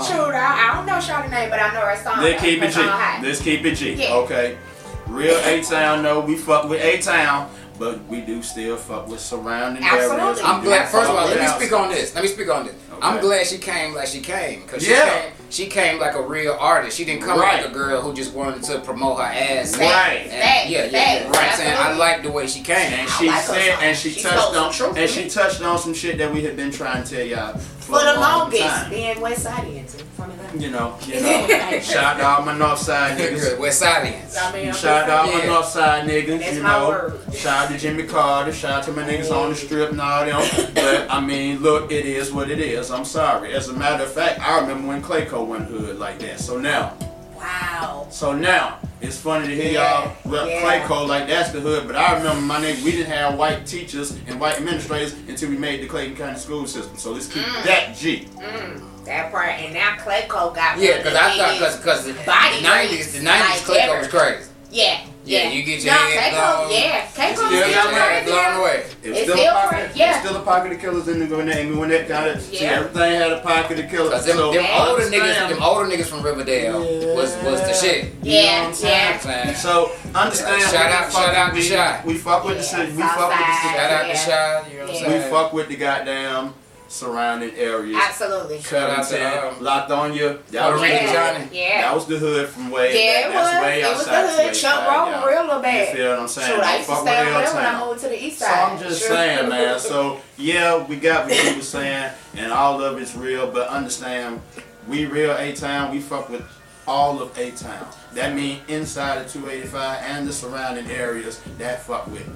Leave 0.00 0.10
my 0.10 0.16
friend 0.16 0.20
alone. 0.20 0.32
Shoot, 0.32 0.34
I, 0.34 0.70
I 0.70 0.76
don't 0.76 0.86
know 0.86 1.00
name, 1.30 1.50
but 1.50 1.60
I 1.60 1.72
know 1.74 1.80
her 1.80 1.96
song. 1.96 2.22
let's 2.22 2.42
keep 2.42 2.62
it 2.62 2.72
G. 2.72 2.80
Let's 3.26 3.40
keep 3.40 3.64
it 3.64 3.74
G. 3.74 3.94
Yeah. 3.94 4.14
Okay. 4.14 4.58
Real 5.06 5.36
A 5.44 5.60
Town, 5.62 6.02
no, 6.02 6.20
we 6.20 6.36
fuck 6.36 6.68
with 6.68 6.80
A 6.82 6.98
Town, 7.00 7.50
but 7.80 8.06
we 8.08 8.20
do 8.20 8.42
still 8.42 8.76
fuck 8.76 9.08
with 9.08 9.18
surrounding 9.20 9.82
Absolutely. 9.82 10.20
areas. 10.22 10.40
I'm 10.44 10.62
glad. 10.62 10.88
First 10.90 11.08
of 11.10 11.16
all, 11.16 11.26
let 11.26 11.40
me 11.40 11.46
speak 11.64 11.72
on 11.76 11.88
this. 11.88 12.14
Let 12.14 12.22
me 12.22 12.28
speak 12.28 12.50
on 12.50 12.66
this. 12.66 12.74
I'm 13.02 13.18
glad 13.22 13.46
she 13.46 13.56
came 13.56 13.94
like 13.94 14.06
she 14.06 14.20
came 14.20 14.60
because 14.62 14.84
she 14.84 14.90
Yeah. 14.90 15.08
came. 15.22 15.32
She 15.48 15.66
came 15.66 15.98
like 15.98 16.14
a 16.14 16.22
real 16.22 16.56
artist. 16.60 16.96
She 16.98 17.04
didn't 17.06 17.22
come 17.22 17.40
Right. 17.40 17.62
like 17.62 17.70
a 17.70 17.74
girl 17.74 18.02
who 18.02 18.12
just 18.12 18.34
wanted 18.34 18.62
to 18.64 18.80
promote 18.80 19.16
her 19.18 19.24
ass. 19.24 19.74
Right. 19.76 20.28
And, 20.30 20.30
Facts, 20.30 20.68
yeah, 20.70 20.84
yeah, 20.84 20.90
yeah. 20.90 21.22
facts, 21.32 21.38
Right. 21.38 21.54
Saying 21.56 21.76
I 21.78 21.92
like 21.96 22.22
the 22.22 22.30
way 22.30 22.46
she 22.46 22.60
came. 22.60 22.76
And 22.92 23.08
she 23.08 23.26
like 23.28 23.42
said, 23.42 23.78
and 23.80 23.96
she, 23.96 24.10
She 24.10 24.20
touched 24.22 24.36
on, 24.36 24.52
some 24.54 24.72
truth 24.72 24.98
and 24.98 25.08
to 25.08 25.14
she 25.14 25.28
touched 25.30 25.62
on 25.62 25.78
some 25.78 25.94
shit 25.94 26.18
that 26.18 26.32
we 26.32 26.42
have 26.44 26.56
been 26.56 26.70
trying 26.70 27.02
to 27.02 27.16
tell 27.16 27.24
y'all 27.26 27.54
for, 27.56 27.98
For 27.98 28.04
the 28.04 28.12
a 28.12 28.20
long 28.20 28.38
longest, 28.40 28.62
time. 28.62 28.90
being 28.90 29.20
West 29.20 29.44
Sideans 29.46 29.90
from 29.90 30.00
Atlanta. 30.00 30.09
You 30.58 30.70
know, 30.70 30.98
you 31.06 31.14
know. 31.20 31.80
shout 31.80 32.20
out 32.20 32.44
my 32.44 32.56
North 32.56 32.78
Side 32.80 33.18
niggas. 33.18 33.58
West 33.58 33.82
Sideans. 33.82 34.36
I 34.40 34.52
mean, 34.52 34.72
Shout 34.74 35.08
out 35.08 35.26
to 35.26 35.32
my 35.32 35.38
Yeah. 35.44 35.46
North 35.46 35.66
Side 35.66 36.08
niggas. 36.08 36.38
That's 36.40 36.56
you 36.56 36.62
know. 36.62 36.88
word. 36.88 37.34
Shout 37.34 37.66
out 37.66 37.70
to 37.72 37.78
Jimmy 37.78 38.02
Carter. 38.04 38.52
Shout 38.52 38.72
out 38.72 38.84
to 38.84 38.92
my 38.92 39.02
niggas 39.04 39.30
on 39.30 39.50
the 39.50 39.56
strip 39.56 39.90
and 39.92 40.00
all 40.00 40.24
them. 40.24 40.70
But 40.74 41.10
I 41.10 41.20
mean, 41.20 41.60
look, 41.60 41.92
it 41.92 42.04
is 42.06 42.32
what 42.32 42.50
it 42.50 42.58
is. 42.58 42.90
I'm 42.90 43.04
sorry. 43.04 43.52
As 43.54 43.68
a 43.68 43.72
matter 43.72 44.02
of 44.04 44.12
fact, 44.12 44.40
I 44.40 44.58
remember 44.60 44.88
when 44.88 45.02
Clayco 45.02 45.46
went 45.46 45.66
hood 45.68 45.98
like 45.98 46.18
that. 46.20 46.40
So 46.40 46.58
now, 46.58 46.94
Wow. 47.36 48.06
so 48.10 48.32
now. 48.34 48.78
It's 49.02 49.16
funny 49.16 49.48
to 49.48 49.54
hear 49.54 49.72
Yeah, 49.72 50.02
y'all 50.04 50.16
rep 50.26 50.46
yeah. 50.46 50.60
Clayco 50.86 51.08
like 51.08 51.26
that's 51.26 51.52
the 51.52 51.60
hood, 51.60 51.86
but 51.86 51.96
I 51.96 52.18
remember 52.18 52.42
my 52.42 52.60
nigga, 52.60 52.84
we 52.84 52.90
didn't 52.90 53.10
have 53.10 53.38
white 53.38 53.64
teachers 53.64 54.10
and 54.26 54.38
white 54.38 54.58
administrators 54.58 55.14
until 55.26 55.48
we 55.48 55.56
made 55.56 55.80
the 55.80 55.86
Clayton 55.86 56.16
County 56.16 56.38
school 56.38 56.66
system. 56.66 56.98
So 56.98 57.12
let's 57.12 57.26
keep 57.26 57.42
Mm. 57.42 57.64
that 57.64 57.96
G. 57.96 58.28
Mm, 58.36 58.82
that 59.06 59.30
part, 59.30 59.50
and 59.50 59.74
now 59.74 59.96
Clayco 59.96 60.54
got 60.54 60.78
Yeah, 60.78 60.98
because 60.98 61.14
I 61.14 61.36
thought 61.36 61.52
because 61.58 61.76
because 61.76 62.04
the 62.06 62.12
Body 62.24 62.62
nineties 62.62 63.12
the 63.12 63.22
nineties 63.22 63.48
like 63.50 63.60
click 63.64 63.82
ever. 63.82 63.98
was 63.98 64.08
crazy. 64.08 64.50
yeah, 64.70 65.00
Yeah, 65.24 65.44
yeah, 65.44 65.50
you 65.50 65.62
get 65.64 65.82
your 65.82 65.92
no, 65.94 65.98
head 66.00 66.32
Clayco, 66.32 66.66
blown. 66.68 66.72
yeah, 66.72 67.06
Clayco 67.06 67.34
Still 67.36 67.48
still 67.48 67.92
got 67.92 68.26
Your 68.26 68.34
blown 68.34 68.60
away. 68.60 68.84
It 69.02 69.08
It's 69.10 69.20
still, 69.22 69.36
still 69.36 69.50
a 69.56 69.60
pocket, 69.60 69.90
yeah. 69.96 70.10
it's 70.10 70.20
still 70.26 70.36
a 70.36 70.44
pocket 70.44 70.72
of 70.72 70.78
killers 70.80 71.08
in 71.08 71.18
the 71.28 71.36
when 71.36 71.46
that, 71.46 71.76
when 71.76 71.88
that 71.88 72.08
kind 72.08 72.30
of 72.30 72.40
see 72.42 72.58
everything 72.60 73.12
had 73.20 73.32
a 73.32 73.40
pocket 73.40 73.78
of 73.80 73.90
killers. 73.90 74.10
Cause 74.12 74.26
them, 74.26 74.36
so 74.36 74.52
them 74.52 74.66
older 74.78 75.02
niggas, 75.04 75.48
them 75.48 75.62
older 75.62 75.86
niggas 75.90 76.06
from 76.06 76.22
Riverdale 76.22 76.80
was 77.16 77.34
was 77.42 77.60
the 77.62 77.72
shit. 77.74 78.04
You 78.04 78.10
know 78.10 78.38
Yeah, 78.40 78.60
what 78.60 78.68
I'm 78.68 78.74
saying? 78.74 79.20
yeah. 79.24 79.54
So 79.54 79.92
understand. 80.14 80.62
Shout 80.62 80.74
out- 80.92 81.12
shout 81.12 81.34
out 81.34 81.52
with- 81.54 81.62
to 81.64 81.68
Shy. 81.68 82.02
We 82.04 82.14
fuck 82.18 82.44
with 82.44 82.56
the 82.58 82.62
Yeah, 82.62 82.68
city. 82.86 82.92
We 82.92 83.02
fuck 83.02 83.28
with 83.28 83.38
the 83.38 83.44
Southside. 83.44 83.76
Shout 83.76 83.90
out 83.92 84.02
to 84.02 84.08
Yeah. 84.08 84.14
Shy, 84.14 84.70
you 84.72 84.78
know 84.78 84.86
what 84.86 84.94
I'm 85.04 85.10
Yeah. 85.10 85.24
We 85.24 85.30
fuck 85.30 85.52
with 85.52 85.68
the 85.68 85.76
goddamn 85.76 86.54
surrounding 86.90 87.54
areas. 87.54 87.96
Absolutely. 88.02 88.60
Shout 88.60 88.90
out 88.90 89.06
to, 89.08 89.16
Covington, 89.16 89.58
um, 89.58 89.64
Lithonia. 89.64 90.44
That 90.48 90.62
Puerto 90.62 90.80
was, 90.80 90.90
yeah, 90.90 91.12
Johnny. 91.12 91.48
yeah. 91.58 91.80
that 91.82 91.94
was 91.94 92.06
the 92.06 92.18
hood 92.18 92.48
from 92.48 92.70
way 92.70 92.88
Yeah, 92.88 93.22
back. 93.22 93.30
it 93.30 93.32
That's 93.32 93.54
was. 93.54 93.62
way 93.62 93.80
It 93.80 93.84
was 93.88 93.98
outside. 94.08 94.22
the 94.22 94.42
hood. 94.42 94.54
Chuck 94.54 94.90
Roll 94.90 95.28
real 95.28 95.40
little 95.42 95.56
You 95.58 95.62
bad. 95.62 95.96
feel 95.96 96.10
what 96.10 96.18
I'm 96.18 96.28
saying? 96.28 96.52
Shoot, 96.56 96.60
I 96.64 96.76
used 96.76 96.88
to 96.88 96.94
fuck 96.96 97.02
stay 97.06 97.18
with 97.24 97.28
over 97.34 97.44
there 97.44 97.54
when 97.54 97.64
I 97.64 97.72
L-Town. 97.72 97.88
moved 97.88 98.00
to 98.00 98.08
the 98.08 98.24
east 98.24 98.38
So. 98.40 98.46
I'm 98.46 98.78
just 98.80 99.00
Sure. 99.00 99.08
saying, 99.08 99.48
man. 99.50 99.78
So 99.78 100.20
yeah, 100.36 100.84
we 100.84 100.96
got 100.96 101.26
what 101.28 101.44
you 101.50 101.56
were 101.56 101.62
saying, 101.62 102.10
and 102.36 102.52
all 102.52 102.82
of 102.82 102.98
it's 102.98 103.14
real. 103.14 103.48
But 103.50 103.68
understand, 103.68 104.40
we 104.88 105.06
real 105.06 105.36
A 105.36 105.52
Town. 105.52 105.92
We 105.92 106.00
fuck 106.00 106.28
with 106.28 106.42
all 106.88 107.22
of 107.22 107.38
A 107.38 107.52
Town. 107.52 107.86
That 108.14 108.34
mean 108.34 108.58
inside 108.66 109.18
of 109.18 109.32
285 109.32 110.02
and 110.02 110.26
the 110.26 110.32
surrounding 110.32 110.90
areas 110.90 111.40
that 111.58 111.84
fuck 111.84 112.08
with. 112.08 112.26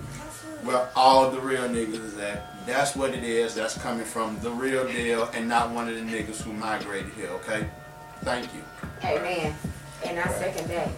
Where 0.63 0.89
all 0.95 1.29
the 1.31 1.41
real 1.41 1.63
niggas 1.69 2.03
is 2.05 2.17
at. 2.19 2.54
That's 2.67 2.97
what 2.97 3.15
it 3.15 3.23
is. 3.25 3.55
That's 3.55 3.77
coming 3.79 4.05
from 4.05 4.39
the 4.41 4.51
real 4.51 4.87
deal, 4.87 5.29
and 5.35 5.49
not 5.49 5.71
one 5.71 5.89
of 5.89 5.95
the 5.95 6.01
niggas 6.01 6.43
who 6.43 6.53
migrated 6.53 7.13
here. 7.13 7.29
Okay. 7.31 7.67
Thank 8.23 8.49
you. 8.55 8.63
Amen. 9.03 9.55
And 10.05 10.19
I 10.19 10.29
second 10.29 10.69
that. 10.69 10.89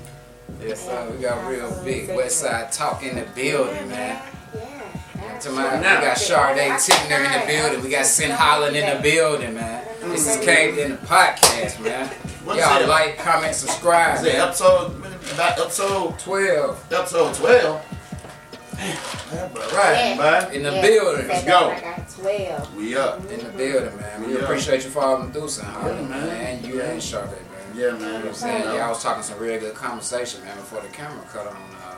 Yes, 0.62 0.84
sir. 0.86 1.10
We 1.10 1.22
got 1.22 1.48
real 1.50 1.82
big 1.84 2.08
West 2.08 2.38
Side 2.40 2.70
talk 2.70 3.02
in 3.02 3.16
the 3.16 3.26
building, 3.34 3.88
man. 3.88 4.22
Yeah. 4.54 5.38
To 5.40 5.50
my, 5.50 5.74
we 5.76 5.80
Now- 5.82 6.00
got 6.00 6.18
Sade 6.18 6.56
Tigner 6.72 7.24
in 7.24 7.40
the 7.40 7.46
building. 7.46 7.82
We 7.82 7.90
got 7.90 8.06
Sin 8.06 8.30
Holland 8.30 8.76
in 8.76 8.96
the 8.96 9.02
building, 9.02 9.54
man. 9.54 9.84
This 10.02 10.28
is 10.36 10.44
Caved 10.44 10.78
Inn 10.78 10.92
the 10.92 10.96
podcast, 10.98 11.80
man. 11.82 12.08
Y'all 12.46 12.86
like, 12.86 13.18
comment, 13.18 13.54
subscribe, 13.54 14.20
Is 14.20 14.24
it 14.26 14.34
episode 14.36 15.04
episode 15.36 16.16
12 16.20 16.92
episode 16.92 17.34
12? 17.34 17.95
Damn, 18.76 19.52
bro, 19.52 19.62
right, 19.70 20.14
bud. 20.16 20.52
in 20.54 20.62
the 20.62 20.70
building. 20.70 21.28
Let's 21.28 21.44
go. 21.44 21.70
I 21.70 21.80
got 21.80 22.08
12. 22.10 22.76
We 22.76 22.96
up. 22.96 23.20
In 23.30 23.38
the 23.38 23.50
building, 23.50 23.96
man. 23.96 24.26
We 24.26 24.34
Yeah. 24.34 24.40
appreciate 24.44 24.84
you 24.84 24.90
following 24.90 25.32
through, 25.32 25.48
Sin 25.48 25.64
Holland, 25.64 26.08
Yeah, 26.10 26.16
man. 26.16 26.26
man. 26.28 26.64
You 26.64 26.80
and 26.82 27.02
Sade, 27.02 27.22
man. 27.24 27.30
Yeah, 27.74 27.90
man. 27.92 28.00
You 28.00 28.06
know 28.06 28.14
what 28.18 28.26
I'm 28.28 28.34
saying? 28.34 28.64
Y'all 28.64 28.88
was 28.90 29.02
talking 29.02 29.22
some 29.22 29.38
real 29.38 29.58
good 29.60 29.74
conversation, 29.74 30.44
man, 30.44 30.56
before 30.56 30.80
the 30.82 30.88
camera 30.88 31.24
cut 31.32 31.46
on. 31.46 31.54
Uh, 31.56 31.94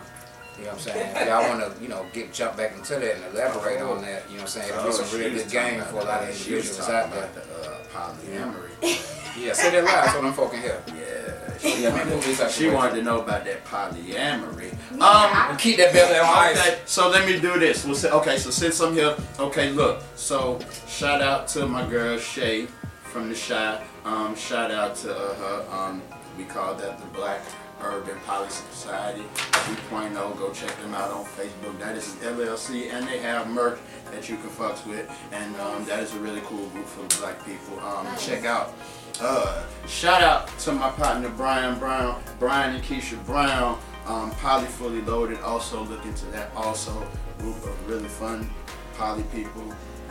you 0.59 0.65
know 0.65 0.71
what 0.71 0.75
I'm 0.75 0.81
saying? 0.81 1.17
If 1.17 1.27
y'all 1.29 1.49
want 1.49 1.61
to, 1.77 1.83
you 1.83 1.89
know, 1.89 2.07
get 2.13 2.33
jump 2.33 2.57
back 2.57 2.73
into 2.77 2.95
that 2.95 3.15
and 3.17 3.35
elaborate 3.35 3.81
on 3.81 4.01
that, 4.03 4.23
you 4.31 4.37
know 4.39 4.43
what 4.45 4.57
I'm 4.57 4.63
saying? 4.63 4.69
It'll 4.71 4.87
be 4.87 4.93
some 4.93 5.19
real 5.19 5.31
good 5.31 5.51
game 5.51 5.83
for 5.83 5.99
a 6.01 6.05
lot 6.05 6.23
of 6.23 6.29
individuals 6.31 6.89
out 6.89 7.13
there. 7.13 7.29
The, 7.35 7.69
uh, 7.71 7.79
polyamory. 7.95 9.05
Yeah, 9.39 9.53
say 9.53 9.71
that 9.71 9.85
loud 9.85 10.11
so 10.11 10.21
them 10.21 10.33
folk 10.33 10.51
can 10.51 10.61
hear. 10.63 10.83
Yeah. 10.89 11.48
She, 11.61 11.83
yeah, 11.83 12.03
people 12.03 12.19
be 12.19 12.35
talking 12.35 12.53
She 12.53 12.71
wanted 12.71 12.97
to 12.97 13.03
know 13.03 13.21
about 13.21 13.45
that 13.45 13.65
polyamory. 13.65 14.73
Um, 15.01 15.57
Keep 15.57 15.79
that 15.79 15.93
belly 15.93 16.19
on 16.19 16.27
ice. 16.27 16.59
Okay, 16.59 16.79
so 16.85 17.09
let 17.09 17.27
me 17.27 17.41
do 17.41 17.59
this. 17.59 17.85
We'll 17.85 17.95
say, 17.95 18.11
okay, 18.11 18.39
so 18.39 18.51
since 18.51 18.81
I'm 18.81 18.95
here, 18.95 19.17
okay, 19.39 19.71
look. 19.71 20.03
So 20.15 20.59
shout 20.87 21.21
out 21.23 21.49
to 21.49 21.67
my 21.67 21.89
girl 21.89 22.19
Shay 22.19 22.67
from 23.03 23.29
the 23.29 23.35
Shy. 23.35 23.83
Um, 24.05 24.35
shout 24.37 24.71
out 24.71 24.95
to 24.97 25.15
uh, 25.15 25.35
her. 25.35 25.67
Um, 25.71 26.03
we 26.37 26.45
call 26.45 26.75
that 26.77 26.99
the 27.01 27.07
Black 27.07 27.41
Urban 27.83 28.19
Policy 28.21 28.65
Society 28.71 29.23
2.0. 29.33 30.15
Go 30.39 30.53
check 30.53 30.75
them 30.81 30.95
out 30.95 31.11
on 31.11 31.25
Facebook. 31.25 31.79
That 31.79 31.97
is 31.97 32.13
an 32.15 32.37
LLC, 32.37 32.93
and 32.93 33.07
they 33.07 33.19
have 33.19 33.49
merch 33.49 33.79
that 34.11 34.29
you 34.29 34.37
can 34.37 34.51
fucks 34.51 34.87
with, 34.87 35.11
and 35.33 35.55
um, 35.57 35.85
that 35.87 36.01
is 36.03 36.15
a 36.15 36.19
really 36.19 36.41
cool 36.43 36.67
group 36.69 36.87
for 36.87 37.21
black 37.21 37.45
people. 37.45 37.79
Um, 37.81 38.07
check 38.19 38.45
out. 38.45 38.75
Uh, 39.21 39.65
shout 39.89 40.23
out 40.23 40.47
to 40.61 40.71
my 40.71 40.91
partner 40.91 41.29
Brian 41.31 41.77
Brown, 41.79 42.23
Brian 42.39 42.77
and 42.77 42.85
Keisha 42.85 43.25
Brown. 43.27 43.79
Um, 44.07 44.31
poly 44.33 44.67
fully 44.67 45.03
loaded. 45.03 45.41
Also 45.41 45.83
look 45.85 46.05
into 46.05 46.25
that. 46.27 46.53
Also 46.55 46.93
group 47.39 47.57
of 47.57 47.89
really 47.89 48.09
fun 48.09 48.49
poly 48.95 49.25
people 49.35 49.63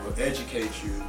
will 0.03 0.13
educate 0.17 0.83
you. 0.83 1.01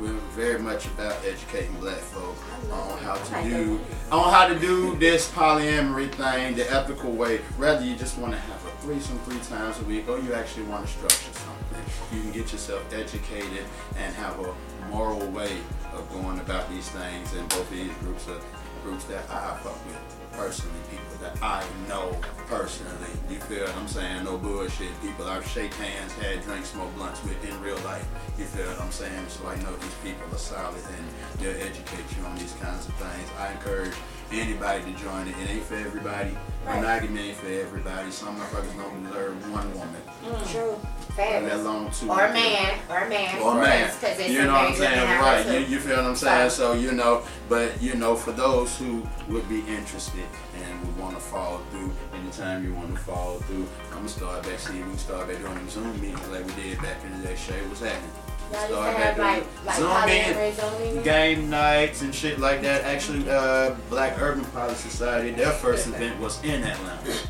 We're 0.00 0.12
very 0.32 0.58
much 0.58 0.86
about 0.86 1.16
educating 1.26 1.74
black 1.80 1.98
folk 1.98 2.36
on 2.72 2.98
how 2.98 3.14
to 3.16 3.48
do 3.48 3.80
on 4.12 4.32
how 4.32 4.46
to 4.46 4.58
do 4.58 4.96
this 4.96 5.28
polyamory 5.30 6.10
thing 6.12 6.54
the 6.54 6.72
ethical 6.72 7.10
way. 7.10 7.40
Rather, 7.58 7.84
you 7.84 7.96
just 7.96 8.16
want 8.16 8.32
to 8.32 8.38
have 8.38 8.64
a 8.64 8.70
threesome 8.78 9.18
three 9.20 9.40
times 9.40 9.78
a 9.80 9.84
week 9.84 10.08
or 10.08 10.20
you 10.20 10.32
actually 10.34 10.64
want 10.66 10.86
to 10.86 10.92
structure 10.92 11.32
something. 11.32 12.16
you 12.16 12.22
can 12.22 12.30
get 12.30 12.52
yourself 12.52 12.82
educated 12.94 13.64
and 13.98 14.14
have 14.14 14.38
a 14.38 14.54
moral 14.90 15.26
way 15.30 15.58
of 15.94 16.08
going 16.10 16.38
about 16.40 16.68
these 16.70 16.88
things. 16.88 17.32
And 17.34 17.48
both 17.48 17.70
of 17.70 17.70
these 17.70 17.92
groups 18.00 18.28
are 18.28 18.40
groups 18.82 19.04
that 19.04 19.28
I 19.30 19.56
fuck 19.58 19.84
with 19.86 20.20
personally, 20.32 20.80
people 20.90 21.16
that 21.20 21.36
I 21.42 21.64
know 21.88 22.16
personally. 22.46 23.12
You 23.28 23.38
feel 23.40 23.64
what 23.64 23.76
I'm 23.76 23.88
saying? 23.88 24.24
No 24.24 24.38
bullshit. 24.38 24.88
People 25.02 25.26
I've 25.26 25.46
shake 25.46 25.74
hands, 25.74 26.12
had 26.14 26.42
drinks, 26.42 26.70
smoke 26.70 26.94
blunts 26.96 27.22
with 27.24 27.42
in 27.44 27.60
real 27.60 27.78
life. 27.78 28.06
You 28.38 28.44
feel 28.44 28.66
what 28.66 28.80
I'm 28.80 28.92
saying? 28.92 29.28
So 29.28 29.46
I 29.46 29.56
know 29.56 29.74
these 29.76 29.98
people 30.02 30.26
are 30.32 30.38
solid 30.38 30.82
and 30.96 31.40
they'll 31.40 31.60
educate 31.60 32.06
you 32.16 32.24
on 32.24 32.36
these 32.38 32.52
kinds 32.54 32.86
of 32.88 32.94
things. 32.94 33.28
I 33.38 33.52
encourage 33.52 33.94
anybody 34.32 34.84
to 34.84 34.92
join 34.98 35.28
it. 35.28 35.34
It 35.42 35.50
ain't 35.50 35.64
for 35.64 35.76
everybody. 35.76 36.36
Right. 36.66 36.80
Monogamy 36.80 37.28
ain't 37.28 37.36
for 37.38 37.46
everybody. 37.46 38.10
Some 38.10 38.36
motherfuckers 38.36 38.76
don't 38.76 39.04
deserve 39.04 39.52
one 39.52 39.74
woman. 39.78 40.02
Mm. 40.24 40.52
True. 40.52 40.78
Let 41.16 41.16
Fabulous. 41.16 41.54
alone 41.54 41.90
two. 41.90 42.10
Or 42.10 42.24
a 42.26 42.32
man. 42.32 42.78
Or 42.88 42.98
a 42.98 43.08
man. 43.08 43.42
Or 43.42 43.58
a 43.58 43.60
man. 43.62 43.90
Because 43.98 44.18
it's 44.18 44.30
You 44.30 44.44
know 44.44 44.52
what 44.52 44.70
I'm 44.70 44.74
saying? 44.74 45.20
Right. 45.20 45.46
You, 45.46 45.66
you 45.66 45.80
feel 45.80 45.96
what 45.96 46.06
I'm 46.06 46.16
saying? 46.16 46.50
So, 46.50 46.74
you 46.74 46.92
know, 46.92 47.22
but, 47.48 47.80
you 47.82 47.94
know, 47.94 48.14
for 48.14 48.32
those 48.32 48.76
who 48.78 49.02
would 49.28 49.48
be 49.48 49.60
interested 49.60 50.24
and 50.62 50.86
would 50.86 50.98
want 50.98 51.14
to 51.16 51.20
follow 51.20 51.58
through, 51.70 51.92
anytime 52.14 52.64
you 52.64 52.74
want 52.74 52.94
to 52.94 53.00
follow 53.00 53.38
through, 53.40 53.66
I'm 53.88 53.94
going 53.94 54.06
to 54.06 54.12
start 54.12 54.42
back 54.44 54.58
seeing, 54.58 54.84
we 54.84 54.90
can 54.90 54.98
start 54.98 55.28
back 55.28 55.38
doing 55.38 55.54
them 55.54 55.68
Zoom 55.68 56.00
meetings 56.00 56.28
like 56.28 56.46
we 56.46 56.52
did 56.62 56.78
back 56.82 57.02
in 57.04 57.20
the 57.20 57.26
day. 57.26 57.36
Shay, 57.36 57.60
what's 57.66 57.80
happening? 57.80 58.10
Y'all 58.52 58.60
used 58.62 58.72
to 58.72 58.92
have 58.92 59.18
like, 59.18 59.46
like 59.64 59.76
Zoom 59.76 60.06
meetings. 60.06 60.36
polyamory 60.36 60.54
Zoom 60.70 60.82
meetings? 60.82 61.04
Game 61.04 61.50
nights 61.50 62.02
and 62.02 62.14
shit 62.14 62.38
like 62.40 62.62
that. 62.62 62.84
Actually, 62.84 63.30
uh, 63.30 63.74
Black 63.88 64.20
Urban 64.20 64.44
Poly 64.46 64.74
Society, 64.74 65.30
their 65.30 65.52
first 65.52 65.86
event 65.86 66.18
was 66.20 66.42
in 66.44 66.62
Atlanta. 66.64 67.12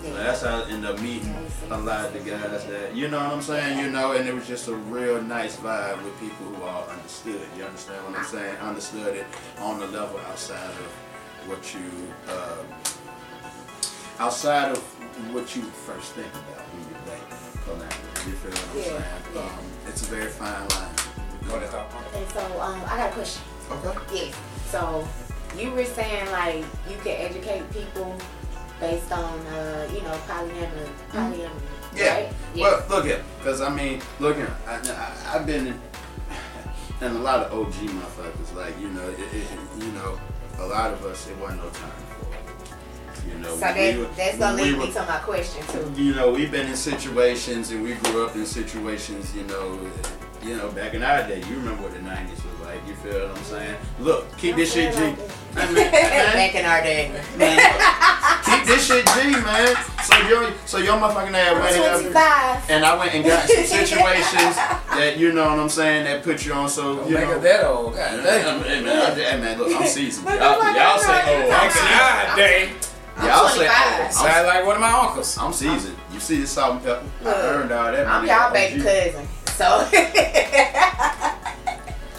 So 0.00 0.14
that's 0.14 0.42
how 0.42 0.62
I 0.62 0.70
ended 0.70 0.88
up 0.90 1.00
meeting 1.02 1.34
a 1.70 1.76
lot 1.76 2.06
of 2.06 2.12
the 2.12 2.20
guys 2.20 2.64
that, 2.66 2.94
you 2.94 3.08
know 3.08 3.18
what 3.18 3.32
I'm 3.32 3.42
saying, 3.42 3.80
you 3.80 3.90
know, 3.90 4.12
and 4.12 4.28
it 4.28 4.32
was 4.32 4.46
just 4.46 4.68
a 4.68 4.74
real 4.74 5.20
nice 5.20 5.56
vibe 5.56 6.02
with 6.04 6.18
people 6.20 6.46
who 6.46 6.62
all 6.62 6.84
understood. 6.88 7.40
You 7.56 7.64
understand 7.64 8.04
what 8.06 8.16
I'm 8.16 8.24
saying? 8.24 8.56
Understood 8.58 9.16
it 9.16 9.26
on 9.58 9.80
the 9.80 9.88
level 9.88 10.20
outside 10.30 10.70
of 10.70 11.48
what 11.48 11.74
you, 11.74 11.90
uh, 12.28 12.62
outside 14.20 14.70
of 14.70 14.78
what 15.34 15.56
you 15.56 15.62
first 15.62 16.12
think 16.12 16.32
about 16.32 16.64
when 16.72 16.82
you 16.88 16.94
think 17.04 17.24
polyamory. 17.66 18.07
You 18.26 18.32
feel 18.34 18.50
what 18.50 18.70
I'm 18.70 18.76
Yeah, 18.78 18.84
saying? 18.84 19.04
yeah. 19.34 19.40
Um, 19.40 19.64
it's 19.86 20.02
a 20.02 20.06
very 20.06 20.30
fine 20.30 20.68
line. 20.68 20.94
Go. 21.48 21.54
And 22.14 22.28
so 22.30 22.60
um, 22.60 22.80
I 22.86 22.96
got 22.98 23.10
a 23.10 23.14
question. 23.14 23.42
Okay. 23.70 24.26
Yes. 24.26 24.34
So 24.70 25.06
you 25.56 25.70
were 25.70 25.84
saying 25.84 26.30
like 26.30 26.64
you 26.90 26.96
can 27.02 27.16
educate 27.16 27.64
people 27.72 28.14
based 28.80 29.10
on 29.12 29.38
uh, 29.46 29.88
you 29.92 30.02
know 30.02 30.12
polyamory, 30.28 30.88
polyamory, 31.10 31.50
Yeah. 31.96 32.14
right? 32.14 32.32
Well, 32.54 32.84
look 32.90 33.06
at, 33.06 33.22
because 33.38 33.60
I 33.62 33.70
mean, 33.74 34.02
look 34.20 34.36
at, 34.38 34.50
I, 34.66 34.74
I, 34.92 35.36
I've 35.38 35.46
been 35.46 35.68
in, 35.68 35.80
and 37.00 37.16
a 37.16 37.20
lot 37.20 37.40
of 37.40 37.52
OG 37.52 37.72
motherfuckers, 37.74 38.54
like, 38.54 38.78
you 38.80 38.88
know, 38.90 39.08
it, 39.08 39.18
it, 39.32 39.46
you 39.78 39.92
know, 39.92 40.18
a 40.58 40.66
lot 40.66 40.92
of 40.92 41.04
us, 41.06 41.28
it 41.28 41.36
wasn't 41.38 41.62
no 41.62 41.70
time 41.70 41.90
for 41.90 42.17
it. 42.17 42.17
You 43.28 43.38
know, 43.38 43.56
So 43.56 43.66
we 43.68 43.72
that, 43.92 43.98
were- 43.98 44.04
that's 44.16 44.38
gonna 44.38 44.56
we 44.56 44.62
lead 44.70 44.78
were- 44.78 44.86
me 44.86 44.92
to 44.92 45.00
my 45.06 45.16
question 45.18 45.62
too. 45.68 46.02
you 46.02 46.14
know, 46.14 46.30
we've 46.30 46.50
been 46.50 46.66
in 46.66 46.76
situations 46.76 47.70
and 47.70 47.82
we 47.82 47.94
grew 47.94 48.24
up 48.26 48.34
in 48.34 48.46
situations, 48.46 49.34
you 49.34 49.42
know, 49.44 49.78
you 50.42 50.56
know, 50.56 50.68
back 50.68 50.94
in 50.94 51.02
our 51.02 51.26
day, 51.26 51.42
you 51.48 51.56
remember 51.56 51.82
what 51.82 51.92
the 51.92 51.98
90s 51.98 52.30
was 52.30 52.66
like, 52.66 52.78
you 52.86 52.94
feel 52.94 53.26
what 53.28 53.36
I'm 53.36 53.44
saying? 53.44 53.76
Look, 54.00 54.36
keep 54.38 54.54
this 54.56 54.72
shit 54.72 54.94
G. 54.94 54.98
I 55.56 55.66
mean, 55.66 55.74
man, 55.74 55.90
Back 55.92 56.54
in 56.54 56.64
our 56.64 56.80
day. 56.80 57.10
man, 57.36 57.58
keep 58.44 58.64
this 58.66 58.86
shit 58.86 59.04
G, 59.06 59.30
man. 59.42 59.74
So 60.04 60.16
your, 60.28 60.52
so 60.64 60.78
your 60.78 60.94
motherfucking 60.96 61.34
ass 61.34 61.52
went 61.74 61.84
I'm 61.90 62.04
and 62.06 62.14
got- 62.14 62.62
25. 62.64 62.70
and 62.70 62.84
I 62.84 62.96
went 62.96 63.14
and 63.14 63.24
got 63.24 63.48
some 63.48 63.64
situations 63.64 64.54
that 64.96 65.16
you 65.18 65.32
know 65.32 65.50
what 65.50 65.58
I'm 65.58 65.68
saying 65.68 66.04
that 66.04 66.22
put 66.22 66.46
you 66.46 66.52
on. 66.52 66.68
So 66.68 66.96
Don't 66.96 67.08
you 67.10 67.14
make 67.16 67.24
know, 67.28 67.36
it 67.36 67.42
that 67.42 67.64
old. 67.64 67.94
God 67.96 68.22
damn. 68.22 68.62
Hey 68.62 68.80
man, 68.82 69.12
I, 69.12 69.36
man, 69.38 69.58
look, 69.58 69.74
I'm 69.74 69.86
seasoned. 69.88 70.24
But 70.24 70.38
Y'all, 70.38 70.62
my 70.62 70.76
y'all 70.76 70.98
say, 70.98 71.06
no, 71.08 71.32
oh, 71.32 71.46
you're 71.46 71.52
I'm 71.52 71.70
seasoned. 71.70 71.88
God 71.90 72.36
dang. 72.36 72.74
I'm 73.18 73.26
Y'all 73.26 73.48
say, 73.48 73.66
oh, 73.68 74.04
I'm, 74.04 74.12
Sound 74.12 74.46
like 74.46 74.64
one 74.64 74.76
of 74.76 74.80
my 74.80 74.92
uncles. 74.92 75.36
I'm 75.38 75.52
seasoned. 75.52 75.96
You 76.12 76.20
see 76.20 76.40
this 76.40 76.52
salt 76.52 76.74
and 76.74 76.84
pepper? 76.84 77.04
I 77.24 77.32
earned 77.46 77.72
all 77.72 77.90
that. 77.90 78.06
I'm 78.06 78.24
money 78.24 78.28
y'all 78.28 78.46
at 78.46 78.52
baby 78.52 78.80
cousin. 78.80 79.26
So 79.48 79.88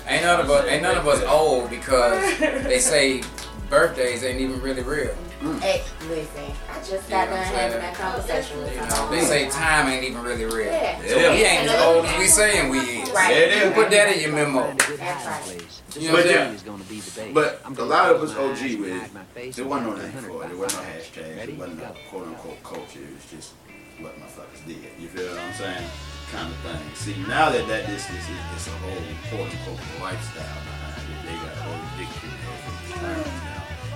Ain't 0.10 0.24
none 0.24 0.40
of 0.42 0.50
us, 0.50 0.68
ain't 0.68 0.82
none 0.82 0.98
of 0.98 1.08
us 1.08 1.24
old 1.24 1.70
because 1.70 2.40
they 2.40 2.80
say 2.80 3.22
birthdays 3.70 4.24
ain't 4.24 4.42
even 4.42 4.62
really 4.62 4.82
real. 4.82 5.14
hey, 5.62 5.84
listen, 6.10 6.44
I 6.70 6.76
just 6.84 7.10
Yeah, 7.10 7.26
got 7.26 7.30
done 7.30 7.40
I'm 7.40 7.54
having 7.54 7.80
that 7.80 7.94
conversation 7.96 8.58
with 8.60 8.74
You 8.76 8.82
know, 8.82 9.12
they 9.12 9.22
say 9.22 9.50
time 9.50 9.88
ain't 9.88 10.04
even 10.04 10.24
really 10.24 10.46
real. 10.46 10.66
Yeah. 10.66 11.02
So 11.06 11.18
we 11.18 11.44
ain't 11.46 11.70
as 11.70 11.82
old 11.82 12.06
as 12.06 12.20
we 12.20 12.28
saying 12.28 12.70
we 12.70 12.80
is. 12.80 13.12
Right. 13.12 13.30
Yeah, 13.32 13.38
it 13.38 13.68
is. 13.68 13.74
Put 13.74 13.90
that 13.92 14.16
in 14.16 14.22
your 14.22 14.34
memo. 14.34 14.74
That's 14.76 15.26
right. 15.26 15.66
You 15.98 16.08
know 16.10 16.14
what 16.16 16.26
I'm 16.26 17.02
saying? 17.02 17.34
But 17.34 17.62
a 17.78 17.84
lot 17.84 18.14
of 18.14 18.22
us 18.22 18.36
OG 18.36 18.80
with 18.80 19.56
there 19.56 19.66
wasn't 19.66 19.90
no 19.90 19.96
name 19.96 20.12
for 20.12 20.44
it. 20.44 20.50
There 20.50 20.58
wasn't 20.58 20.84
no 20.84 20.90
hashtags. 20.90 21.46
There 21.46 21.56
wasn't 21.56 21.80
no 21.80 21.96
quote 22.10 22.28
unquote 22.28 22.64
culture. 22.64 23.00
It 23.00 23.14
was 23.16 23.26
just 23.32 23.54
what 24.00 24.16
motherfuckers 24.20 24.66
did. 24.66 24.78
You 25.00 25.08
feel 25.08 25.30
what 25.30 25.40
I'm 25.40 25.54
saying? 25.54 25.90
Kind 26.32 26.52
of 26.54 26.60
thing. 26.62 26.96
See, 26.96 27.16
now 27.28 27.50
that 27.50 27.68
that 27.68 27.88
this 27.88 28.10
is 28.10 28.24
it's 28.56 28.68
a 28.68 28.72
whole 28.72 29.02
quote 29.30 29.50
unquote 29.50 30.02
lifestyle 30.02 30.62
behind 30.66 31.06
it. 31.10 31.20
They 31.26 31.36
got 31.38 31.58
a 31.58 31.62
whole 31.64 31.98
dictionary 31.98 33.49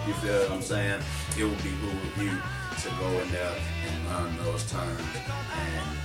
You 0.05 0.13
feel 0.15 0.37
what 0.39 0.51
I'm 0.51 0.61
saying? 0.61 1.01
It 1.37 1.43
would 1.45 1.57
behoove 1.63 2.17
you 2.17 2.31
to 2.81 2.89
go 2.99 3.07
in 3.21 3.31
there 3.31 3.55
and 3.87 4.07
learn 4.09 4.37
those 4.43 4.69
terms 4.69 5.01
and 5.55 5.97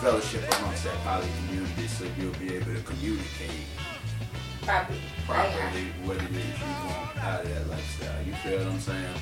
fellowship 0.00 0.44
amongst 0.60 0.84
that 0.84 0.94
poly 1.02 1.26
community 1.48 1.88
so 1.88 2.04
you'll 2.16 2.32
be 2.34 2.54
able 2.54 2.72
to 2.74 2.82
communicate 2.82 3.66
Probably. 4.62 5.00
properly 5.26 5.86
what 6.04 6.16
it 6.18 6.30
is 6.30 6.58
you 6.60 6.66
want 6.84 7.24
out 7.24 7.44
of 7.44 7.48
that 7.48 7.68
lifestyle. 7.68 8.22
You 8.24 8.34
feel 8.34 8.58
what 8.58 8.66
I'm 8.68 8.78
saying? 8.78 9.14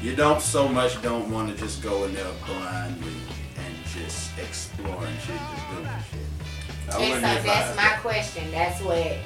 You 0.00 0.16
don't 0.16 0.40
so 0.40 0.68
much 0.68 1.02
don't 1.02 1.30
want 1.30 1.50
to 1.50 1.56
just 1.56 1.82
go 1.82 2.04
in 2.04 2.14
there 2.14 2.32
blindly 2.46 3.12
and 3.56 3.74
just 3.94 4.38
exploring 4.38 5.16
shit, 5.26 5.36
just 5.36 5.70
doing 5.70 5.88
shit. 6.10 6.94
I 6.94 7.02
And 7.02 7.14
so 7.14 7.46
that's 7.46 7.76
my 7.76 7.98
question. 8.00 8.50
That's 8.52 8.80
what 8.80 9.18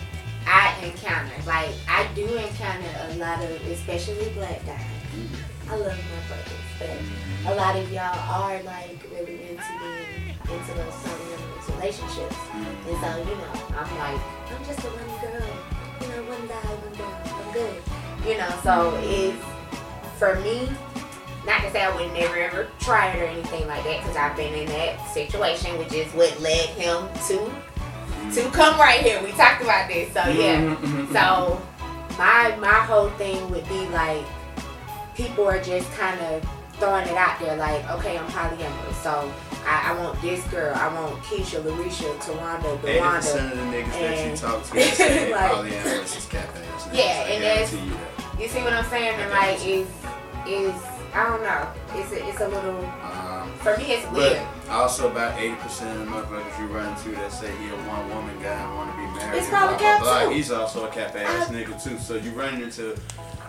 I 0.52 0.76
encounter. 0.84 1.32
Like 1.46 1.70
I 1.88 2.06
do 2.14 2.26
encounter 2.26 2.92
a 3.08 3.14
lot 3.16 3.42
of, 3.42 3.50
especially 3.72 4.28
black 4.34 4.60
guys. 4.66 4.84
Mhm. 5.16 5.70
I 5.70 5.76
love 5.76 5.96
my 5.96 6.20
brothers, 6.28 6.68
but 6.78 7.50
a 7.50 7.54
lot 7.54 7.74
of 7.76 7.90
y'all 7.90 8.18
are 8.44 8.62
like 8.64 8.98
really 9.10 9.40
into 9.48 9.72
being 9.80 10.36
into 10.44 10.72
those 10.76 10.92
polyamorous 11.00 11.66
relationships. 11.76 12.36
Mhm. 12.52 12.88
And 12.88 12.96
so 13.00 13.08
you 13.30 13.36
know, 13.40 13.54
I'm 13.78 13.98
like, 13.98 14.20
I'm 14.52 14.64
just 14.66 14.80
a 14.80 14.90
one 14.92 15.20
girl, 15.24 15.48
you 16.02 16.08
know, 16.08 16.22
one 16.28 16.46
guy, 16.46 16.68
one 16.84 16.94
girl. 17.00 17.16
I'm 17.24 17.52
good, 17.52 17.82
you 18.28 18.36
know. 18.36 18.52
So 18.62 19.00
it's 19.02 19.42
for 20.18 20.34
me. 20.40 20.68
Not 21.44 21.62
to 21.62 21.72
say 21.72 21.82
I 21.82 21.90
would 21.96 22.12
never 22.12 22.36
ever 22.36 22.68
try 22.78 23.08
it 23.10 23.20
or 23.20 23.24
anything 23.26 23.66
like 23.66 23.82
that, 23.82 24.00
because 24.00 24.16
I've 24.16 24.36
been 24.36 24.54
in 24.54 24.66
that 24.68 25.12
situation, 25.12 25.76
which 25.76 25.92
is 25.92 26.12
what 26.12 26.38
led 26.40 26.68
him 26.78 27.08
to 27.28 27.50
to 28.34 28.50
come 28.50 28.78
right 28.78 29.00
here. 29.00 29.22
We 29.22 29.32
talked 29.32 29.62
about 29.62 29.88
this, 29.88 30.12
so 30.12 30.20
yeah. 30.28 30.60
Mhm, 30.60 30.76
mhm, 30.76 31.06
mhm. 31.06 31.12
So 31.12 31.60
my 32.18 32.56
my 32.60 32.80
whole 32.88 33.10
thing 33.10 33.50
would 33.50 33.66
be 33.68 33.86
like 33.88 34.24
people 35.14 35.44
are 35.46 35.62
just 35.62 35.90
kind 35.92 36.18
of 36.20 36.44
throwing 36.78 37.06
it 37.06 37.14
out 37.16 37.38
there 37.38 37.56
like, 37.56 37.88
okay, 37.92 38.18
I'm 38.18 38.26
polyamorous, 38.30 39.02
so 39.02 39.30
I, 39.66 39.92
I 39.92 40.02
want 40.02 40.20
this 40.20 40.42
girl, 40.48 40.74
I 40.74 40.88
want 40.92 41.22
Keisha, 41.22 41.62
Larisha, 41.62 42.12
Tawanda, 42.18 42.76
Dewanda. 42.80 43.16
percent 43.16 43.52
of 43.52 43.58
the 43.58 43.64
niggas 43.64 43.92
that 43.92 44.30
you 44.30 44.36
talk 44.36 44.64
to 44.64 44.80
say 44.90 45.30
Like- 45.32 45.52
polyamorous 45.52 46.16
is 46.18 46.26
cap 46.26 46.48
ass. 46.74 46.88
Yeah, 46.92 47.04
and 47.30 47.44
that's- 47.44 47.72
you 47.72 47.78
that. 47.90 48.40
You 48.40 48.48
see 48.48 48.62
what 48.62 48.72
I'm 48.72 48.84
saying? 48.86 49.14
And 49.20 49.30
like 49.30 49.64
is 49.64 49.86
is 50.48 50.74
I 51.14 51.24
don't 51.28 51.42
know. 51.42 51.68
It's 51.94 52.10
a, 52.10 52.26
it's 52.26 52.40
a 52.40 52.48
little 52.48 52.78
Um, 52.78 53.21
for 53.62 53.76
me 53.76 53.84
it's 53.92 54.06
But 54.06 54.40
also 54.70 55.10
about 55.10 55.38
eighty 55.40 55.54
percent 55.56 56.00
of 56.00 56.06
the 56.06 56.10
motherfuckers 56.12 56.58
you 56.60 56.66
run 56.66 56.88
into 56.96 57.10
that 57.10 57.32
say 57.32 57.50
he 57.58 57.68
a 57.68 57.76
one 57.88 58.08
woman 58.10 58.36
guy 58.42 58.52
and 58.54 58.74
want 58.76 58.90
to 58.90 58.96
be 58.96 59.06
married. 59.18 59.38
It's 59.38 59.48
probably 59.48 59.76
blah, 59.76 59.78
blah, 59.78 59.96
cap 59.98 60.02
blah. 60.02 60.22
too. 60.24 60.30
He's 60.34 60.50
also 60.50 60.86
a 60.86 60.90
cap 60.90 61.14
ass 61.16 61.50
I- 61.50 61.54
nigga 61.54 61.82
too. 61.82 61.98
So 61.98 62.16
you 62.16 62.30
run 62.30 62.62
into 62.62 62.94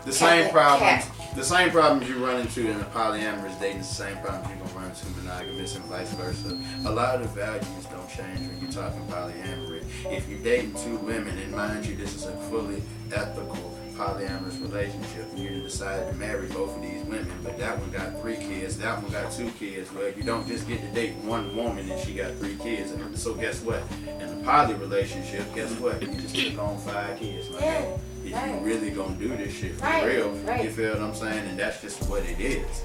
the 0.06 0.12
Cap- 0.12 0.14
same 0.14 0.52
problems. 0.52 1.06
cap. 1.06 1.36
The 1.36 1.44
same 1.44 1.72
problems 1.72 2.08
you 2.10 2.24
run 2.24 2.42
into 2.42 2.70
in 2.70 2.80
a 2.80 2.84
polyamorous 2.86 3.60
dating. 3.60 3.80
The 3.80 3.84
same 3.86 4.18
problems 4.18 4.48
you're 4.50 4.58
gonna 4.68 4.80
run 4.80 4.90
into 4.92 5.06
monogamous 5.22 5.76
and 5.76 5.86
vice 5.86 6.12
versa. 6.14 6.58
A 6.86 6.92
lot 6.92 7.16
of 7.16 7.22
the 7.24 7.28
values 7.42 7.66
don't 7.92 8.08
change 8.10 8.40
when 8.48 8.60
you're 8.62 8.72
talking 8.72 9.02
polyamory. 9.08 9.84
If 10.12 10.30
you're 10.30 10.44
dating 10.44 10.74
two 10.76 10.98
women, 10.98 11.36
and 11.40 11.52
mind 11.52 11.86
you, 11.88 11.96
this 11.96 12.14
is 12.16 12.26
a 12.26 12.34
fully 12.52 12.84
ethical 13.12 13.73
polyamorous 14.04 14.62
relationship, 14.62 15.32
and 15.32 15.40
you 15.40 15.62
decide 15.62 16.10
to 16.12 16.18
marry 16.18 16.48
both 16.48 16.76
of 16.76 16.82
these 16.82 17.04
women, 17.06 17.32
but 17.44 17.58
that 17.58 17.80
one 17.80 17.90
got 17.92 18.20
three 18.22 18.36
kids, 18.36 18.78
that 18.78 19.02
one 19.02 19.12
got 19.12 19.32
two 19.32 19.50
kids. 19.52 19.92
Well, 19.94 20.12
you 20.16 20.24
don't 20.24 20.48
just 20.48 20.68
get 20.68 20.82
to 20.82 20.88
date 20.88 21.16
one 21.18 21.56
woman 21.56 21.90
and 21.90 22.00
she 22.02 22.14
got 22.14 22.36
three 22.36 22.58
kids. 22.58 22.92
And 22.92 23.18
so 23.18 23.34
guess 23.34 23.62
what? 23.62 23.82
In 24.06 24.42
a 24.42 24.44
poly 24.44 24.74
relationship, 24.76 25.54
guess 25.56 25.72
mm-hmm. 25.72 25.84
what? 25.84 26.02
You 26.02 26.22
just 26.22 26.36
took 26.36 26.60
on 26.60 26.78
five 26.80 27.18
kids. 27.18 27.50
Like, 27.50 27.62
Yeah, 27.62 27.72
hey, 27.72 28.00
if 28.26 28.62
you 28.62 28.66
really 28.66 28.92
gonna 28.92 29.16
do 29.16 29.30
this 29.30 29.54
shit 29.54 29.76
for 29.76 29.86
Right, 29.86 30.06
real, 30.06 30.30
right. 30.32 30.64
you 30.64 30.70
feel 30.70 30.94
what 30.94 31.02
I'm 31.02 31.16
saying? 31.16 31.48
And 31.48 31.58
that's 31.58 31.82
just 31.82 32.10
what 32.10 32.24
it 32.24 32.40
is. 32.40 32.84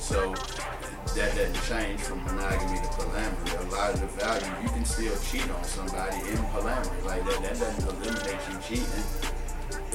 So 0.00 0.34
that 1.14 1.34
doesn't 1.34 1.62
change 1.64 2.00
from 2.00 2.22
monogamy 2.24 2.78
to 2.80 2.88
polyamory. 2.88 3.68
A 3.68 3.74
lot 3.74 3.94
of 3.94 4.00
the 4.00 4.06
value 4.06 4.62
you 4.62 4.68
can 4.68 4.84
still 4.84 5.16
cheat 5.30 5.48
on 5.50 5.64
somebody 5.64 6.16
in 6.28 6.36
polyamory. 6.52 7.04
Like 7.04 7.24
that, 7.24 7.42
that 7.42 7.58
doesn't 7.58 7.88
eliminate 7.88 8.40
you 8.50 8.58
cheating. 8.76 9.37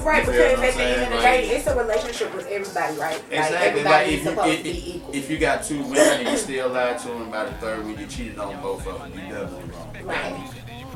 Right, 0.03 0.25
You 0.25 0.31
because 0.31 0.59
at 0.59 0.73
the 0.75 0.83
end 0.83 1.01
of 1.03 1.09
the 1.09 1.17
day, 1.23 1.47
it's 1.49 1.67
a 1.67 1.75
relationship 1.77 2.35
with 2.35 2.47
everybody, 2.47 2.97
right? 2.97 3.15
Like 3.15 3.23
Exactly. 3.31 3.57
everybody 3.57 3.85
Like 3.85 4.07
is 4.07 4.25
if 4.25 4.35
you, 4.35 4.41
if, 4.51 4.57
to 4.57 4.63
be 4.63 4.95
equal. 4.97 5.15
if 5.15 5.29
you 5.29 5.37
got 5.37 5.63
two 5.63 5.81
women 5.83 5.97
and 6.19 6.29
you 6.29 6.37
still 6.37 6.69
lie 6.69 6.93
to 6.93 7.07
them 7.07 7.31
by 7.31 7.45
the 7.45 7.51
third 7.53 7.83
one, 7.85 7.97
you 7.97 8.05
cheated 8.07 8.37
on 8.39 8.61
both 8.61 8.85
of 8.87 8.99
them. 8.99 9.11
You 9.13 9.33
definitely 9.33 9.69
wrong. 9.71 9.93
Right. 10.03 10.49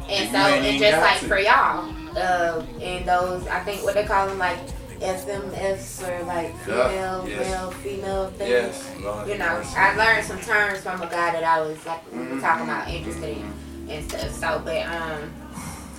And 0.10 0.32
so, 0.32 0.38
and 0.38 0.80
just 0.80 1.02
like 1.02 1.20
to. 1.20 1.28
for 1.28 1.40
y'all, 1.40 1.90
uh, 2.18 2.66
and 2.82 3.06
those, 3.06 3.46
I 3.48 3.60
think 3.62 3.84
what 3.84 3.94
they 3.94 4.06
call 4.06 4.28
them, 4.28 4.38
like 4.40 4.58
FMFs 5.00 6.08
or 6.08 6.24
like 6.26 6.54
Yeah, 6.68 6.90
female, 6.90 7.26
yes. 7.30 7.40
male, 7.52 7.72
female 7.72 8.28
things. 8.32 8.50
Yes. 8.50 8.92
Lord 9.02 9.28
You 9.28 9.38
know. 9.38 9.62
I 9.76 9.96
learned 9.96 10.26
some 10.26 10.40
terms 10.40 10.80
from 10.82 11.02
a 11.02 11.06
guy 11.08 11.32
that 11.32 11.44
I 11.44 11.62
was 11.62 11.84
like 11.86 12.02
we 12.12 12.20
were 12.20 12.40
talking 12.40 12.66
Mhm. 12.66 12.70
about 12.70 12.88
interested 12.90 13.38
in 13.38 13.54
and 13.90 14.10
stuff. 14.10 14.32
So, 14.32 14.62
but 14.66 14.86
um, 14.88 15.32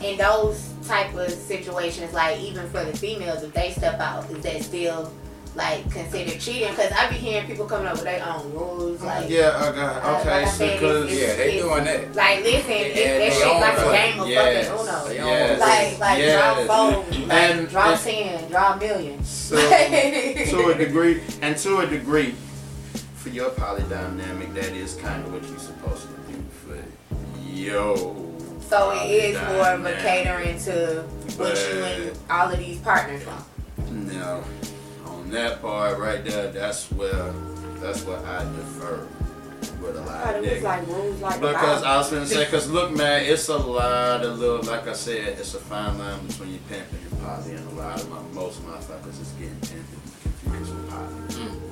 in 0.02 0.16
those 0.18 0.67
type 0.88 1.14
of 1.14 1.30
situations, 1.30 2.12
like 2.12 2.40
even 2.40 2.68
for 2.70 2.84
the 2.84 2.96
females, 2.96 3.42
if 3.42 3.52
they 3.52 3.70
step 3.72 4.00
out, 4.00 4.28
is 4.30 4.42
that 4.42 4.62
still 4.62 5.12
like 5.54 5.90
considered 5.90 6.38
cheating? 6.40 6.68
Because 6.70 6.92
I 6.92 7.08
be 7.10 7.16
hearing 7.16 7.46
people 7.46 7.66
coming 7.66 7.86
up 7.86 7.94
with 7.94 8.04
their 8.04 8.24
own 8.24 8.52
rules, 8.52 9.02
like. 9.02 9.28
Yeah, 9.28 9.52
I 9.56 9.72
got 9.74 10.04
Uh, 10.04 10.18
okay. 10.20 10.30
like 10.30 10.46
I 10.46 10.50
so 10.50 10.56
said, 10.58 10.80
cause 10.80 11.04
it's- 11.12 11.18
Yeah, 11.20 11.36
they 11.36 11.58
doing 11.58 11.84
that. 11.84 12.14
Like, 12.14 12.42
listen, 12.44 12.70
it, 12.70 12.96
And 12.96 12.96
that 12.96 13.18
they 13.18 13.30
shit 13.30 13.46
own 13.46 13.60
like 13.60 13.78
a 13.78 13.88
it. 13.88 13.92
game 14.12 14.20
of 14.20 14.28
Yes, 14.28 14.68
fucking 14.68 14.80
Uno. 14.86 15.26
yes, 15.26 15.60
Like, 15.60 15.98
like 16.00 16.18
yes. 16.18 16.66
draw 16.66 16.90
four, 16.92 17.04
like 17.26 17.32
And- 17.32 17.68
draw 17.68 17.90
and- 17.92 18.00
ten, 18.00 18.50
draw 18.50 18.72
a 18.72 18.76
million. 18.78 19.24
So, 19.24 19.56
to 19.56 20.68
a 20.70 20.74
degree, 20.74 21.22
and 21.42 21.56
to 21.58 21.78
a 21.78 21.86
degree, 21.86 22.34
for 23.16 23.30
your 23.30 23.50
polydynamic, 23.50 24.54
that 24.54 24.72
is 24.76 24.94
kind 24.94 25.24
of 25.26 25.32
what 25.32 25.42
you're 25.48 25.58
supposed 25.58 26.02
to 26.02 26.32
do 26.32 26.44
for 26.64 26.76
yo. 27.52 28.27
So 28.68 28.90
it 28.92 29.10
is 29.10 29.34
more 29.40 29.68
of 29.70 29.84
a 29.86 29.92
polydynamic. 29.92 29.98
catering 30.00 30.58
to 30.60 31.02
what 31.36 31.56
you 31.56 31.84
and 31.84 32.18
all 32.30 32.50
of 32.52 32.58
these 32.58 32.78
partners 32.80 33.24
want. 33.26 33.44
No, 33.90 34.44
on 35.06 35.30
that 35.30 35.62
part 35.62 35.98
right 35.98 36.22
there, 36.24 36.50
that's 36.52 36.90
where 36.92 37.32
that's 37.80 38.04
where 38.04 38.18
I 38.26 38.44
defer 38.56 39.06
with 39.80 39.96
a 39.96 40.00
I 40.00 40.04
lot 40.04 40.36
of 40.36 40.44
it 40.44 40.60
niggas. 40.60 40.62
like 40.64 40.86
rules 40.88 41.20
like 41.20 41.40
Because 41.40 41.82
I 41.82 41.96
was 41.96 42.10
gonna 42.10 42.26
say, 42.26 42.44
cause 42.46 42.68
look, 42.70 42.92
man, 42.94 43.24
it's 43.24 43.48
a 43.48 43.56
lot 43.56 44.22
of 44.24 44.38
little, 44.38 44.62
like 44.64 44.86
I 44.88 44.92
said, 44.92 45.38
it's 45.38 45.54
a 45.54 45.58
fine 45.60 45.96
line 45.98 46.26
between 46.26 46.50
your 46.50 46.60
pimp 46.68 46.86
and 46.92 47.00
your 47.02 47.20
poly, 47.26 47.52
and 47.54 47.66
a 47.72 47.74
lot 47.74 48.00
of 48.00 48.10
my, 48.10 48.20
most 48.34 48.60
motherfuckers 48.66 49.20
is 49.20 49.32
getting 49.38 49.54
pimped 49.60 49.92
and 49.94 50.42
confused 50.42 50.74
with 50.74 50.90
poly. 50.90 51.67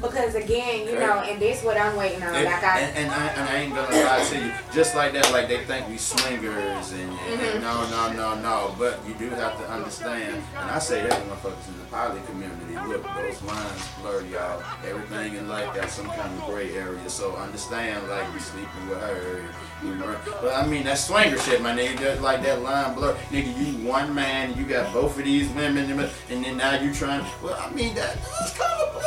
Because 0.00 0.34
again, 0.34 0.86
you 0.86 0.94
know, 0.98 1.20
and 1.20 1.40
this 1.40 1.62
what 1.62 1.76
I'm 1.76 1.96
waiting 1.96 2.22
on. 2.22 2.34
And, 2.34 2.44
Like 2.44 2.62
I, 2.62 2.80
and, 2.80 2.96
and 2.98 3.10
I, 3.10 3.26
and 3.28 3.48
I 3.48 3.56
ain't 3.56 3.74
gonna 3.74 4.04
lie 4.04 4.24
to 4.30 4.38
you, 4.38 4.52
just 4.72 4.94
like 4.94 5.12
that, 5.12 5.30
like 5.32 5.48
they 5.48 5.64
think 5.64 5.88
we 5.88 5.96
swingers, 5.98 6.92
and, 6.92 7.10
and, 7.10 7.40
Mhm. 7.40 7.54
and 7.54 7.60
no, 7.62 7.88
no, 7.90 8.12
no, 8.12 8.34
no. 8.40 8.74
But 8.78 9.00
you 9.06 9.14
do 9.14 9.30
have 9.30 9.58
to 9.58 9.68
understand, 9.70 10.42
and 10.56 10.70
I 10.70 10.78
say 10.78 11.02
that 11.02 11.10
to 11.10 11.16
motherfuckers 11.28 11.68
in 11.68 11.78
the 11.78 11.84
poly 11.90 12.20
community. 12.26 12.74
Look, 12.86 13.02
those 13.16 13.42
lines 13.42 13.88
blur, 14.00 14.22
y'all. 14.22 14.62
Everything 14.88 15.34
in 15.34 15.48
life 15.48 15.74
got 15.74 15.90
some 15.90 16.06
kind 16.06 16.32
of 16.38 16.46
gray 16.46 16.74
area. 16.76 17.08
So 17.08 17.34
understand, 17.36 18.08
like 18.08 18.24
you 18.32 18.40
sleeping 18.40 18.88
with 18.88 19.00
her. 19.00 19.42
You 19.82 19.94
know, 19.94 20.16
but 20.42 20.54
I 20.56 20.66
mean 20.66 20.82
that 20.84 20.98
swinger 20.98 21.38
shit, 21.38 21.62
my 21.62 21.70
nigga. 21.72 21.98
Just 21.98 22.20
like 22.20 22.42
that 22.42 22.62
line 22.62 22.94
blur, 22.94 23.14
nigga. 23.30 23.56
You 23.56 23.86
one 23.88 24.12
man, 24.14 24.56
you 24.56 24.64
got 24.64 24.92
both 24.92 25.16
of 25.18 25.24
these 25.24 25.48
women, 25.50 25.88
and 26.30 26.44
then 26.44 26.56
now 26.56 26.74
you 26.80 26.92
trying. 26.92 27.24
Well, 27.42 27.54
I 27.60 27.70
mean 27.70 27.94
that 27.94 28.16
that's 28.40 28.58
kind 28.58 28.72
of 28.82 28.92
blur 28.92 29.02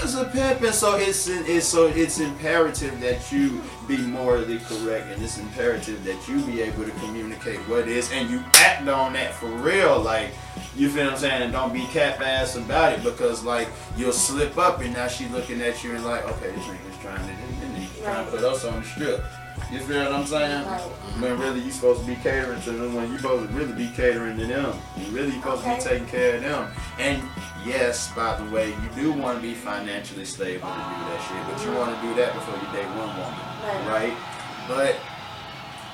the 0.00 0.03
lines 0.04 0.14
of 0.16 0.32
pimping. 0.32 0.72
So 0.72 0.96
it's 0.96 1.28
it's 1.28 1.66
so 1.66 1.86
it's 1.86 2.20
imperative 2.20 3.00
that 3.00 3.32
you 3.32 3.62
be 3.88 3.98
morally 3.98 4.58
correct, 4.58 5.06
and 5.12 5.22
it's 5.22 5.38
imperative 5.38 6.04
that 6.04 6.28
you 6.28 6.40
be 6.42 6.62
able 6.62 6.84
to 6.84 6.90
communicate 6.92 7.58
what 7.60 7.88
is, 7.88 8.10
and 8.12 8.30
you 8.30 8.42
act 8.54 8.86
on 8.88 9.14
that 9.14 9.34
for 9.34 9.48
real, 9.48 10.00
like. 10.00 10.30
You 10.76 10.90
feel 10.90 11.04
what 11.04 11.14
I'm 11.14 11.18
saying? 11.20 11.42
And 11.42 11.52
don't 11.52 11.72
be 11.72 11.84
cat 11.86 12.20
ass 12.20 12.56
about 12.56 12.94
it 12.94 13.04
because 13.04 13.44
like 13.44 13.68
you'll 13.96 14.12
slip 14.12 14.58
up 14.58 14.80
and 14.80 14.92
now 14.92 15.06
she 15.06 15.28
looking 15.28 15.62
at 15.62 15.84
you 15.84 15.94
and 15.94 16.04
like, 16.04 16.24
okay, 16.24 16.50
this 16.50 16.64
nigga's 16.64 16.98
trying 17.00 17.20
to 17.20 17.26
this 17.26 17.70
nigga's 17.70 18.00
trying 18.00 18.24
to 18.24 18.30
put 18.32 18.42
us 18.42 18.64
on 18.64 18.80
the 18.80 18.84
strip. 18.84 19.24
You 19.74 19.80
feel 19.80 20.04
what 20.04 20.12
I'm 20.12 20.24
saying? 20.24 20.64
When 21.20 21.36
really 21.40 21.60
you 21.60 21.72
supposed 21.72 22.02
to 22.02 22.06
be 22.06 22.14
catering 22.14 22.62
to 22.62 22.70
them, 22.70 22.94
when 22.94 23.10
you 23.10 23.18
supposed 23.18 23.48
to 23.50 23.54
really 23.56 23.72
be 23.72 23.88
catering 23.88 24.38
to 24.38 24.46
them. 24.46 24.78
You 24.96 25.06
really 25.06 25.32
supposed 25.32 25.64
to 25.64 25.74
be 25.74 25.80
taking 25.80 26.06
care 26.06 26.36
of 26.36 26.42
them. 26.42 26.70
And 27.00 27.20
yes, 27.66 28.12
by 28.14 28.36
the 28.36 28.48
way, 28.52 28.68
you 28.68 28.88
do 28.94 29.12
want 29.12 29.38
to 29.38 29.42
be 29.42 29.52
financially 29.52 30.26
stable 30.26 30.68
to 30.68 30.74
do 30.74 31.00
that 31.10 31.26
shit, 31.26 31.56
but 31.56 31.66
you 31.66 31.76
want 31.76 31.92
to 31.92 32.06
do 32.06 32.14
that 32.14 32.34
before 32.34 32.54
you 32.54 32.70
date 32.70 32.86
one 32.94 33.18
woman, 33.18 33.34
right? 33.88 34.16
But 34.68 34.94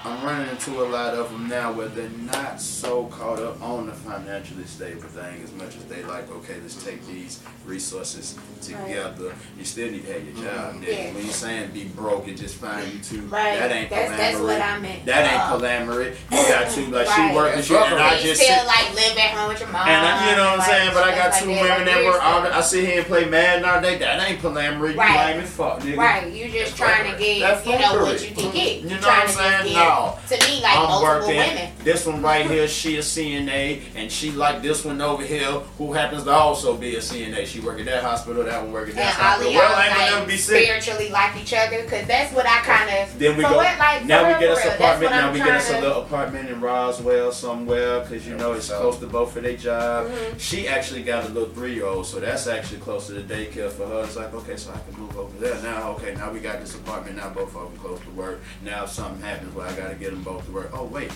I'm 0.03 0.24
running 0.24 0.48
into 0.48 0.80
a 0.82 0.88
lot 0.88 1.12
of 1.12 1.30
them 1.30 1.46
now 1.46 1.72
where 1.72 1.88
they're 1.88 2.09
not 2.09 2.59
so 2.59 3.05
caught 3.07 3.38
up 3.38 3.61
on 3.62 3.86
the 3.86 3.92
financially 3.92 4.64
stable 4.64 5.03
thing 5.03 5.42
as 5.42 5.53
much 5.53 5.76
as 5.76 5.84
they 5.84 6.03
like, 6.05 6.30
okay, 6.30 6.55
let's 6.62 6.82
take 6.82 7.07
these 7.07 7.42
resources 7.66 8.38
together. 8.62 9.34
You 9.59 9.64
still 9.66 9.90
need 9.90 10.07
to 10.07 10.12
have 10.14 10.24
your 10.24 10.42
job, 10.42 10.74
nigga. 10.76 10.86
Yeah. 10.88 11.12
When 11.12 11.24
you're 11.24 11.34
saying 11.34 11.72
be 11.72 11.84
broke 11.84 12.28
and 12.28 12.36
just 12.38 12.55
find 12.57 12.90
you 12.90 12.98
two, 13.01 13.20
Right. 13.26 13.59
that 13.59 13.70
ain't 13.72 13.90
That's- 13.90 14.16
that's 14.16 14.38
what 14.38 14.61
I 14.62 14.78
meant. 14.78 15.05
That 15.05 15.32
ain't 15.32 15.42
Uh, 15.42 15.59
polyamory. 15.59 16.16
You 16.30 16.48
got 16.48 16.70
two, 16.70 16.86
like 16.86 17.07
Right. 17.07 17.30
she 17.30 17.36
working 17.36 17.62
shit 17.62 17.76
and 17.76 18.01
I 18.01 18.14
you 18.16 18.22
just 18.22 18.40
still 18.42 18.57
sit. 18.57 18.66
like 18.66 18.94
live 18.94 19.18
at 19.18 19.30
home 19.32 19.48
with 19.48 19.61
your 19.61 19.68
mom. 19.68 19.86
And 19.86 20.07
I, 20.07 20.30
you 20.30 20.36
know 20.36 20.44
what 20.44 20.53
I'm 20.53 20.59
like, 20.61 20.68
saying? 20.68 20.90
But 20.94 21.05
I 21.05 21.14
got 21.14 21.34
stuff 21.34 21.44
two 21.44 21.53
like 21.55 21.62
women 21.62 21.84
that 21.84 21.96
like 21.96 22.05
work 22.07 22.24
all 22.24 22.46
I 22.46 22.61
sit 22.62 22.84
here 22.86 22.98
and 23.01 23.07
play 23.07 23.24
Madden 23.26 23.64
all 23.66 23.80
day. 23.82 23.98
That 23.98 24.26
ain't 24.26 24.40
polyamory. 24.40 24.92
You 24.94 24.98
Right. 24.98 25.26
lame 25.34 25.44
as 25.44 25.51
fuck, 25.51 25.80
nigga. 25.80 25.98
Right, 25.98 26.26
you 26.32 26.48
just 26.51 26.76
That's 26.78 26.90
trying 26.90 27.12
to 27.12 27.18
get, 27.18 27.36
you 27.66 27.78
know, 27.78 28.03
what 28.03 28.22
you 28.26 28.34
can 28.34 28.51
get. 28.51 28.76
You 28.80 28.88
know 28.88 28.96
what 28.96 29.28
I'm 29.28 29.28
saying? 29.28 29.74
No. 29.74 29.89
Get, 29.91 30.18
to 30.28 30.47
me, 30.49 30.62
like 30.62 30.76
I'm 30.76 30.82
multiple 30.88 31.28
working. 31.28 31.36
women. 31.36 31.72
This 31.84 32.07
one 32.07 32.22
right 32.22 32.47
here, 32.47 32.68
she 32.68 32.97
a 32.97 33.01
CNA, 33.01 33.82
and 33.95 34.11
she 34.12 34.30
like 34.32 34.62
this 34.62 34.84
one 34.84 35.01
over 35.01 35.22
here, 35.24 35.51
who 35.78 35.93
happens 35.93 36.24
to 36.24 36.30
also 36.30 36.76
be 36.76 36.97
a 36.97 36.99
CNA. 36.99 37.47
She 37.47 37.61
work 37.61 37.78
at 37.80 37.86
that 37.86 38.03
hospital, 38.03 38.45
that 38.45 38.62
one 38.62 38.72
work 38.72 38.88
at 38.91 38.95
that 38.97 39.05
And 39.07 39.14
hospital. 39.14 39.49
of 39.49 39.55
y'all 39.55 39.62
Well, 39.62 39.80
ain't 39.80 39.91
gonna 39.93 40.03
like 40.05 40.12
never 40.14 40.26
be 40.26 40.36
sick. 40.36 40.64
spiritually 40.64 41.09
like 41.11 41.36
each 41.41 41.55
other, 41.55 41.82
cause 41.84 42.07
that's 42.07 42.34
what 42.34 42.47
I 42.47 42.59
kind 42.61 42.91
of. 42.91 43.18
Then 43.18 43.36
we 43.36 43.43
go. 43.45 43.57
What, 43.57 43.78
like, 43.78 44.05
now 44.05 44.26
we 44.32 44.38
get 44.41 44.51
us 44.51 44.64
real, 44.64 44.74
apartment. 44.74 45.11
Now 45.12 45.26
I'm 45.28 45.32
we 45.32 45.38
get 45.41 45.49
us 45.57 45.70
a 45.70 45.80
little 45.80 46.03
apartment 46.03 46.49
in 46.51 46.61
Roswell 46.61 47.32
somewhere, 47.32 48.01
cause 48.05 48.26
you 48.26 48.36
know 48.36 48.53
it's 48.53 48.68
close 48.70 48.99
to 48.99 49.07
both 49.07 49.36
of 49.36 49.43
their 49.43 49.57
job. 49.57 50.07
Mhm. 50.09 50.38
She 50.38 50.68
actually 50.68 51.03
got 51.03 51.24
a 51.24 51.28
little 51.28 51.49
three 51.51 51.74
year 51.74 51.86
old, 51.86 52.07
so 52.07 52.20
that's 52.20 52.47
actually 52.47 52.78
close 52.80 53.07
to 53.07 53.12
the 53.14 53.22
daycare 53.22 53.70
for 53.70 53.86
her. 53.86 54.05
It's 54.05 54.16
like 54.16 54.32
okay, 54.34 54.57
so 54.57 54.70
I 54.72 54.78
can 54.91 55.01
move 55.01 55.16
over 55.16 55.36
there 55.38 55.61
now. 55.62 55.91
Okay, 55.93 56.14
now 56.14 56.30
we 56.30 56.41
got 56.41 56.61
this 56.61 56.74
apartment. 56.74 57.16
Now 57.16 57.30
both 57.30 57.55
of 57.57 57.70
them 57.70 57.78
close 57.80 58.01
to 58.01 58.11
work. 58.11 58.41
Now 58.62 58.84
if 58.84 58.91
something 58.91 59.22
happens, 59.22 59.55
well 59.55 59.68
I 59.68 59.72
gotta 59.81 59.95
get 59.97 60.11
them 60.11 60.22
both 60.22 60.45
to 60.47 60.53
work. 60.53 60.70
Oh 60.72 60.85
wait. 60.85 61.11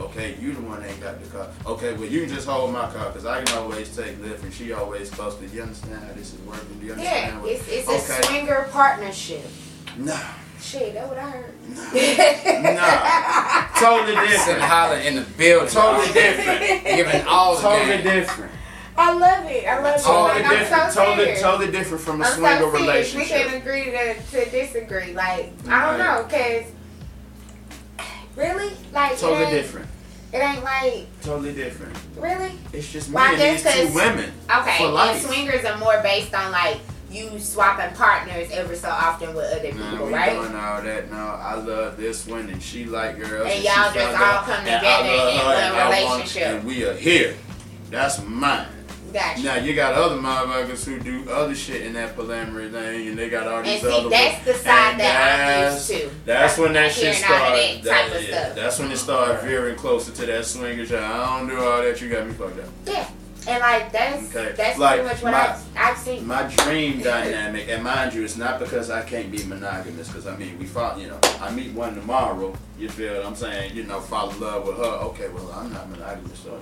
Okay, 0.00 0.36
you 0.40 0.52
the 0.54 0.60
one 0.60 0.80
that 0.80 0.90
ain't 0.90 1.00
got 1.00 1.20
the 1.22 1.28
car. 1.28 1.48
Okay, 1.66 1.92
well 1.94 2.06
you 2.06 2.20
can 2.24 2.28
just 2.32 2.46
hold 2.46 2.72
my 2.72 2.88
car 2.90 3.06
because 3.08 3.26
I 3.26 3.42
can 3.42 3.58
always 3.58 3.94
take 3.96 4.16
Lyft 4.18 4.42
and 4.44 4.52
she 4.54 4.72
always 4.72 5.10
close 5.10 5.34
to. 5.36 5.46
You 5.46 5.62
understand 5.62 6.04
how 6.04 6.12
this 6.12 6.32
is 6.34 6.40
working? 6.42 6.78
Do 6.78 6.86
you 6.86 6.92
Yeah, 6.94 6.98
understand? 7.32 7.42
what- 7.42 7.50
it's 7.52 7.68
it's 7.68 7.88
okay. 7.88 8.20
a 8.20 8.22
swinger 8.24 8.68
partnership. 8.72 9.44
Nah, 9.96 10.16
Shit, 10.60 10.94
that's 10.94 11.08
what 11.08 11.18
I 11.18 11.30
heard. 11.30 11.54
nah, 12.74 13.80
totally 13.80 14.14
different. 14.28 14.60
hollering 14.62 15.06
in 15.06 15.14
the 15.16 15.22
building. 15.36 15.68
Totally 15.68 16.12
different. 16.12 16.84
Giving 16.84 17.22
all 17.26 17.56
the 17.56 17.62
Totally 17.62 17.96
game. 17.98 18.04
different. 18.04 18.52
I 18.96 19.12
love 19.12 19.46
it. 19.46 19.64
I 19.66 19.78
love 19.80 19.94
it. 19.96 20.02
Totally 20.02 20.42
Like, 20.42 20.44
I'm 20.52 20.58
different. 20.58 20.92
so 20.92 21.04
Totally, 21.04 21.24
serious. 21.26 21.42
totally 21.42 21.70
different 21.70 22.02
from 22.02 22.20
a 22.20 22.24
I'm 22.24 22.32
swinger 22.32 22.58
so 22.60 22.70
relationship. 22.70 23.36
We 23.36 23.42
can 23.50 23.54
agree 23.62 23.84
to, 23.92 24.14
to 24.20 24.50
disagree. 24.50 25.12
Like 25.14 25.52
I 25.68 25.86
don't 25.86 25.98
know, 25.98 26.24
cause 26.28 26.64
really, 28.38 28.72
like 28.92 29.18
Totally 29.18 29.42
ain't, 29.44 29.50
different. 29.52 29.88
It 30.32 30.38
ain't 30.38 30.62
like 30.64 31.06
Totally 31.22 31.52
different. 31.54 31.96
really. 32.16 32.52
It's 32.72 32.90
just 32.92 33.10
Well, 33.10 33.24
and 33.24 33.36
guess 33.38 33.62
these 33.62 33.88
two 33.88 33.94
women 33.94 34.32
Okay, 34.54 34.78
for 34.78 34.98
and 34.98 35.20
swingers 35.22 35.64
are 35.64 35.76
more 35.78 36.00
based 36.02 36.34
on 36.34 36.52
like 36.52 36.78
you 37.10 37.38
swapping 37.38 37.96
partners 37.96 38.50
every 38.52 38.76
so 38.76 38.90
often 38.90 39.34
with 39.34 39.50
other 39.50 39.70
people, 39.72 40.06
we 40.06 40.12
right? 40.12 40.34
doing 40.34 40.54
all 40.54 40.82
that 40.82 41.10
now. 41.10 41.36
I 41.36 41.54
love 41.54 41.96
this 41.96 42.26
one, 42.26 42.50
and 42.50 42.62
she 42.62 42.84
like 42.84 43.18
girls. 43.18 43.46
And 43.50 43.60
she 43.60 43.64
y'all 43.66 43.90
just 43.92 44.20
all 44.20 44.42
come 44.42 44.62
together 44.62 45.08
in 45.08 45.38
her, 45.38 45.44
one 45.46 45.56
and 45.56 45.74
I 45.76 46.04
want- 46.04 46.16
relationship. 46.18 46.42
and 46.48 46.64
we 46.64 46.84
are 46.84 46.92
here. 46.94 47.34
That's 47.90 48.22
mine. 48.22 48.66
Gotcha. 49.12 49.42
Now 49.42 49.56
you 49.56 49.74
got 49.74 49.94
other 49.94 50.16
motherfuckers 50.16 50.84
who 50.84 50.98
do 51.00 51.30
other 51.30 51.54
shit 51.54 51.82
in 51.82 51.94
that 51.94 52.14
polyamory 52.16 52.70
thing, 52.70 53.08
and 53.08 53.18
they 53.18 53.30
got 53.30 53.46
all 53.46 53.62
these 53.62 53.82
and 53.82 53.90
these 53.92 53.94
see, 53.94 53.98
other. 54.00 54.08
that's 54.10 54.44
the 54.44 54.54
side 54.54 54.90
and 54.92 55.00
that 55.00 55.32
I'm 55.32 55.38
that's- 55.64 55.90
used 55.90 56.02
to. 56.04 56.10
That's 56.26 56.58
when 56.58 56.72
that 56.74 56.92
shit 56.92 57.02
Hearing 57.14 57.18
started. 57.18 57.82
that 57.84 58.06
type 58.10 58.14
of 58.16 58.28
yeah, 58.28 58.42
stuff. 58.44 58.56
That's 58.56 58.78
when 58.78 58.92
it 58.92 58.96
started 58.98 59.40
veering 59.46 59.76
closer 59.76 60.12
to 60.12 60.26
that 60.26 60.44
swinger 60.44 60.84
shit. 60.84 61.00
I 61.00 61.38
don't 61.38 61.48
do 61.48 61.56
all 61.58 61.82
that. 61.82 62.00
You 62.00 62.10
got 62.10 62.26
me 62.26 62.32
fucked 62.34 62.58
up. 62.60 62.66
Yeah, 62.86 63.08
and 63.46 63.60
like 63.60 63.90
that's 63.92 64.36
Okay. 64.36 64.52
that's 64.56 64.78
Like, 64.78 65.00
pretty 65.00 65.08
much 65.14 65.22
what 65.22 65.32
my- 65.32 65.48
I've, 65.48 65.76
I've 65.76 65.98
seen. 65.98 66.26
My 66.26 66.42
dream 66.42 67.00
dynamic, 67.00 67.68
and 67.70 67.82
mind 67.82 68.12
you, 68.12 68.24
it's 68.24 68.36
not 68.36 68.58
because 68.58 68.90
I 68.90 69.02
can't 69.02 69.30
be 69.32 69.42
monogamous. 69.44 70.08
Because 70.08 70.26
I 70.26 70.36
mean, 70.36 70.58
we 70.58 70.66
fall, 70.66 70.98
you 70.98 71.06
know, 71.08 71.18
I 71.40 71.50
meet 71.50 71.72
one 71.72 71.94
tomorrow. 71.94 72.52
You 72.78 72.88
feel 72.90 73.14
what 73.16 73.24
I'm 73.26 73.34
saying? 73.34 73.74
You 73.74 73.84
know, 73.84 74.00
fall 74.00 74.28
in 74.30 74.38
love 74.40 74.66
with 74.66 74.76
her. 74.76 74.82
Okay, 74.84 75.28
well, 75.30 75.50
I'm 75.56 75.72
not 75.72 75.88
monogamous, 75.88 76.38
so 76.40 76.60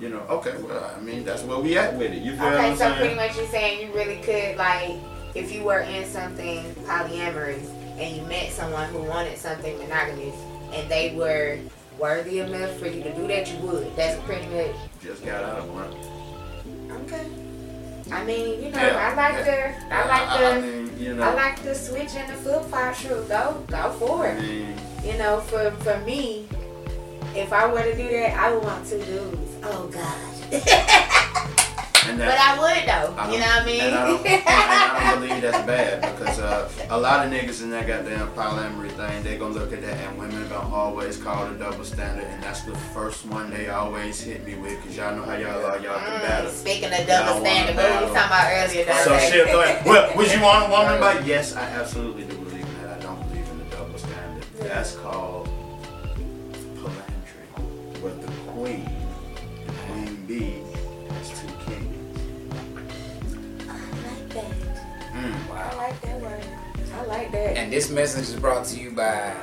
you 0.00 0.08
know, 0.08 0.20
okay, 0.28 0.54
well, 0.62 0.92
I 0.96 1.00
mean, 1.00 1.24
that's 1.24 1.42
where 1.42 1.58
we 1.58 1.76
at 1.78 1.94
with 1.96 2.12
it. 2.12 2.22
You 2.22 2.32
feel 2.36 2.44
what 2.46 2.54
I'm 2.60 2.76
so 2.76 2.94
pretty 2.96 3.14
much 3.14 3.36
you're 3.36 3.46
saying 3.46 3.86
you 3.86 3.94
really 3.94 4.16
could 4.22 4.56
like 4.56 4.92
if 5.34 5.52
you 5.52 5.62
were 5.62 5.80
in 5.80 6.04
something 6.06 6.74
polyamorous 6.86 7.64
and 7.98 8.16
you 8.16 8.22
met 8.26 8.50
someone 8.52 8.88
who 8.90 9.02
wanted 9.02 9.38
something 9.38 9.78
monogamous 9.78 10.34
and 10.72 10.90
they 10.90 11.14
were 11.14 11.58
worthy 11.98 12.40
enough 12.40 12.76
for 12.78 12.86
you 12.86 13.02
to 13.02 13.14
do 13.14 13.26
that, 13.28 13.48
you 13.50 13.58
would. 13.58 13.94
That's 13.96 14.20
pretty 14.24 14.46
much 14.48 14.74
Just 15.02 15.24
got 15.24 15.44
out 15.44 15.58
of 15.58 15.72
one. 15.72 17.00
okay. 17.02 17.26
I 18.10 18.24
mean, 18.24 18.62
you 18.64 18.70
know, 18.70 18.78
Yeah, 18.78 19.10
I 19.10 19.14
like 19.14 19.44
the, 19.44 19.94
I 19.94 20.08
like 20.08 20.28
I, 20.28 20.38
the. 20.38 20.46
I 20.48 20.60
mean, 20.60 20.98
you 20.98 21.14
know. 21.14 21.22
I 21.22 21.34
like 21.34 21.62
the 21.62 21.74
switch 21.74 22.10
and 22.14 22.28
the 22.30 22.36
flip 22.42 22.64
flop 22.64 22.94
shoe. 22.94 23.24
Go, 23.28 23.64
go 23.68 23.90
for 23.92 24.26
I 24.26 24.30
it. 24.30 24.42
mean, 24.42 24.74
You 25.04 25.16
know, 25.18 25.40
for 25.40 25.70
for 25.82 25.98
me, 26.00 26.46
if 27.34 27.52
I 27.52 27.72
were 27.72 27.82
to 27.82 27.96
do 27.96 28.08
that, 28.10 28.36
I 28.38 28.52
would 28.52 28.64
want 28.64 28.86
two 28.86 28.98
dudes. 29.02 29.51
Oh 29.64 29.88
God. 29.92 30.18
and 32.04 32.18
but 32.18 32.36
I 32.38 32.58
would 32.58 32.88
though. 32.88 33.14
I 33.16 33.32
You 33.32 33.38
know 33.38 33.46
what 33.46 33.62
I 33.62 33.66
mean? 33.66 33.80
And 33.80 33.94
I 33.94 34.06
don't, 34.06 34.26
and 34.26 34.42
I 34.46 35.10
don't 35.10 35.20
believe 35.28 35.40
that's 35.42 35.66
bad 35.66 36.00
because 36.18 36.38
uh, 36.40 36.68
a 36.90 36.98
lot 36.98 37.24
of 37.24 37.32
niggas 37.32 37.62
in 37.62 37.70
that 37.70 37.86
goddamn 37.86 38.28
polyamory 38.32 38.90
thing, 38.92 39.22
they 39.22 39.38
gonna 39.38 39.54
look 39.54 39.72
at 39.72 39.80
that 39.82 39.96
and 39.98 40.18
women 40.18 40.48
gonna 40.48 40.74
always 40.74 41.16
call 41.16 41.46
it 41.46 41.52
a 41.52 41.58
double 41.58 41.84
standard, 41.84 42.24
and 42.24 42.42
that's 42.42 42.62
the 42.62 42.74
first 42.94 43.24
one 43.26 43.50
they 43.50 43.68
always 43.68 44.20
hit 44.20 44.44
me 44.44 44.54
with 44.56 44.80
because 44.80 44.96
y'all 44.96 45.14
know 45.16 45.22
how 45.22 45.36
y'all 45.36 45.64
are, 45.64 45.78
y'all 45.78 45.98
can 46.00 46.18
Mm, 46.18 46.22
battle. 46.22 46.50
speaking 46.50 46.92
of 46.92 47.06
double 47.06 47.40
standard, 47.40 47.76
what 47.76 47.84
we 47.86 48.06
were 48.08 48.14
talking 48.14 48.26
about 48.26 48.52
earlier. 48.52 48.84
the 48.84 48.94
So 48.94 49.10
day. 49.16 49.44
go 49.52 49.62
ahead. 49.62 49.86
Well, 49.86 50.16
would 50.16 50.32
you 50.32 50.40
want 50.42 50.66
a 50.66 50.70
woman? 50.70 51.00
But 51.00 51.24
yes, 51.26 51.54
I 51.54 51.62
absolutely 51.62 52.24
do 52.24 52.36
believe 52.36 52.66
in 52.66 52.82
that. 52.82 52.98
I 52.98 53.02
don't 53.02 53.20
believe 53.28 53.48
in 53.48 53.58
the 53.58 53.64
double 53.76 53.96
standard. 53.98 54.44
That's 54.60 54.96
called 54.96 55.41
Mm. 65.52 65.72
I 65.72 65.76
like 65.76 66.00
that 66.00 66.20
word. 66.20 66.44
I 66.94 67.04
like 67.04 67.32
that. 67.32 67.56
And 67.56 67.72
this 67.72 67.90
message 67.90 68.28
is 68.28 68.36
brought 68.36 68.64
to 68.66 68.80
you 68.80 68.90
by 68.90 69.34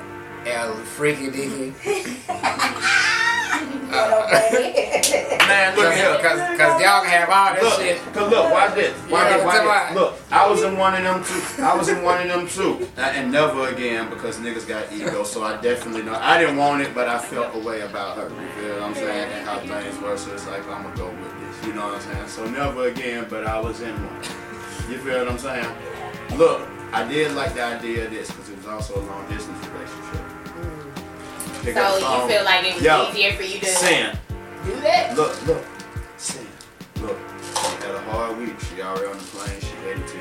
El 0.45 0.73
Freaky 0.75 1.29
Dicky. 1.29 1.73
What 3.89 4.13
up, 4.13 4.29
baby? 4.29 5.37
Man, 5.47 5.75
look 5.75 5.93
here. 5.93 6.13
Cause, 6.21 6.39
cause 6.57 6.81
y'all 6.81 7.01
can 7.01 7.09
have 7.09 7.29
all 7.29 7.55
this 7.55 7.75
shit. 7.77 8.05
Look, 8.05 8.13
cause 8.13 8.31
look, 8.31 8.51
watch 8.51 8.75
this. 8.75 8.93
Watch 9.09 9.29
Yeah, 9.29 9.37
this, 9.37 9.45
watch 9.45 9.87
this. 9.89 9.95
Look, 9.97 10.19
I 10.31 10.47
was 10.47 10.61
in 10.63 10.77
one 10.77 10.93
of 10.93 11.03
them 11.03 11.23
too. 11.23 11.63
I 11.63 11.75
was 11.75 11.89
in 11.89 12.03
one 12.03 12.21
of 12.21 12.27
them 12.27 12.47
too. 12.47 12.87
And 12.97 13.17
and 13.17 13.31
never 13.31 13.67
again 13.69 14.09
because 14.11 14.37
niggas 14.37 14.67
got 14.67 14.93
ego. 14.93 15.23
So 15.23 15.43
I 15.43 15.59
definitely 15.59 16.03
know. 16.03 16.13
I 16.13 16.39
didn't 16.39 16.57
want 16.57 16.83
it, 16.83 16.93
but 16.93 17.09
I 17.09 17.17
felt 17.17 17.55
a 17.55 17.59
way 17.59 17.81
about 17.81 18.17
her. 18.17 18.29
You 18.29 18.49
feel 18.61 18.73
what 18.75 18.83
I'm 18.83 18.93
saying? 18.93 19.31
And 19.31 19.47
how 19.47 19.59
things 19.59 19.99
were. 19.99 20.15
So 20.17 20.33
it's 20.33 20.47
like, 20.47 20.67
I'm 20.67 20.83
going 20.83 20.95
to 20.95 21.01
go 21.01 21.09
with 21.09 21.39
this. 21.39 21.67
You 21.67 21.73
know 21.73 21.85
what 21.87 21.95
I'm 21.95 22.01
saying? 22.01 22.27
So 22.27 22.45
never 22.47 22.87
again, 22.89 23.25
but 23.27 23.47
I 23.47 23.59
was 23.59 23.81
in 23.81 23.95
one. 23.95 24.23
You 24.89 24.99
feel 24.99 25.17
what 25.19 25.29
I'm 25.29 25.39
saying? 25.39 25.75
Look, 26.35 26.67
I 26.93 27.07
did 27.07 27.33
like 27.33 27.53
the 27.53 27.63
idea 27.63 28.05
of 28.05 28.11
this 28.11 28.31
because 28.31 28.49
it 28.49 28.57
was 28.57 28.67
also 28.67 28.99
a 28.99 29.03
long 29.03 29.27
distance 29.29 29.57
relationship. 29.67 30.21
Mm. 30.55 31.63
Pick 31.63 31.75
so 31.75 31.97
you 31.97 32.27
feel 32.29 32.43
like 32.45 32.65
it 32.65 32.75
was 32.75 32.83
Yo, 32.83 33.09
easier 33.09 33.33
for 33.33 33.43
you 33.43 33.59
to 33.59 33.65
Sam, 33.65 34.17
do 34.63 34.79
that? 34.81 35.15
Look, 35.17 35.45
look, 35.45 35.63
Sam, 36.17 36.47
look. 37.01 37.17
She 37.53 37.85
had 37.85 37.95
a 37.95 38.01
hard 38.09 38.37
week. 38.37 38.59
She 38.59 38.81
already 38.81 39.07
on 39.07 39.17
the 39.17 39.23
plane. 39.23 39.59
She 39.59 39.75
headed 39.83 40.07
to. 40.07 40.17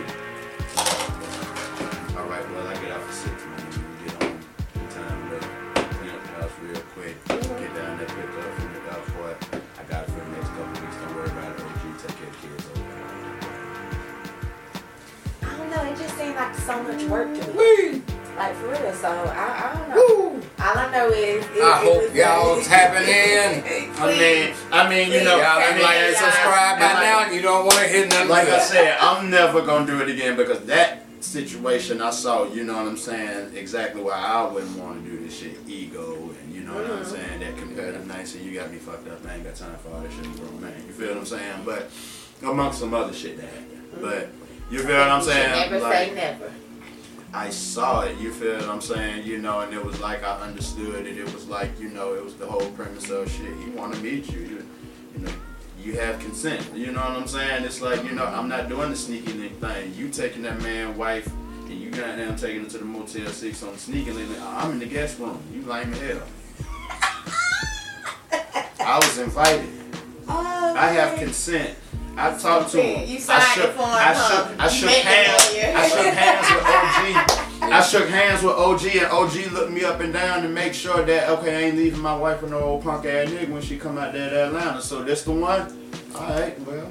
All 2.19 2.27
right, 2.27 2.51
well, 2.51 2.67
I 2.67 2.75
get 2.83 2.91
off 2.91 3.07
at 3.07 3.15
six, 3.15 3.45
man. 3.45 3.63
We 3.71 4.09
get 4.09 4.23
on 4.25 4.31
in 4.75 4.89
time, 4.91 5.31
but 5.31 5.43
clean 5.95 6.11
up 6.11 6.23
the 6.23 6.29
house 6.43 6.53
real 6.63 6.83
quick. 6.93 7.25
Mm-hmm. 7.25 7.63
Get 7.63 7.75
down 7.77 7.99
there, 7.99 8.07
pick 8.09 8.19
up 8.19 8.55
from 8.59 8.75
the 8.75 8.81
for 9.13 9.31
it. 9.31 9.39
I 9.79 9.83
got 9.85 10.09
it 10.09 10.11
for 10.11 10.21
the 10.21 10.31
next 10.33 10.49
couple 10.49 10.83
weeks. 10.83 10.97
Don't 10.97 11.15
worry 11.15 11.29
about 11.29 11.55
it. 11.55 11.63
OG, 11.63 11.83
take 12.03 12.17
care 12.19 12.27
of 12.27 12.43
the 12.43 12.49
kids. 12.49 12.78
Just 15.99 16.16
seemed 16.16 16.36
like 16.36 16.55
so 16.55 16.82
much 16.82 17.03
work 17.05 17.28
to 17.34 17.53
me. 17.55 18.03
Like 18.36 18.55
for 18.55 18.68
real. 18.68 18.92
So 18.94 19.09
I, 19.11 19.72
I 19.72 19.76
don't 19.76 19.88
know. 19.90 20.40
All 20.61 20.78
I 20.78 20.92
know 20.92 21.09
is. 21.09 21.44
It, 21.44 21.62
I 21.62 21.82
it 21.82 21.84
hope 21.84 22.14
y'all 22.14 22.62
tapping 22.62 23.09
in. 23.09 23.90
I 24.01 24.07
mean, 24.16 24.55
I 24.70 24.88
mean, 24.88 25.12
you 25.12 25.24
know, 25.24 25.38
Y'all 25.38 25.59
I 25.59 25.72
mean, 25.72 25.82
like 25.82 26.16
subscribe 26.16 26.78
by 26.78 26.84
and 26.84 26.94
like- 26.94 27.28
now. 27.28 27.34
You 27.34 27.42
don't 27.42 27.64
want 27.64 27.78
to 27.78 27.88
hit 27.88 28.09
nothing. 28.11 28.28
Like 28.28 28.49
I 28.49 28.61
said, 28.61 28.96
I'm 29.01 29.28
never 29.28 29.62
gonna 29.62 29.86
do 29.86 30.01
it 30.01 30.09
again 30.09 30.36
because 30.36 30.64
that 30.66 31.05
situation 31.20 32.01
I 32.01 32.11
saw, 32.11 32.44
you 32.44 32.64
know 32.64 32.76
what 32.76 32.86
I'm 32.86 32.96
saying, 32.96 33.57
exactly 33.57 34.03
why 34.03 34.12
I 34.12 34.46
wouldn't 34.46 34.78
want 34.78 35.05
to 35.05 35.11
do 35.11 35.18
this 35.18 35.36
shit. 35.36 35.59
Ego 35.66 36.30
and 36.40 36.55
you 36.55 36.61
know 36.61 36.74
what 36.74 36.84
I'm 36.84 36.99
mm-hmm. 36.99 37.11
saying, 37.11 37.40
that 37.40 37.57
competitive 37.57 38.07
nature, 38.07 38.38
you 38.38 38.55
got 38.59 38.70
me 38.70 38.78
fucked 38.78 39.09
up. 39.09 39.26
I 39.26 39.34
ain't 39.34 39.44
got 39.44 39.57
time 39.57 39.76
for 39.78 39.94
all 39.94 40.01
that 40.01 40.12
shit, 40.12 40.36
bro, 40.36 40.51
man. 40.61 40.74
You 40.86 40.92
feel 40.92 41.09
what 41.09 41.18
I'm 41.18 41.26
saying? 41.26 41.62
But 41.64 41.90
amongst 42.42 42.78
some 42.78 42.94
other 42.94 43.12
shit 43.12 43.36
that 43.38 43.46
happened. 43.46 43.99
But 44.01 44.28
you 44.71 44.79
feel 44.81 44.99
what 44.99 45.09
I'm 45.09 45.23
saying? 45.23 45.51
Never 45.71 45.81
Like, 45.81 46.09
say 46.09 46.14
never. 46.14 46.53
I 47.33 47.51
saw 47.51 48.03
it, 48.03 48.16
you 48.19 48.33
feel 48.33 48.55
what 48.57 48.69
I'm 48.69 48.81
saying, 48.81 49.27
you 49.27 49.39
know, 49.39 49.61
and 49.61 49.73
it 49.73 49.85
was 49.85 50.01
like 50.01 50.25
I 50.25 50.41
understood 50.41 51.07
it. 51.07 51.19
It 51.19 51.33
was 51.35 51.47
like, 51.47 51.79
you 51.79 51.91
know, 51.91 52.14
it 52.14 52.25
was 52.25 52.35
the 52.35 52.47
whole 52.47 52.71
premise 52.73 53.11
of 53.11 53.31
shit. 53.31 53.55
He 53.62 53.71
want 53.71 53.95
to 53.95 54.01
meet 54.01 54.31
you, 54.33 54.41
you, 54.41 54.66
you 55.14 55.21
know. 55.21 55.33
You 55.81 55.93
have 56.01 56.19
consent, 56.19 56.75
you 56.75 56.91
know 56.91 57.01
what 57.01 57.11
I'm 57.11 57.29
saying? 57.29 57.64
It's 57.64 57.81
like, 57.81 58.03
you 58.05 58.12
know, 58.12 58.25
I'm 58.25 58.49
not 58.49 58.69
doing 58.69 58.91
the 58.91 58.97
sneaky 58.97 59.33
link 59.35 59.61
thing. 59.61 59.95
You 59.95 60.09
taking 60.09 60.43
that 60.43 60.61
man, 60.61 60.97
wife, 60.97 61.31
and 61.66 61.71
you 61.81 61.91
got 61.91 62.16
them 62.16 62.35
taking 62.37 62.62
it 62.64 62.71
to 62.71 62.79
the 62.79 62.85
Motel 62.85 63.29
6 63.29 63.62
on 63.62 63.73
the 63.73 63.79
sneaky 63.79 64.11
link. 64.11 64.31
I'm 64.43 64.73
in 64.73 64.79
the 64.81 64.87
guest 64.87 65.19
room. 65.19 65.41
You 65.55 65.62
lame 65.62 65.93
as 65.93 66.01
hell. 66.01 66.23
I 68.81 68.97
was 68.99 69.19
invited. 69.19 69.69
Oh, 70.29 70.75
I 70.77 70.87
have 70.89 71.19
consent. 71.19 71.77
I 72.19 72.37
talked 72.37 72.73
to 72.73 72.83
him. 72.83 73.09
You 73.09 73.16
I 73.29 73.55
shook, 73.55 73.79
I 73.79 74.12
shook, 74.14 74.61
I 74.61 74.69
shook 74.69 74.91
hands. 74.91 75.43
I 75.77 75.89
shook 75.89 76.14
hands 76.14 76.51
with 76.51 76.64
OG. 76.66 77.71
I 77.71 77.83
shook 77.83 78.09
hands 78.09 78.43
with 78.43 78.55
OG, 78.55 78.87
and 78.97 79.07
OG 79.07 79.53
looked 79.53 79.73
me 79.73 79.85
up 79.85 80.01
and 80.01 80.12
down 80.12 80.43
to 80.43 80.49
make 80.49 80.75
sure 80.75 81.05
that 81.05 81.29
okay, 81.31 81.57
I 81.57 81.61
ain't 81.69 81.77
leaving 81.77 82.01
my 82.01 82.16
wife 82.16 82.43
with 82.43 82.51
no 82.51 82.59
old 82.59 82.83
punk 82.83 83.07
ass 83.07 83.29
nigga 83.29 83.51
when 83.51 83.62
she 83.62 83.79
come 83.79 83.99
out 83.99 84.12
there 84.12 84.31
to 84.31 84.47
Atlanta. 84.47 84.83
So 84.83 85.05
this 85.05 85.23
the 85.23 85.33
one. 85.33 85.73
All 86.16 86.23
right, 86.23 86.59
well, 86.66 86.91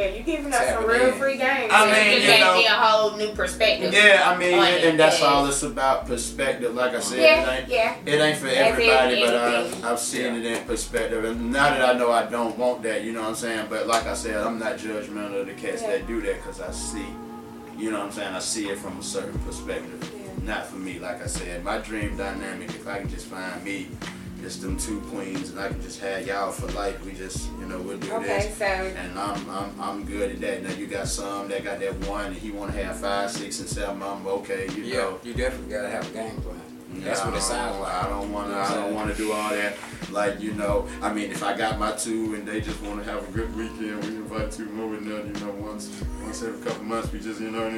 Yeah, 0.00 0.06
you 0.14 0.22
giving 0.22 0.50
us 0.52 0.66
some 0.70 0.86
real 0.86 1.08
in. 1.08 1.14
free 1.14 1.36
games. 1.36 1.70
I 1.70 1.84
So 1.84 1.92
mean, 1.92 2.12
it 2.12 2.20
you 2.22 2.26
gave 2.26 2.40
know- 2.40 2.54
me 2.56 2.64
a 2.66 2.70
whole 2.70 3.16
new 3.18 3.32
perspective. 3.34 3.92
yeah, 3.92 4.22
I 4.24 4.36
mean, 4.38 4.58
on 4.58 4.66
it, 4.66 4.84
and 4.84 4.98
that's 4.98 5.20
yeah. 5.20 5.26
all 5.26 5.46
it's 5.46 5.62
about 5.62 6.06
perspective. 6.06 6.74
Like 6.74 6.94
I 6.94 7.00
said, 7.00 7.18
it 7.18 7.48
ain't. 7.48 7.68
yeah. 7.68 7.96
It 8.06 8.18
ain't 8.18 8.38
for 8.38 8.46
everybody, 8.48 9.20
but 9.20 9.34
anything. 9.34 9.84
I, 9.84 9.92
I've 9.92 9.98
seen 9.98 10.36
it 10.36 10.44
in 10.46 10.64
perspective. 10.64 11.22
And 11.24 11.52
now 11.52 11.68
that 11.68 11.96
I 11.96 11.98
know 11.98 12.10
I 12.10 12.24
don't 12.24 12.56
want 12.56 12.82
that, 12.84 13.04
you 13.04 13.12
know 13.12 13.20
what 13.20 13.28
I'm 13.30 13.34
saying? 13.34 13.66
But 13.68 13.86
like 13.86 14.06
I 14.06 14.14
said, 14.14 14.36
I'm 14.38 14.58
not 14.58 14.78
judgmental 14.78 15.38
of 15.42 15.46
the 15.46 15.52
cats 15.54 15.82
Yeah. 15.82 15.90
that 15.98 16.06
do 16.06 16.22
that 16.22 16.36
because 16.36 16.62
I 16.62 16.70
see, 16.70 17.04
you 17.76 17.90
know 17.90 17.98
what 17.98 18.06
I'm 18.06 18.12
saying? 18.12 18.34
I 18.34 18.38
see 18.38 18.68
it 18.70 18.78
from 18.78 18.98
a 18.98 19.02
certain 19.02 19.38
perspective. 19.40 20.10
Yeah. 20.16 20.54
Not 20.54 20.66
for 20.66 20.76
me, 20.76 20.98
like 20.98 21.22
I 21.22 21.26
said. 21.26 21.62
My 21.62 21.76
dream 21.76 22.16
dynamic, 22.16 22.70
if 22.70 22.88
I 22.88 23.00
can 23.00 23.10
just 23.10 23.26
find 23.26 23.62
me, 23.62 23.88
just 24.40 24.62
them 24.62 24.76
two 24.76 25.00
queens, 25.12 25.50
and 25.50 25.60
I 25.60 25.68
can 25.68 25.80
just 25.82 26.00
have 26.00 26.26
y'all 26.26 26.50
for 26.50 26.66
life, 26.72 27.04
we 27.04 27.12
just, 27.12 27.50
you 27.58 27.66
know, 27.66 27.78
we'll 27.80 27.98
do 27.98 28.12
Okay, 28.14 28.26
this. 28.48 28.56
so 28.56 28.64
And 28.64 29.18
I'm, 29.18 29.50
I'm 29.50 29.80
I'm 29.80 30.04
good 30.04 30.30
at 30.32 30.40
that. 30.40 30.62
Now 30.62 30.72
you 30.74 30.86
got 30.86 31.08
some 31.08 31.48
that 31.48 31.64
got 31.64 31.80
that 31.80 31.94
one, 32.06 32.26
and 32.26 32.36
he 32.36 32.50
want 32.50 32.72
to 32.72 32.82
have 32.84 32.98
five, 33.00 33.30
six, 33.30 33.60
and 33.60 33.68
seven. 33.68 34.02
I'm 34.02 34.26
okay, 34.26 34.68
you 34.74 34.82
Yeah, 34.84 34.96
know. 34.98 35.20
you 35.22 35.34
definitely 35.34 35.72
gotta 35.72 35.88
have 35.90 36.06
a 36.08 36.12
game 36.12 36.40
plan. 36.40 36.60
That's 36.92 37.24
what 37.24 37.34
it 37.34 37.40
sounds 37.40 37.78
like. 37.78 37.92
I 37.92 38.00
like. 38.02 38.08
don't 38.10 38.32
want 38.32 38.50
to. 38.50 38.56
I 38.56 38.74
don't 38.74 38.94
want 38.94 39.10
to 39.10 39.16
do 39.16 39.32
all 39.32 39.50
that. 39.50 39.76
Like 40.10 40.40
you 40.40 40.52
know, 40.54 40.88
I 41.00 41.12
mean, 41.12 41.30
if 41.30 41.42
I 41.44 41.56
got 41.56 41.78
my 41.78 41.92
two 41.92 42.34
and 42.34 42.46
they 42.46 42.60
just 42.60 42.80
want 42.82 43.02
to 43.04 43.10
have 43.10 43.28
a 43.28 43.32
good 43.32 43.54
weekend, 43.56 44.02
we 44.04 44.16
invite 44.16 44.50
two 44.50 44.66
more 44.66 44.94
and 44.94 45.06
then 45.06 45.26
you 45.34 45.46
know 45.46 45.52
once 45.52 46.02
once 46.22 46.42
every 46.42 46.60
couple 46.64 46.82
months 46.84 47.12
we 47.12 47.20
just 47.20 47.40
you 47.40 47.50
know. 47.52 47.70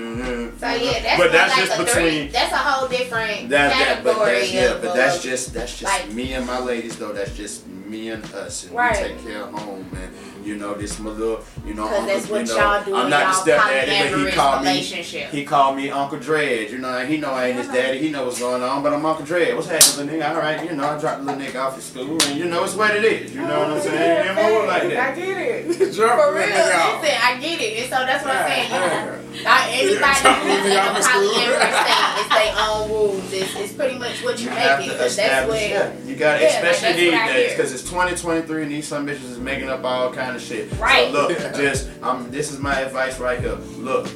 So 0.58 0.66
yeah, 0.72 1.02
that's 1.02 1.22
but 1.22 1.30
that's 1.32 1.56
like 1.58 1.66
just 1.66 1.78
a 1.80 1.84
between. 1.84 2.04
three, 2.22 2.26
that's 2.28 2.52
a 2.52 2.56
whole 2.56 2.88
different 2.88 3.50
That, 3.50 3.68
that, 3.70 4.00
but 4.04 4.14
category 4.14 4.38
that's, 4.40 4.52
yeah, 4.52 4.62
of, 4.74 4.82
but 4.82 4.94
that's 4.94 5.22
just 5.22 5.52
that's 5.52 5.78
just 5.78 5.92
like- 5.92 6.10
me 6.12 6.32
and 6.32 6.46
my 6.46 6.58
ladies 6.58 6.96
though. 6.96 7.12
That's 7.12 7.36
just 7.36 7.66
me 7.68 8.08
and 8.10 8.24
us, 8.32 8.64
and 8.64 8.72
Right. 8.74 8.96
we 9.02 9.08
take 9.08 9.22
care 9.26 9.42
of 9.42 9.52
home, 9.52 9.86
and 10.00 10.10
you 10.44 10.56
know 10.56 10.74
this 10.74 10.98
my 10.98 11.10
little, 11.10 11.42
you 11.66 11.74
know, 11.74 11.84
uncle, 11.86 12.06
that's 12.06 12.28
what 12.28 12.46
you 12.46 12.54
know, 12.54 12.82
do 12.84 12.94
I'm 12.96 13.10
not 13.10 13.20
y'all 13.20 13.28
the 13.28 13.34
stepdaddy, 13.34 14.10
but 14.10 14.26
he 14.26 14.32
called 14.36 14.64
me. 14.64 14.80
He 14.80 15.44
called 15.44 15.76
me 15.76 15.90
Uncle 15.90 16.18
Dredge, 16.18 16.70
you 16.72 16.78
know, 16.78 17.04
he 17.06 17.16
know 17.16 17.30
I 17.30 17.48
ain't 17.48 17.58
his 17.58 17.68
daddy. 17.68 17.98
He 17.98 18.10
know 18.10 18.24
what's 18.24 18.38
going 18.38 18.62
on, 18.62 18.82
but 18.82 18.92
I'm 18.92 19.04
Uncle 19.04 19.24
Dredge. 19.24 19.54
What's 19.54 19.68
happening, 19.68 20.06
little 20.06 20.20
nigga? 20.20 20.34
All 20.34 20.40
right, 20.40 20.64
you 20.68 20.76
know, 20.76 20.84
I 20.84 20.98
dropped 20.98 21.24
the 21.24 21.32
little 21.32 21.40
nigga 21.40 21.60
off 21.62 21.76
at 21.76 21.82
school, 21.82 22.22
and 22.22 22.38
you 22.38 22.46
know 22.46 22.64
it's 22.64 22.74
what 22.74 22.94
it 22.96 23.04
is. 23.04 23.34
You 23.34 23.42
know 23.42 23.58
what 23.58 23.68
I'm 23.70 23.76
oh, 23.76 23.80
saying? 23.80 24.28
Ain't 24.38 24.50
more 24.52 24.66
like 24.66 24.82
that. 24.88 25.12
I 25.12 25.14
get 25.14 25.38
it. 25.38 25.92
Drop 25.94 26.18
For 26.18 26.34
real, 26.34 26.46
listen, 26.46 27.18
I 27.22 27.38
get 27.40 27.60
it. 27.60 27.82
And 27.82 27.90
so 27.90 27.98
that's 28.06 28.24
what 28.24 28.36
I'm 28.36 28.48
saying. 28.48 28.72
You 28.72 28.78
Yeah, 28.78 29.04
know, 29.04 29.22
not 29.44 29.68
anybody 29.68 30.20
who's 30.42 30.66
in 30.66 30.72
a 30.72 30.80
off 30.80 30.96
at 30.96 31.04
polyamorous 31.04 31.78
thing, 31.84 32.02
it's 32.20 32.28
their 32.32 32.54
own 32.58 32.90
rules. 32.90 33.32
It's, 33.32 33.56
it's 33.56 33.72
pretty 33.72 33.98
much 33.98 34.22
what 34.24 34.38
you, 34.38 34.44
You 34.44 34.50
make 34.50 34.58
have 34.58 34.80
it. 34.80 34.84
Because 34.84 35.16
that's 35.16 35.18
establish, 35.18 35.60
what. 35.60 35.70
yeah. 35.70 35.92
You 36.06 36.16
got, 36.16 36.42
especially 36.42 36.92
these 36.92 37.12
days, 37.12 37.50
because 37.52 37.72
it's 37.72 37.82
2023 37.82 38.62
and 38.62 38.70
these 38.72 38.86
some 38.86 39.06
bitches 39.06 39.30
is 39.30 39.38
making 39.38 39.68
up 39.68 39.84
all 39.84 40.10
kind 40.32 40.42
of 40.42 40.48
shit. 40.48 40.78
Right. 40.78 41.12
So 41.12 41.28
look, 41.28 41.38
just 41.54 41.88
um, 42.02 42.30
this 42.30 42.52
is 42.52 42.58
my 42.58 42.80
advice 42.80 43.18
right 43.18 43.40
here. 43.40 43.54
Look, 43.78 44.08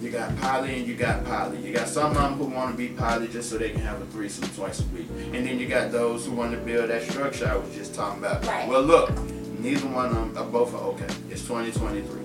you 0.00 0.10
got 0.10 0.36
poly 0.38 0.78
and 0.78 0.86
you 0.86 0.94
got 0.94 1.24
poly. 1.24 1.58
You 1.58 1.72
got 1.72 1.88
some 1.88 2.12
of 2.12 2.16
them 2.16 2.34
who 2.34 2.44
want 2.46 2.72
to 2.72 2.76
be 2.76 2.88
poly 2.88 3.28
just 3.28 3.50
so 3.50 3.58
they 3.58 3.70
can 3.70 3.80
have 3.80 4.00
a 4.00 4.06
threesome 4.06 4.48
twice 4.50 4.80
a 4.80 4.84
week, 4.86 5.06
and 5.32 5.46
then 5.46 5.58
you 5.58 5.66
got 5.66 5.92
those 5.92 6.26
who 6.26 6.32
want 6.32 6.52
to 6.52 6.58
build 6.58 6.90
that 6.90 7.02
structure 7.02 7.48
I 7.48 7.56
was 7.56 7.74
just 7.74 7.94
talking 7.94 8.20
about. 8.20 8.44
Right. 8.46 8.68
Well, 8.68 8.82
look. 8.82 9.10
Neither 9.58 9.88
one 9.88 10.06
of 10.08 10.14
them, 10.14 10.36
uh, 10.36 10.44
both 10.44 10.74
are 10.74 10.82
okay. 10.88 11.08
It's 11.30 11.40
2023. 11.40 12.20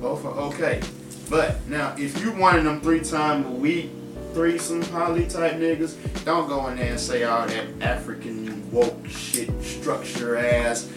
Both 0.00 0.24
are 0.24 0.38
okay. 0.42 0.80
But 1.28 1.66
now, 1.68 1.92
if 1.98 2.22
you 2.22 2.30
one 2.30 2.56
of 2.56 2.62
them 2.62 2.80
three 2.80 3.00
time 3.00 3.44
a 3.44 3.50
week, 3.50 3.90
threesome 4.32 4.80
poly 4.84 5.26
type 5.26 5.54
niggas, 5.54 6.24
don't 6.24 6.48
go 6.48 6.68
in 6.68 6.76
there 6.76 6.92
and 6.92 7.00
say 7.00 7.24
all 7.24 7.48
that 7.48 7.66
African 7.80 8.70
woke 8.70 9.06
shit, 9.08 9.50
structure 9.60 10.36
ass, 10.36 10.88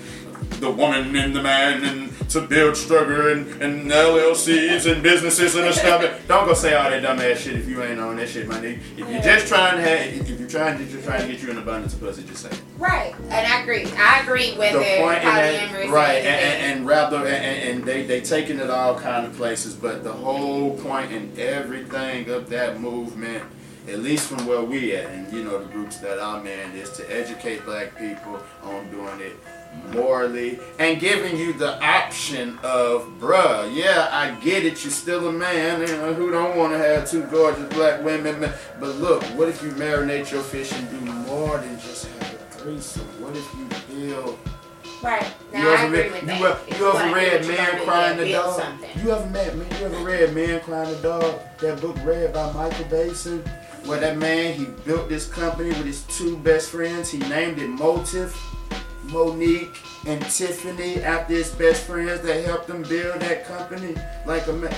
the 0.59 0.71
woman 0.71 1.15
and 1.15 1.35
the 1.35 1.41
man, 1.41 1.83
and 1.83 2.29
to 2.29 2.41
build 2.41 2.75
structure 2.75 3.29
and, 3.29 3.47
and 3.61 3.89
LLCs 3.89 4.91
and 4.91 5.03
businesses 5.03 5.55
and 5.55 5.73
stuff. 5.73 6.01
Don't 6.27 6.45
go 6.45 6.53
say 6.53 6.73
all 6.73 6.89
that 6.89 7.01
dumb 7.01 7.19
ass 7.19 7.39
shit 7.39 7.55
if 7.55 7.67
you 7.67 7.81
ain't 7.83 7.99
on 7.99 8.15
that 8.17 8.29
shit, 8.29 8.47
my 8.47 8.59
nigga. 8.59 8.79
If 8.97 9.09
you're 9.09 9.21
just 9.21 9.47
trying 9.47 9.77
to 9.77 9.81
have, 9.81 10.29
if 10.29 10.39
you're 10.39 10.49
trying 10.49 10.77
to 10.77 10.85
just 10.85 11.05
trying 11.05 11.21
to 11.21 11.27
get 11.27 11.41
you 11.41 11.51
an 11.51 11.57
abundance 11.57 11.93
of 11.93 11.99
pussy, 11.99 12.23
just 12.23 12.43
say. 12.43 12.49
it. 12.49 12.61
Right, 12.77 13.13
and 13.29 13.47
I 13.47 13.61
agree. 13.61 13.85
I 13.97 14.21
agree 14.21 14.57
with 14.57 14.73
the 14.73 14.79
the 14.79 14.97
point 14.99 15.19
in 15.19 15.25
that, 15.25 15.89
right, 15.89 16.17
and, 16.17 16.27
and, 16.27 16.77
and 16.77 16.87
rather, 16.87 17.17
and, 17.17 17.27
and 17.27 17.69
and 17.69 17.83
they 17.85 18.03
they 18.03 18.21
taking 18.21 18.59
it 18.59 18.69
all 18.69 18.99
kind 18.99 19.25
of 19.25 19.33
places, 19.35 19.75
but 19.75 20.03
the 20.03 20.13
whole 20.13 20.77
point 20.79 21.11
and 21.11 21.37
everything 21.37 22.29
of 22.29 22.49
that 22.49 22.81
movement, 22.81 23.43
at 23.87 23.99
least 23.99 24.27
from 24.27 24.45
where 24.45 24.61
we 24.61 24.95
at, 24.95 25.09
and 25.09 25.31
you 25.31 25.43
know 25.43 25.59
the 25.59 25.71
groups 25.71 25.97
that 25.99 26.19
I'm 26.19 26.45
in, 26.47 26.71
is 26.71 26.89
to 26.91 27.15
educate 27.15 27.65
black 27.65 27.97
people 27.97 28.41
on 28.63 28.89
doing 28.91 29.19
it 29.21 29.35
morally 29.91 30.59
and 30.79 30.99
giving 30.99 31.37
you 31.37 31.53
the 31.53 31.81
option 31.83 32.59
of, 32.63 33.07
bruh, 33.19 33.73
yeah, 33.73 34.09
I 34.11 34.31
get 34.41 34.65
it, 34.65 34.83
you're 34.83 34.91
still 34.91 35.27
a 35.27 35.31
man, 35.31 35.81
you 35.81 35.87
know, 35.87 36.13
who 36.13 36.31
don't 36.31 36.57
want 36.57 36.73
to 36.73 36.77
have 36.77 37.09
two 37.09 37.23
gorgeous 37.23 37.73
black 37.73 38.03
women, 38.03 38.51
but 38.79 38.95
look, 38.95 39.23
what 39.37 39.49
if 39.49 39.61
you 39.61 39.71
marinate 39.71 40.31
your 40.31 40.41
fish 40.41 40.71
and 40.73 40.89
do 40.89 40.99
more 41.11 41.57
than 41.57 41.79
just 41.79 42.07
have 42.07 42.33
a 42.33 42.37
threesome? 42.51 43.07
What 43.21 43.35
if 43.35 43.53
you 43.55 44.09
build 44.09 44.37
right. 45.05 45.33
Now 45.53 45.61
you 45.61 45.69
I 45.69 45.73
ever 45.73 45.85
agree 45.85 46.01
read, 46.01 46.11
with 46.11 46.39
you, 46.39 46.45
ever, 46.45 46.77
you 46.77 46.89
ever 46.89 47.15
read 47.15 47.47
Man 47.47 47.85
Crying 47.85 48.17
the 48.17 48.31
Dog? 48.31 48.61
Something. 48.61 48.89
You 49.03 49.11
ever 49.11 49.29
met 49.29 49.55
man, 49.55 49.79
you 49.79 49.85
ever 49.85 50.03
read 50.03 50.33
Man 50.33 50.59
Crying 50.61 50.91
the 50.91 51.01
Dog? 51.01 51.41
That 51.59 51.81
book 51.81 51.95
read 52.03 52.33
by 52.33 52.51
Michael 52.53 52.85
Basin? 52.85 53.39
Where 53.85 53.99
that 53.99 54.17
man 54.17 54.53
he 54.53 54.65
built 54.83 55.09
this 55.09 55.27
company 55.27 55.69
with 55.69 55.85
his 55.85 56.03
two 56.03 56.37
best 56.37 56.71
friends. 56.71 57.11
He 57.11 57.19
named 57.19 57.59
it 57.59 57.69
Motive, 57.69 58.35
Monique 59.11 59.75
and 60.05 60.21
Tiffany 60.23 61.01
after 61.03 61.33
his 61.33 61.51
best 61.51 61.83
friends 61.85 62.21
that 62.21 62.45
helped 62.45 62.69
him 62.69 62.83
build 62.83 63.21
that 63.21 63.45
company. 63.45 63.95
Like 64.25 64.47
a 64.47 64.53
man. 64.53 64.73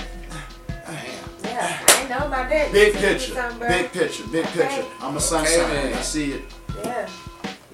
Yeah, 1.44 1.80
I 1.82 1.86
didn't 1.86 2.10
know 2.10 2.26
about 2.26 2.48
that. 2.50 2.72
Big 2.72 2.94
You 2.94 3.34
told 3.34 3.60
me 3.60 3.66
picture, 3.66 3.68
big 3.68 3.92
picture, 3.92 4.24
big 4.32 4.46
Okay. 4.46 4.68
picture. 4.68 4.84
I'm 5.00 5.16
a 5.16 5.20
son, 5.20 5.42
Okay, 5.44 5.54
son. 5.56 5.92
I 5.94 6.02
see 6.02 6.32
it. 6.32 6.42
Yeah. 6.84 7.08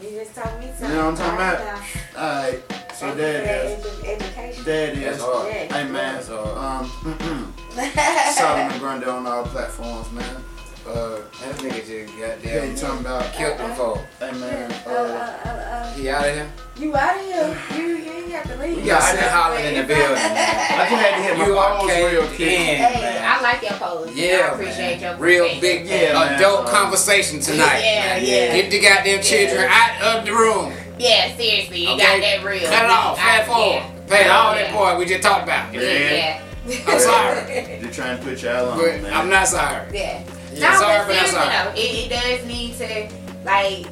You 0.03 0.11
just 0.11 0.35
told 0.35 0.59
me 0.61 0.67
something. 0.69 0.89
You 0.91 0.95
know 0.97 1.11
what 1.11 1.13
I'm 1.13 1.17
talking 1.17 1.35
about? 1.35 1.59
Right 1.61 2.17
All 2.17 2.43
right. 2.43 2.63
So 2.95 3.15
there 3.15 3.43
it 3.43 3.79
is. 3.79 4.05
Education. 4.05 4.65
There 4.65 4.91
it 4.93 5.01
That's 5.01 5.17
is. 5.19 5.23
hard. 5.23 5.47
Yeah. 5.53 5.77
Hey 5.77 5.91
man, 5.91 6.23
um, 6.31 7.55
Solomon 8.35 8.79
Grundy 8.79 9.07
on 9.07 9.27
all 9.27 9.45
platforms, 9.45 10.11
man. 10.13 10.43
Uh, 10.87 11.17
That 11.41 11.57
nigga 11.57 11.81
just 11.87 12.15
yeah, 12.19 12.29
goddamn 12.37 12.71
you 12.71 12.77
talking 12.77 13.01
about? 13.01 13.33
killed 13.33 13.59
them 13.59 13.75
folk. 13.75 13.99
Hey 14.21 14.33
man, 14.33 14.71
Uh, 14.87 14.91
uh, 14.91 14.93
uh, 14.93 15.49
uh, 15.49 15.93
He 15.95 16.09
out 16.11 16.29
of 16.29 16.35
here? 16.35 16.47
you 16.79 16.95
out 16.97 17.17
of 17.17 17.23
here. 17.25 17.59
You, 17.79 17.87
you 17.97 18.13
ain't 18.13 18.33
have 18.33 18.45
to 18.53 18.57
leave. 18.63 18.77
We 18.77 18.83
got 18.83 19.03
Sid 19.03 19.21
Holland 19.21 19.65
in 19.65 19.75
the 19.81 19.83
building, 19.95 20.17
I 20.17 20.29
man. 20.35 20.91
just 20.91 21.03
had 21.03 21.17
to 21.17 21.23
hit 21.23 21.39
my 21.39 21.47
You 21.47 21.57
are 21.59 21.79
balls 21.79 21.89
real 21.91 22.21
caved 22.27 22.37
quick. 22.37 22.49
Hey. 22.49 23.19
I 23.25 23.41
like 23.41 23.63
your 23.63 23.73
pose. 23.79 24.15
Yeah, 24.15 24.27
I 24.51 24.55
appreciate 24.55 25.01
man. 25.01 25.01
your 25.01 25.17
Real 25.17 25.45
perspective. 25.45 25.61
big, 25.63 25.87
Yeah, 25.89 26.37
adult 26.37 26.67
Uh, 26.67 26.71
conversation 26.71 27.41
tonight. 27.41 27.81
Yeah, 27.83 28.05
man. 28.05 28.25
yeah. 28.25 28.53
Get 28.61 28.71
the 28.71 28.81
goddamn 28.81 29.23
children 29.23 29.67
out 29.71 30.03
of 30.19 30.27
the 30.27 30.33
room. 30.33 30.75
Yeah, 30.99 31.35
seriously, 31.37 31.85
you 31.85 31.89
Okay? 31.95 32.03
got 32.03 32.21
that 32.21 32.45
real. 32.45 32.69
Cut 32.69 32.85
it 32.85 32.91
off. 32.91 33.19
I- 33.19 33.39
Fast 33.39 33.49
forward. 33.49 33.83
yeah. 33.83 33.91
Pay 34.07 34.29
all 34.29 34.55
Yeah. 34.55 34.63
that 34.65 34.73
boy 34.75 34.99
we 34.99 35.07
just 35.07 35.23
talked 35.23 35.45
about. 35.45 35.73
Yeah. 35.73 35.81
Yeah. 35.81 36.41
I'm 36.89 36.99
sorry. 37.01 37.79
Just 37.83 37.95
trying 37.99 38.19
to 38.19 38.25
put 38.25 38.43
y'all 38.43 38.71
on, 38.71 38.79
But 38.79 39.01
man. 39.03 39.13
I'm 39.15 39.29
not 39.31 39.49
sorry. 39.49 39.83
Yeah. 39.93 40.21
Yeah, 40.55 40.71
no, 40.71 40.79
sorry, 40.79 40.99
but 40.99 41.07
but 41.07 41.15
not 41.15 41.27
seriously 41.27 41.49
though, 41.53 41.73
it, 41.77 42.13
it 42.13 42.39
does 42.41 42.47
need 42.47 42.75
to 42.79 43.09
like 43.45 43.87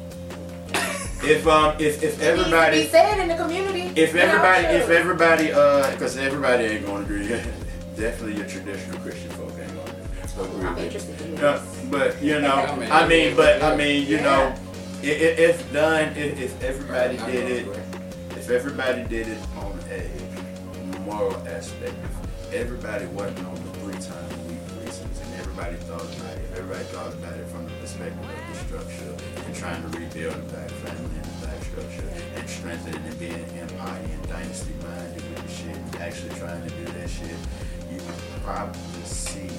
If 1.23 1.47
um, 1.47 1.75
if 1.79 2.03
if 2.03 2.19
it 2.19 2.23
everybody, 2.23 2.81
be 2.83 2.87
said 2.87 3.19
in 3.19 3.27
the 3.29 3.35
community. 3.35 3.91
if 3.99 4.15
everybody, 4.15 4.65
if 4.65 4.89
everybody, 4.89 5.51
uh, 5.53 5.91
because 5.91 6.17
everybody 6.17 6.63
ain't 6.65 6.85
gonna 6.85 7.03
agree. 7.03 7.27
Definitely 7.95 8.37
your 8.37 8.47
traditional 8.47 8.99
Christian 9.01 9.29
folk 9.31 9.51
ain't 9.59 9.69
gonna 9.75 10.49
agree. 10.49 10.67
I'm 10.67 10.77
interested 10.79 11.21
in 11.21 11.33
Yeah, 11.37 11.59
this. 11.59 11.85
but 11.91 12.21
you 12.23 12.39
know, 12.41 12.55
I 12.91 13.07
mean, 13.07 13.35
but 13.35 13.61
I 13.61 13.75
mean, 13.75 14.07
you 14.07 14.17
Yeah. 14.17 14.23
know, 14.23 14.55
i- 15.03 15.05
i- 15.05 15.37
if 15.47 15.71
done, 15.71 16.11
if, 16.17 16.39
if 16.41 16.63
everybody 16.63 17.17
did 17.31 17.51
it, 17.51 17.67
if 18.31 18.49
everybody 18.49 19.03
did 19.03 19.27
it 19.27 19.37
on 19.59 19.77
a 20.95 20.99
moral 21.01 21.35
aspect, 21.47 21.93
if 22.03 22.53
everybody 22.53 23.05
wasn't 23.07 23.45
on 23.47 23.55
the 23.55 23.79
three 23.79 23.93
times 23.93 24.33
a 24.33 24.49
week 24.49 24.59
reasons, 24.83 25.19
and 25.21 25.39
everybody 25.39 25.75
thought 25.85 26.01
about 26.01 26.32
everybody 26.73 26.95
thought 26.95 27.13
about 27.13 27.37
it 27.37 27.47
from 27.49 27.65
the 27.65 27.71
perspective 27.81 28.17
of 28.19 28.47
the 28.49 28.55
structure 28.65 29.45
and 29.45 29.55
trying 29.55 29.81
to 29.83 29.97
rebuild 29.97 30.33
the 30.33 30.53
black 30.53 30.69
family 30.81 31.15
and 31.15 31.25
the 31.25 31.45
black 31.45 31.61
structure 31.63 32.09
and 32.35 32.49
strengthening 32.49 33.03
and 33.05 33.19
being 33.19 33.45
empire 33.61 34.01
and 34.03 34.27
dynasty 34.27 34.73
minded 34.81 35.21
with 35.29 35.43
the 35.45 35.51
shit, 35.53 35.75
and 35.75 35.95
actually 35.97 36.33
trying 36.39 36.61
to 36.63 36.69
do 36.73 36.85
that 36.85 37.09
shit, 37.09 37.37
you 37.91 37.97
would 37.97 38.43
probably 38.43 39.03
see 39.03 39.49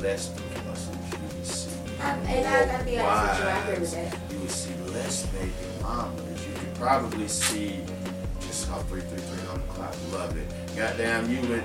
less 0.00 0.28
divorces. 0.28 0.88
You 1.12 1.18
would 1.36 1.46
see 1.46 1.70
I- 2.00 2.16
and 2.16 2.46
I 2.46 2.72
gotta 2.72 2.84
be 2.84 2.98
honest 2.98 3.40
with 3.40 3.48
you, 3.48 3.52
I 3.52 3.58
agree 3.60 3.80
with 3.80 3.92
that. 3.92 4.18
You 4.32 4.38
would 4.40 4.50
see 4.50 4.74
less 4.94 5.26
baby 5.26 5.52
mamas. 5.82 6.46
You 6.46 6.54
could 6.54 6.74
probably 6.74 7.28
see 7.28 7.80
just 8.40 8.66
three 8.88 9.02
three 9.02 9.48
on 9.48 9.60
the 9.60 9.66
clock. 9.74 9.94
Love 10.10 10.36
it. 10.38 10.48
Goddamn, 10.74 11.30
you 11.30 11.40
would. 11.48 11.64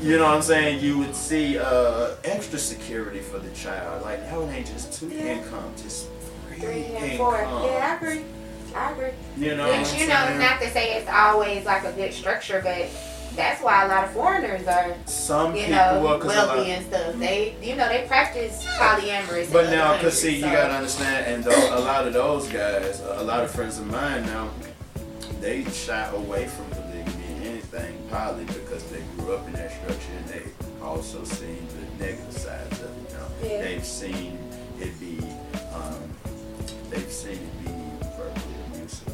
You 0.00 0.16
know 0.16 0.24
what 0.26 0.34
I'm 0.36 0.42
saying? 0.42 0.80
You 0.80 0.98
would 0.98 1.14
see 1.14 1.58
uh, 1.58 2.10
extra 2.24 2.58
security 2.58 3.18
for 3.20 3.38
the 3.38 3.50
child. 3.50 4.02
Like 4.02 4.20
that 4.22 4.54
ain't 4.54 4.66
just 4.66 4.92
two 4.98 5.08
Yeah. 5.08 5.34
incomes, 5.38 5.82
just 5.82 6.06
three, 6.46 6.58
Three 6.60 6.84
and 6.84 7.04
incomes. 7.04 7.16
four. 7.16 7.32
Yeah, 7.38 7.88
I 7.90 7.96
agree. 7.96 8.24
I 8.76 8.92
agree. 8.92 9.08
You 9.36 9.56
know 9.56 9.66
what 9.68 9.78
Which 9.80 9.88
I'm 9.94 9.98
you 9.98 10.06
know, 10.06 10.14
saying? 10.26 10.38
not 10.38 10.60
to 10.60 10.70
say 10.70 10.92
it's 10.98 11.08
always 11.10 11.64
like 11.64 11.84
a 11.84 11.92
good 11.92 12.12
structure, 12.12 12.60
but 12.62 12.86
that's 13.34 13.60
why 13.62 13.84
a 13.84 13.88
lot 13.88 14.04
of 14.04 14.12
foreigners 14.12 14.66
are, 14.68 14.94
Some 15.06 15.54
you 15.56 15.62
people, 15.64 15.76
know, 15.76 16.00
well, 16.04 16.18
'cause 16.20 16.32
a 16.32 16.36
lot- 16.46 16.56
wealthy 16.56 16.70
and 16.72 16.86
stuff. 16.86 17.14
They, 17.16 17.54
you 17.62 17.74
know, 17.76 17.88
they 17.88 18.04
practice 18.06 18.64
polyamorous. 18.78 19.46
in 19.46 19.52
But 19.52 19.70
now, 19.70 19.98
cause 20.00 20.20
see, 20.20 20.36
you 20.36 20.42
gotta 20.42 20.74
understand, 20.74 21.26
and 21.26 21.44
tho- 21.44 21.76
a 21.76 21.80
lot 21.80 22.06
of 22.06 22.12
those 22.12 22.46
guys, 22.48 23.00
a 23.00 23.22
lot 23.24 23.42
of 23.42 23.50
friends 23.50 23.78
of 23.78 23.86
mine 23.86 24.26
now, 24.26 24.48
they 25.40 25.64
shy 25.70 26.08
away 26.14 26.46
from 26.46 26.66
poly 28.10 28.44
because 28.44 28.84
they 28.90 29.02
grew 29.16 29.34
up 29.34 29.46
in 29.46 29.52
that 29.54 29.70
structure 29.70 30.12
and 30.16 30.28
they 30.28 30.42
also 30.82 31.22
seen 31.24 31.66
the 31.98 32.04
negative 32.04 32.32
sides 32.32 32.80
of 32.80 32.86
it. 32.86 33.10
You 33.12 33.16
know, 33.16 33.54
Yeah. 33.54 33.62
they've 33.62 33.84
seen 33.84 34.38
it 34.80 34.98
be, 35.00 35.18
um, 35.74 35.94
they've 36.90 37.10
seen 37.12 37.32
it 37.38 37.64
be 37.64 37.70
verbally 38.16 38.56
abusive. 38.72 39.12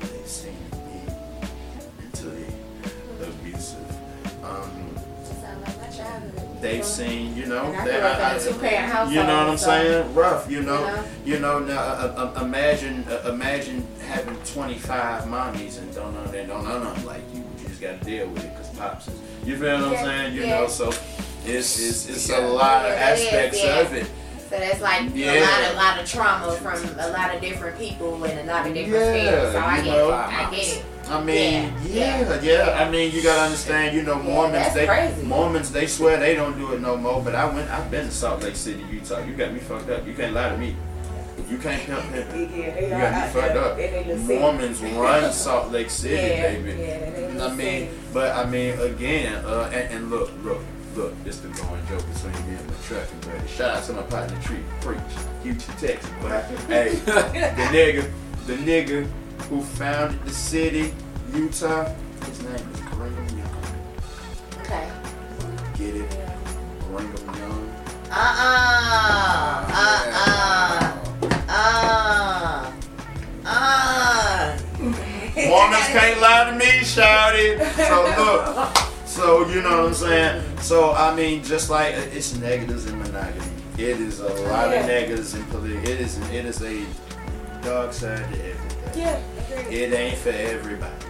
They've 0.00 0.26
seen 0.28 0.56
it 0.72 0.76
be 0.86 2.02
mentally 2.02 2.46
abusive. 3.20 3.78
Um, 4.42 4.96
Sound 5.40 5.62
like 5.62 5.80
my 5.80 5.88
childhood. 5.96 6.62
they've 6.62 6.84
seen, 6.84 7.36
you 7.36 7.46
know, 7.46 7.72
I 7.72 7.84
they- 7.84 7.90
grew 7.92 8.00
up 8.00 8.18
in 8.18 8.24
I- 8.24 9.02
I- 9.02 9.10
you 9.10 9.14
know 9.22 9.36
what 9.38 9.48
I'm 9.50 9.58
so- 9.58 9.66
saying? 9.66 10.14
Rough, 10.14 10.50
you 10.50 10.62
know. 10.62 10.80
You 10.80 10.86
know? 10.86 11.04
You 11.24 11.38
know, 11.38 11.58
now 11.60 11.78
uh, 11.78 12.32
uh, 12.36 12.44
imagine 12.44 13.04
uh, 13.08 13.28
imagine 13.30 13.86
having 14.08 14.36
25 14.52 15.24
mommies 15.24 15.78
and 15.78 15.94
don't 15.94 16.12
know 16.14 16.24
they 16.30 16.44
don't 16.44 16.64
know 16.64 16.94
like 17.06 17.22
you. 17.31 17.31
You 17.31 17.31
just 17.31 17.31
got 17.82 17.98
to 18.00 18.04
deal 18.04 18.28
with 18.28 18.44
it 18.44 18.50
because 18.52 18.70
pops 18.78 19.08
is. 19.08 19.20
You 19.44 19.56
feel 19.56 19.80
what 19.80 19.98
I'm 19.98 20.04
saying? 20.04 20.34
You 20.34 20.42
yeah. 20.42 20.60
know, 20.60 20.68
so 20.68 20.88
it's 21.44 21.80
it's, 21.80 22.08
it's 22.08 22.30
a 22.30 22.40
lot 22.40 22.86
of 22.86 22.92
that 22.92 23.18
is, 23.18 23.24
aspects 23.26 23.62
yeah. 23.62 23.80
of 23.80 23.92
it. 23.92 24.06
So 24.48 24.58
that's 24.58 24.80
like 24.80 25.10
Yeah. 25.14 25.32
a 25.32 25.40
lot, 25.40 25.72
a 25.72 25.76
lot 25.76 26.00
of 26.00 26.08
trauma 26.08 26.52
from 26.56 26.98
a 26.98 27.08
lot 27.08 27.34
of 27.34 27.40
different 27.40 27.78
people 27.78 28.22
and 28.24 28.38
a 28.38 28.52
lot 28.52 28.66
of 28.66 28.74
different 28.74 29.24
Yeah. 29.24 29.52
So 29.52 29.58
I 29.58 29.76
get 29.76 29.86
know. 29.86 30.08
it. 30.10 30.12
I 30.12 30.50
get 30.50 30.68
it. 30.68 30.84
I 31.08 31.24
mean, 31.24 31.74
Yeah, 31.84 32.20
yeah, 32.20 32.40
yeah. 32.42 32.86
I 32.86 32.90
mean, 32.90 33.12
you 33.12 33.22
gotta 33.22 33.42
understand. 33.42 33.96
You 33.96 34.02
know, 34.02 34.22
Mormons 34.22 34.72
they 34.72 34.86
crazy. 34.86 35.22
Mormons 35.22 35.72
they 35.72 35.86
swear 35.86 36.18
they 36.18 36.34
don't 36.36 36.56
do 36.56 36.72
it 36.74 36.80
no 36.80 36.96
more. 36.96 37.20
But 37.20 37.34
I 37.34 37.46
went. 37.52 37.68
I've 37.70 37.90
been 37.90 38.06
to 38.06 38.12
Salt 38.12 38.42
Lake 38.42 38.56
City, 38.56 38.84
Utah. 38.90 39.18
You 39.24 39.34
got 39.34 39.52
me 39.52 39.58
fucked 39.58 39.90
up. 39.90 40.06
You 40.06 40.14
can't 40.14 40.32
lie 40.32 40.50
to 40.50 40.56
me. 40.56 40.76
You 41.48 41.58
can't 41.58 41.82
pimp 41.84 42.02
pimp. 42.12 42.34
You 42.54 42.88
gotta 42.88 43.26
be 43.26 43.40
fucked 43.40 43.56
up. 43.56 44.18
Mormons 44.28 44.80
run 44.82 45.32
Salt 45.32 45.70
Lake 45.70 45.90
City, 46.02 46.16
baby. 46.16 47.40
I 47.40 47.54
mean, 47.54 47.90
but 48.12 48.36
I 48.36 48.48
mean, 48.48 48.78
again, 48.80 49.44
uh, 49.44 49.70
and, 49.72 49.94
and 49.94 50.10
look, 50.10 50.30
look, 50.42 50.60
look, 50.94 51.24
this 51.24 51.38
the 51.40 51.48
going 51.48 51.86
joke 51.86 52.04
between 52.12 52.34
me 52.46 52.56
and 52.56 52.66
my 52.68 52.74
trucking 52.86 53.20
buddy. 53.20 53.48
Shout 53.48 53.76
out 53.76 53.84
to 53.84 53.92
my 53.94 54.02
partner, 54.02 54.38
Tree 54.42 54.62
Preach, 54.80 54.98
Houston, 55.42 55.76
Texas. 55.76 56.10
But 56.20 56.44
hey, 56.68 56.94
the 57.04 57.68
nigga, 57.72 58.10
the 58.46 58.54
nigga 58.56 59.06
who 59.48 59.62
founded 59.62 60.22
the 60.24 60.30
city, 60.32 60.92
Utah, 61.34 61.90
his 62.26 62.42
name 62.42 62.54
is 62.54 62.80
Brigham 62.92 63.38
Young. 63.38 64.60
Okay. 64.60 64.90
Get 65.76 65.96
it? 65.96 66.10
Brigham 66.90 67.34
Young. 67.36 67.68
Uh 68.10 68.14
uh. 68.14 69.66
Uh 69.68 69.71
can't 75.92 76.20
lie 76.20 76.50
to 76.50 76.56
me, 76.56 76.84
shout 76.84 77.34
it. 77.36 77.60
So 77.76 78.04
look, 78.18 78.76
so 79.06 79.46
you 79.48 79.62
know 79.62 79.78
what 79.78 79.86
I'm 79.88 79.94
saying. 79.94 80.58
So 80.60 80.92
I 80.92 81.14
mean, 81.14 81.42
just 81.44 81.70
like 81.70 81.94
it's 81.94 82.36
negatives 82.36 82.86
in 82.86 82.98
monogamy. 82.98 83.46
It 83.78 84.00
is 84.00 84.20
a 84.20 84.28
lot 84.48 84.70
Yeah. 84.70 84.80
of 84.80 84.86
negatives 84.86 85.34
in 85.34 85.42
polygamy. 85.44 85.82
It 85.90 86.00
is 86.00 86.18
it 86.30 86.44
is 86.44 86.62
a 86.62 86.84
dark 87.62 87.92
side 87.92 88.18
to 88.32 88.38
everything. 88.50 89.00
Yeah, 89.00 89.20
agreed. 89.50 89.74
It 89.78 89.92
ain't 89.92 90.18
for 90.18 90.30
everybody. 90.30 91.06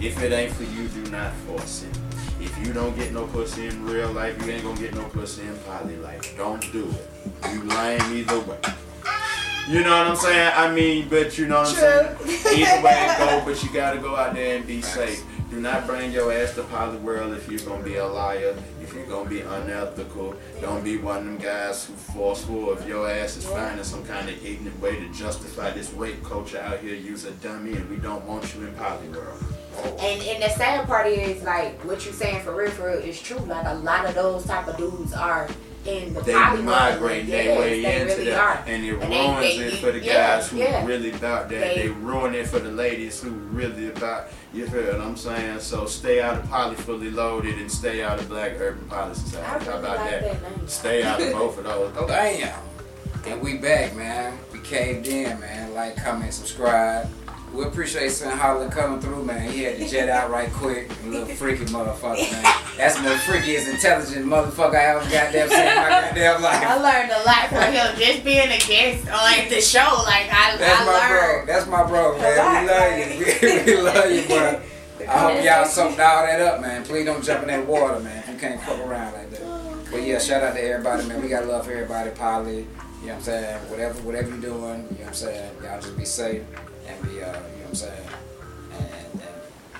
If 0.00 0.22
it 0.22 0.32
ain't 0.32 0.52
for 0.52 0.64
you, 0.64 0.88
do 0.88 1.10
not 1.10 1.32
force 1.46 1.84
it. 1.84 1.98
If 2.40 2.56
you 2.66 2.72
don't 2.72 2.94
get 2.96 3.12
no 3.12 3.26
pussy 3.26 3.68
in 3.68 3.84
real 3.84 4.10
life, 4.12 4.34
you 4.44 4.52
ain't 4.52 4.64
gonna 4.64 4.78
get 4.78 4.94
no 4.94 5.04
pussy 5.04 5.42
in 5.42 5.56
poly 5.60 5.96
life. 5.96 6.36
Don't 6.36 6.60
do 6.72 6.90
it. 6.90 7.52
You 7.52 7.62
lying 7.64 8.02
either 8.12 8.40
way. 8.40 8.58
You 9.68 9.84
know 9.84 9.96
what 9.96 10.06
I'm 10.08 10.16
saying? 10.16 10.52
I 10.56 10.72
mean, 10.72 11.08
but 11.08 11.38
you 11.38 11.46
know 11.46 11.60
what 11.60 11.68
I'm 11.68 11.74
saying? 11.74 12.16
Either 12.58 12.82
way 12.82 13.06
it 13.08 13.18
go, 13.18 13.42
but 13.46 13.62
you 13.62 13.72
gotta 13.72 13.98
go 13.98 14.16
out 14.16 14.34
there 14.34 14.56
and 14.56 14.66
be 14.66 14.82
safe. 14.82 15.24
Do 15.50 15.60
not 15.60 15.86
bring 15.86 16.10
your 16.10 16.32
ass 16.32 16.54
to 16.54 16.62
poly 16.64 16.96
world 16.98 17.34
if 17.34 17.48
you're 17.48 17.60
gonna 17.60 17.84
be 17.84 17.96
a 17.96 18.06
liar, 18.06 18.56
if 18.80 18.92
you're 18.94 19.06
gonna 19.06 19.28
be 19.28 19.42
unethical. 19.42 20.34
Don't 20.60 20.82
be 20.82 20.96
one 20.96 21.18
of 21.18 21.24
them 21.24 21.36
guys 21.36 21.84
who 21.84 21.92
forceful 21.92 22.72
if 22.72 22.86
your 22.88 23.08
ass 23.08 23.36
is 23.36 23.46
finding 23.46 23.84
some 23.84 24.04
kind 24.04 24.28
of 24.28 24.44
ignorant 24.44 24.80
way 24.80 24.98
to 24.98 25.08
justify 25.12 25.70
this 25.70 25.92
rape 25.92 26.24
culture 26.24 26.58
out 26.58 26.80
here. 26.80 26.94
Use 26.94 27.24
a 27.24 27.32
dummy 27.32 27.74
and 27.74 27.88
we 27.88 27.96
don't 27.96 28.24
want 28.24 28.54
you 28.54 28.66
in 28.66 28.74
poly 28.74 29.08
world. 29.08 29.44
And 30.00 30.22
and 30.22 30.42
the 30.42 30.48
sad 30.48 30.86
part 30.86 31.06
is 31.06 31.42
like 31.44 31.78
what 31.84 32.04
you're 32.04 32.14
saying 32.14 32.42
for 32.42 32.56
real, 32.56 32.70
for 32.70 32.88
real 32.88 32.98
is 32.98 33.20
true. 33.20 33.38
Like 33.38 33.66
a 33.66 33.74
lot 33.74 34.06
of 34.06 34.14
those 34.14 34.44
type 34.46 34.66
of 34.66 34.76
dudes 34.76 35.12
are 35.12 35.48
in 35.86 36.14
the 36.14 36.20
They 36.20 36.32
poly 36.32 36.62
migrate 36.62 37.00
world. 37.26 37.26
their 37.28 37.58
way 37.58 37.82
they 37.82 38.00
into 38.00 38.14
really 38.14 38.30
that, 38.30 38.40
are. 38.40 38.64
and 38.66 38.84
it 38.84 38.92
And 38.94 39.10
ruins 39.10 39.40
they- 39.40 39.64
it 39.66 39.74
for 39.80 39.92
the 39.92 39.98
yeah, 40.00 40.36
guys 40.36 40.48
who 40.48 40.56
yeah. 40.58 40.86
really 40.86 41.10
about 41.10 41.48
that. 41.48 41.60
They- 41.60 41.82
They, 41.82 41.88
ruin 41.88 42.34
it 42.34 42.46
for 42.46 42.58
the 42.60 42.70
ladies 42.70 43.20
who 43.20 43.30
really 43.30 43.88
about. 43.88 44.28
You 44.54 44.66
feel 44.68 44.82
what 44.84 45.00
I'm 45.00 45.16
saying? 45.16 45.60
So 45.60 45.86
stay 45.86 46.20
out 46.20 46.38
of 46.38 46.48
poly 46.50 46.76
fully 46.76 47.10
loaded 47.10 47.58
and 47.58 47.70
stay 47.70 48.02
out 48.02 48.18
of 48.20 48.28
black 48.28 48.52
urban 48.60 48.84
poly 48.88 49.10
I 49.10 49.14
society. 49.14 49.64
How 49.64 49.78
about 49.78 49.96
like 49.98 50.10
that? 50.10 50.22
that 50.42 50.56
name. 50.58 50.68
Stay 50.68 51.02
out 51.02 51.20
of 51.20 51.32
both 51.32 51.58
of 51.58 51.64
those. 51.64 51.92
Oh 51.96 52.06
damn. 52.06 52.58
And 53.26 53.40
we 53.40 53.56
back, 53.58 53.94
man. 53.96 54.36
We 54.52 54.58
caved 54.60 55.06
in, 55.06 55.38
man. 55.40 55.74
Like, 55.74 55.96
comment, 55.96 56.34
subscribe. 56.34 57.08
We 57.52 57.64
appreciate 57.64 58.10
Son 58.10 58.36
Holland 58.36 58.72
coming 58.72 58.98
through, 58.98 59.24
man. 59.24 59.50
He 59.50 59.64
had 59.64 59.76
to 59.76 59.86
jet 59.86 60.08
out 60.08 60.30
right 60.30 60.50
quick. 60.52 60.90
A 61.04 61.08
little 61.08 61.26
freaky 61.36 61.66
motherfucker, 61.66 62.32
man. 62.32 62.42
That's 62.78 62.96
the 62.96 63.02
most 63.02 63.24
freakiest, 63.24 63.70
intelligent 63.70 64.24
motherfucker 64.24 64.74
I 64.74 64.96
ever 64.96 65.00
goddamn 65.00 65.48
seen 65.50 65.60
in 65.60 65.76
my 65.76 65.88
goddamn 65.90 66.42
life. 66.42 66.62
I 66.62 66.76
learned 66.76 67.12
a 67.12 67.22
lot 67.24 67.48
from 67.48 67.72
him 67.74 67.94
just 67.98 68.24
being 68.24 68.48
a 68.50 68.58
guest 68.58 69.06
on 69.06 69.50
the 69.50 69.60
show. 69.60 70.02
Like 70.06 70.32
I, 70.32 70.56
That's 70.56 70.80
I 70.80 70.86
my 70.86 71.08
bro. 71.08 71.46
That's 71.46 71.66
my 71.66 71.86
bro, 71.86 72.18
man. 72.18 72.64
We 72.64 72.70
love 72.72 72.98
you. 72.98 73.64
We, 73.64 73.64
we 73.74 73.82
love 73.82 74.10
you, 74.10 74.26
bro. 74.26 74.62
I 75.08 75.18
hope 75.18 75.44
y'all 75.44 75.66
soaked 75.66 76.00
all 76.00 76.24
that 76.24 76.40
up, 76.40 76.62
man. 76.62 76.84
Please 76.84 77.04
don't 77.04 77.22
jump 77.22 77.42
in 77.42 77.48
that 77.48 77.66
water, 77.66 78.00
man. 78.00 78.24
You 78.32 78.38
can't 78.38 78.60
fuck 78.62 78.78
around 78.78 79.12
like 79.12 79.30
that. 79.30 79.90
But 79.90 80.04
yeah, 80.04 80.18
shout 80.18 80.42
out 80.42 80.54
to 80.54 80.62
everybody, 80.62 81.06
man. 81.06 81.20
We 81.20 81.28
got 81.28 81.46
love 81.46 81.66
for 81.66 81.72
everybody, 81.72 82.10
Polly. 82.12 82.54
You 82.54 82.62
know 82.62 82.66
what 83.08 83.14
I'm 83.14 83.22
saying? 83.22 83.58
Whatever, 83.68 84.00
whatever 84.02 84.28
you're 84.30 84.38
doing, 84.38 84.52
you 84.52 84.60
know 84.60 84.78
what 84.88 85.06
I'm 85.08 85.14
saying? 85.14 85.56
Y'all 85.62 85.80
just 85.80 85.98
be 85.98 86.04
safe 86.06 86.44
and 86.92 87.02
be, 87.10 87.22
uh, 87.22 87.26
you 87.26 87.32
know 87.32 87.38
what 87.38 87.68
I'm 87.68 87.74
saying? 87.74 88.08
And, 88.72 88.82
and, 88.82 89.22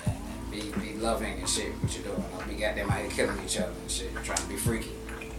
and, 0.05 0.17
and 0.17 0.51
be, 0.51 0.93
be 0.93 0.93
loving 0.99 1.39
and 1.39 1.49
shit. 1.49 1.71
What 1.81 1.93
you're 1.95 2.03
doing? 2.15 2.23
Don't 2.37 2.47
be 2.47 2.55
goddamn 2.55 2.89
out 2.89 2.99
here 2.99 3.09
killing 3.09 3.43
each 3.43 3.57
other 3.57 3.71
and 3.81 3.91
shit. 3.91 4.13
Trying 4.23 4.37
to 4.37 4.47
be 4.47 4.55
freaky. 4.55 4.89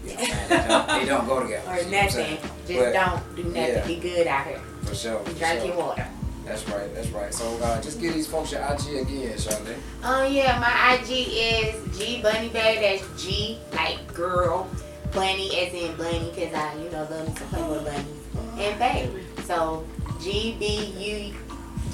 You 0.05 0.13
know 0.13 0.15
what 0.15 0.29
I'm 0.29 0.35
saying? 0.35 0.49
They 0.49 0.67
don't, 0.67 0.87
they 0.99 1.05
don't 1.05 1.27
go 1.27 1.41
together. 1.43 1.71
Or 1.71 1.77
you 1.77 1.83
know 1.85 1.97
what 1.97 2.03
I'm 2.03 2.09
saying? 2.09 2.33
nothing. 2.35 2.51
Just 2.67 2.79
But- 2.79 2.93
don't 2.93 3.35
do 3.35 3.43
nothing. 3.43 3.55
yeah. 3.75 3.87
Be 3.87 3.95
good 3.97 4.27
out 4.27 4.47
here. 4.47 4.59
For 4.83 4.95
sure. 4.95 5.19
Be 5.23 5.31
for 5.31 5.37
drinking 5.39 5.71
sure. 5.71 5.77
water. 5.77 6.07
That's 6.45 6.69
right, 6.69 6.93
that's 6.93 7.09
right. 7.09 7.33
So 7.33 7.57
uh, 7.63 7.81
just 7.81 7.99
give 7.99 8.13
these 8.13 8.27
folks 8.27 8.51
your 8.51 8.61
IG 8.61 9.01
again, 9.01 9.35
Charlotte. 9.39 9.77
Oh 10.03 10.25
yeah, 10.27 10.59
my 10.59 10.93
IG 10.93 11.27
is 11.27 11.97
G 11.97 12.21
Bunny 12.21 12.49
Babe. 12.49 12.81
That's 12.99 13.23
G 13.23 13.57
like 13.73 14.13
girl, 14.13 14.69
Bunny 15.11 15.57
as 15.59 15.73
in 15.73 15.95
Bunny, 15.97 16.29
cause 16.35 16.53
I 16.53 16.75
you 16.75 16.91
know 16.91 17.07
love 17.09 17.27
me 17.27 17.33
some 17.35 17.47
Playboy 17.47 17.83
bunnies 17.85 18.59
and 18.59 18.77
Bay. 18.79 19.09
So 19.45 19.87
G 20.21 20.55
B 20.59 21.33
U 21.33 21.33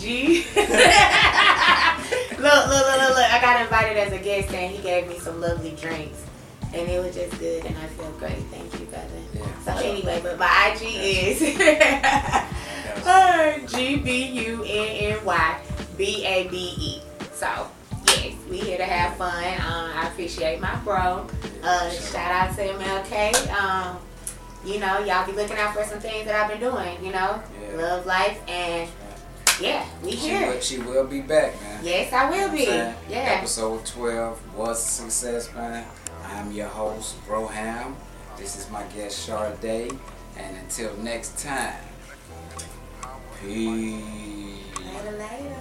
G. 0.02 0.45
look, 0.56 0.68
look, 2.39 2.68
look, 2.68 2.97
look, 2.97 3.16
look! 3.16 3.34
I 3.34 3.39
got 3.39 3.62
invited 3.62 3.97
as 3.97 4.12
a 4.14 4.18
guest 4.18 4.52
and 4.54 4.76
he 4.76 4.82
gave 4.82 5.08
me 5.08 5.20
some 5.20 5.39
lovely 5.39 5.72
drinks, 5.80 6.26
and 6.74 6.89
it 6.89 6.99
was 7.04 7.14
just 7.16 7.38
good, 7.39 7.64
and 7.66 7.78
I 7.78 7.86
feel 7.88 8.12
great. 8.14 8.38
Thank 8.49 8.74
you, 8.80 8.86
brother. 8.88 9.08
Yeah. 9.34 9.60
So 9.64 9.74
anyway, 9.88 10.20
but 10.24 10.39
my 10.39 10.74
IG 10.76 10.82
is 10.95 11.39
G 13.72 13.97
B 13.97 14.24
U 14.45 14.64
N 14.64 15.18
N 15.18 15.26
Y 15.26 15.62
B 15.97 16.26
A 16.26 16.47
B 16.47 16.74
E. 16.80 17.02
So 17.34 17.68
yes, 18.08 18.34
we 18.49 18.58
here 18.58 18.78
to 18.78 18.86
have 18.86 19.16
fun. 19.18 19.43
Um, 19.54 19.91
I 19.95 20.08
appreciate 20.12 20.60
my 20.60 20.76
bro. 20.78 21.28
Uh, 21.64 21.89
shout 21.91 22.32
out 22.32 22.56
to 22.56 22.64
MLK. 22.64 23.52
Um, 23.54 23.99
you 24.66 24.80
know, 24.80 24.99
y'all 24.99 25.26
be 25.26 25.32
looking 25.34 25.58
out 25.58 25.74
for 25.76 25.84
some 25.84 25.99
things 25.99 26.26
that 26.26 26.36
I've 26.36 26.49
been 26.49 26.60
doing. 26.60 27.04
You 27.04 27.12
know, 27.12 27.41
Yeah. 27.62 27.78
love 27.78 28.06
life 28.06 28.39
and 28.47 28.89
yeah, 29.62 29.86
we 30.03 30.12
She 30.12 30.18
here. 30.18 30.47
will, 30.53 30.59
she 30.59 30.78
will 30.80 31.05
be 31.07 31.22
back, 31.22 31.59
man. 31.62 31.80
Yes, 31.84 32.12
I 32.14 32.30
will 32.30 32.55
You 32.57 32.66
know 32.70 32.93
be. 33.07 33.14
Yeah. 33.14 33.38
Episode 33.39 33.86
12 33.86 34.55
was 34.55 34.78
a 34.80 34.89
success, 35.03 35.53
man. 35.53 35.86
I'm 36.26 36.51
your 36.51 36.68
host, 36.68 37.16
Broham. 37.28 37.95
This 38.38 38.57
is 38.57 38.70
my 38.72 38.84
guest, 38.95 39.20
Sade. 39.26 39.91
And 40.38 40.57
until 40.57 40.95
next 40.97 41.38
time, 41.43 41.76
peace. 43.41 44.03
Later, 44.80 45.18
later. 45.18 45.61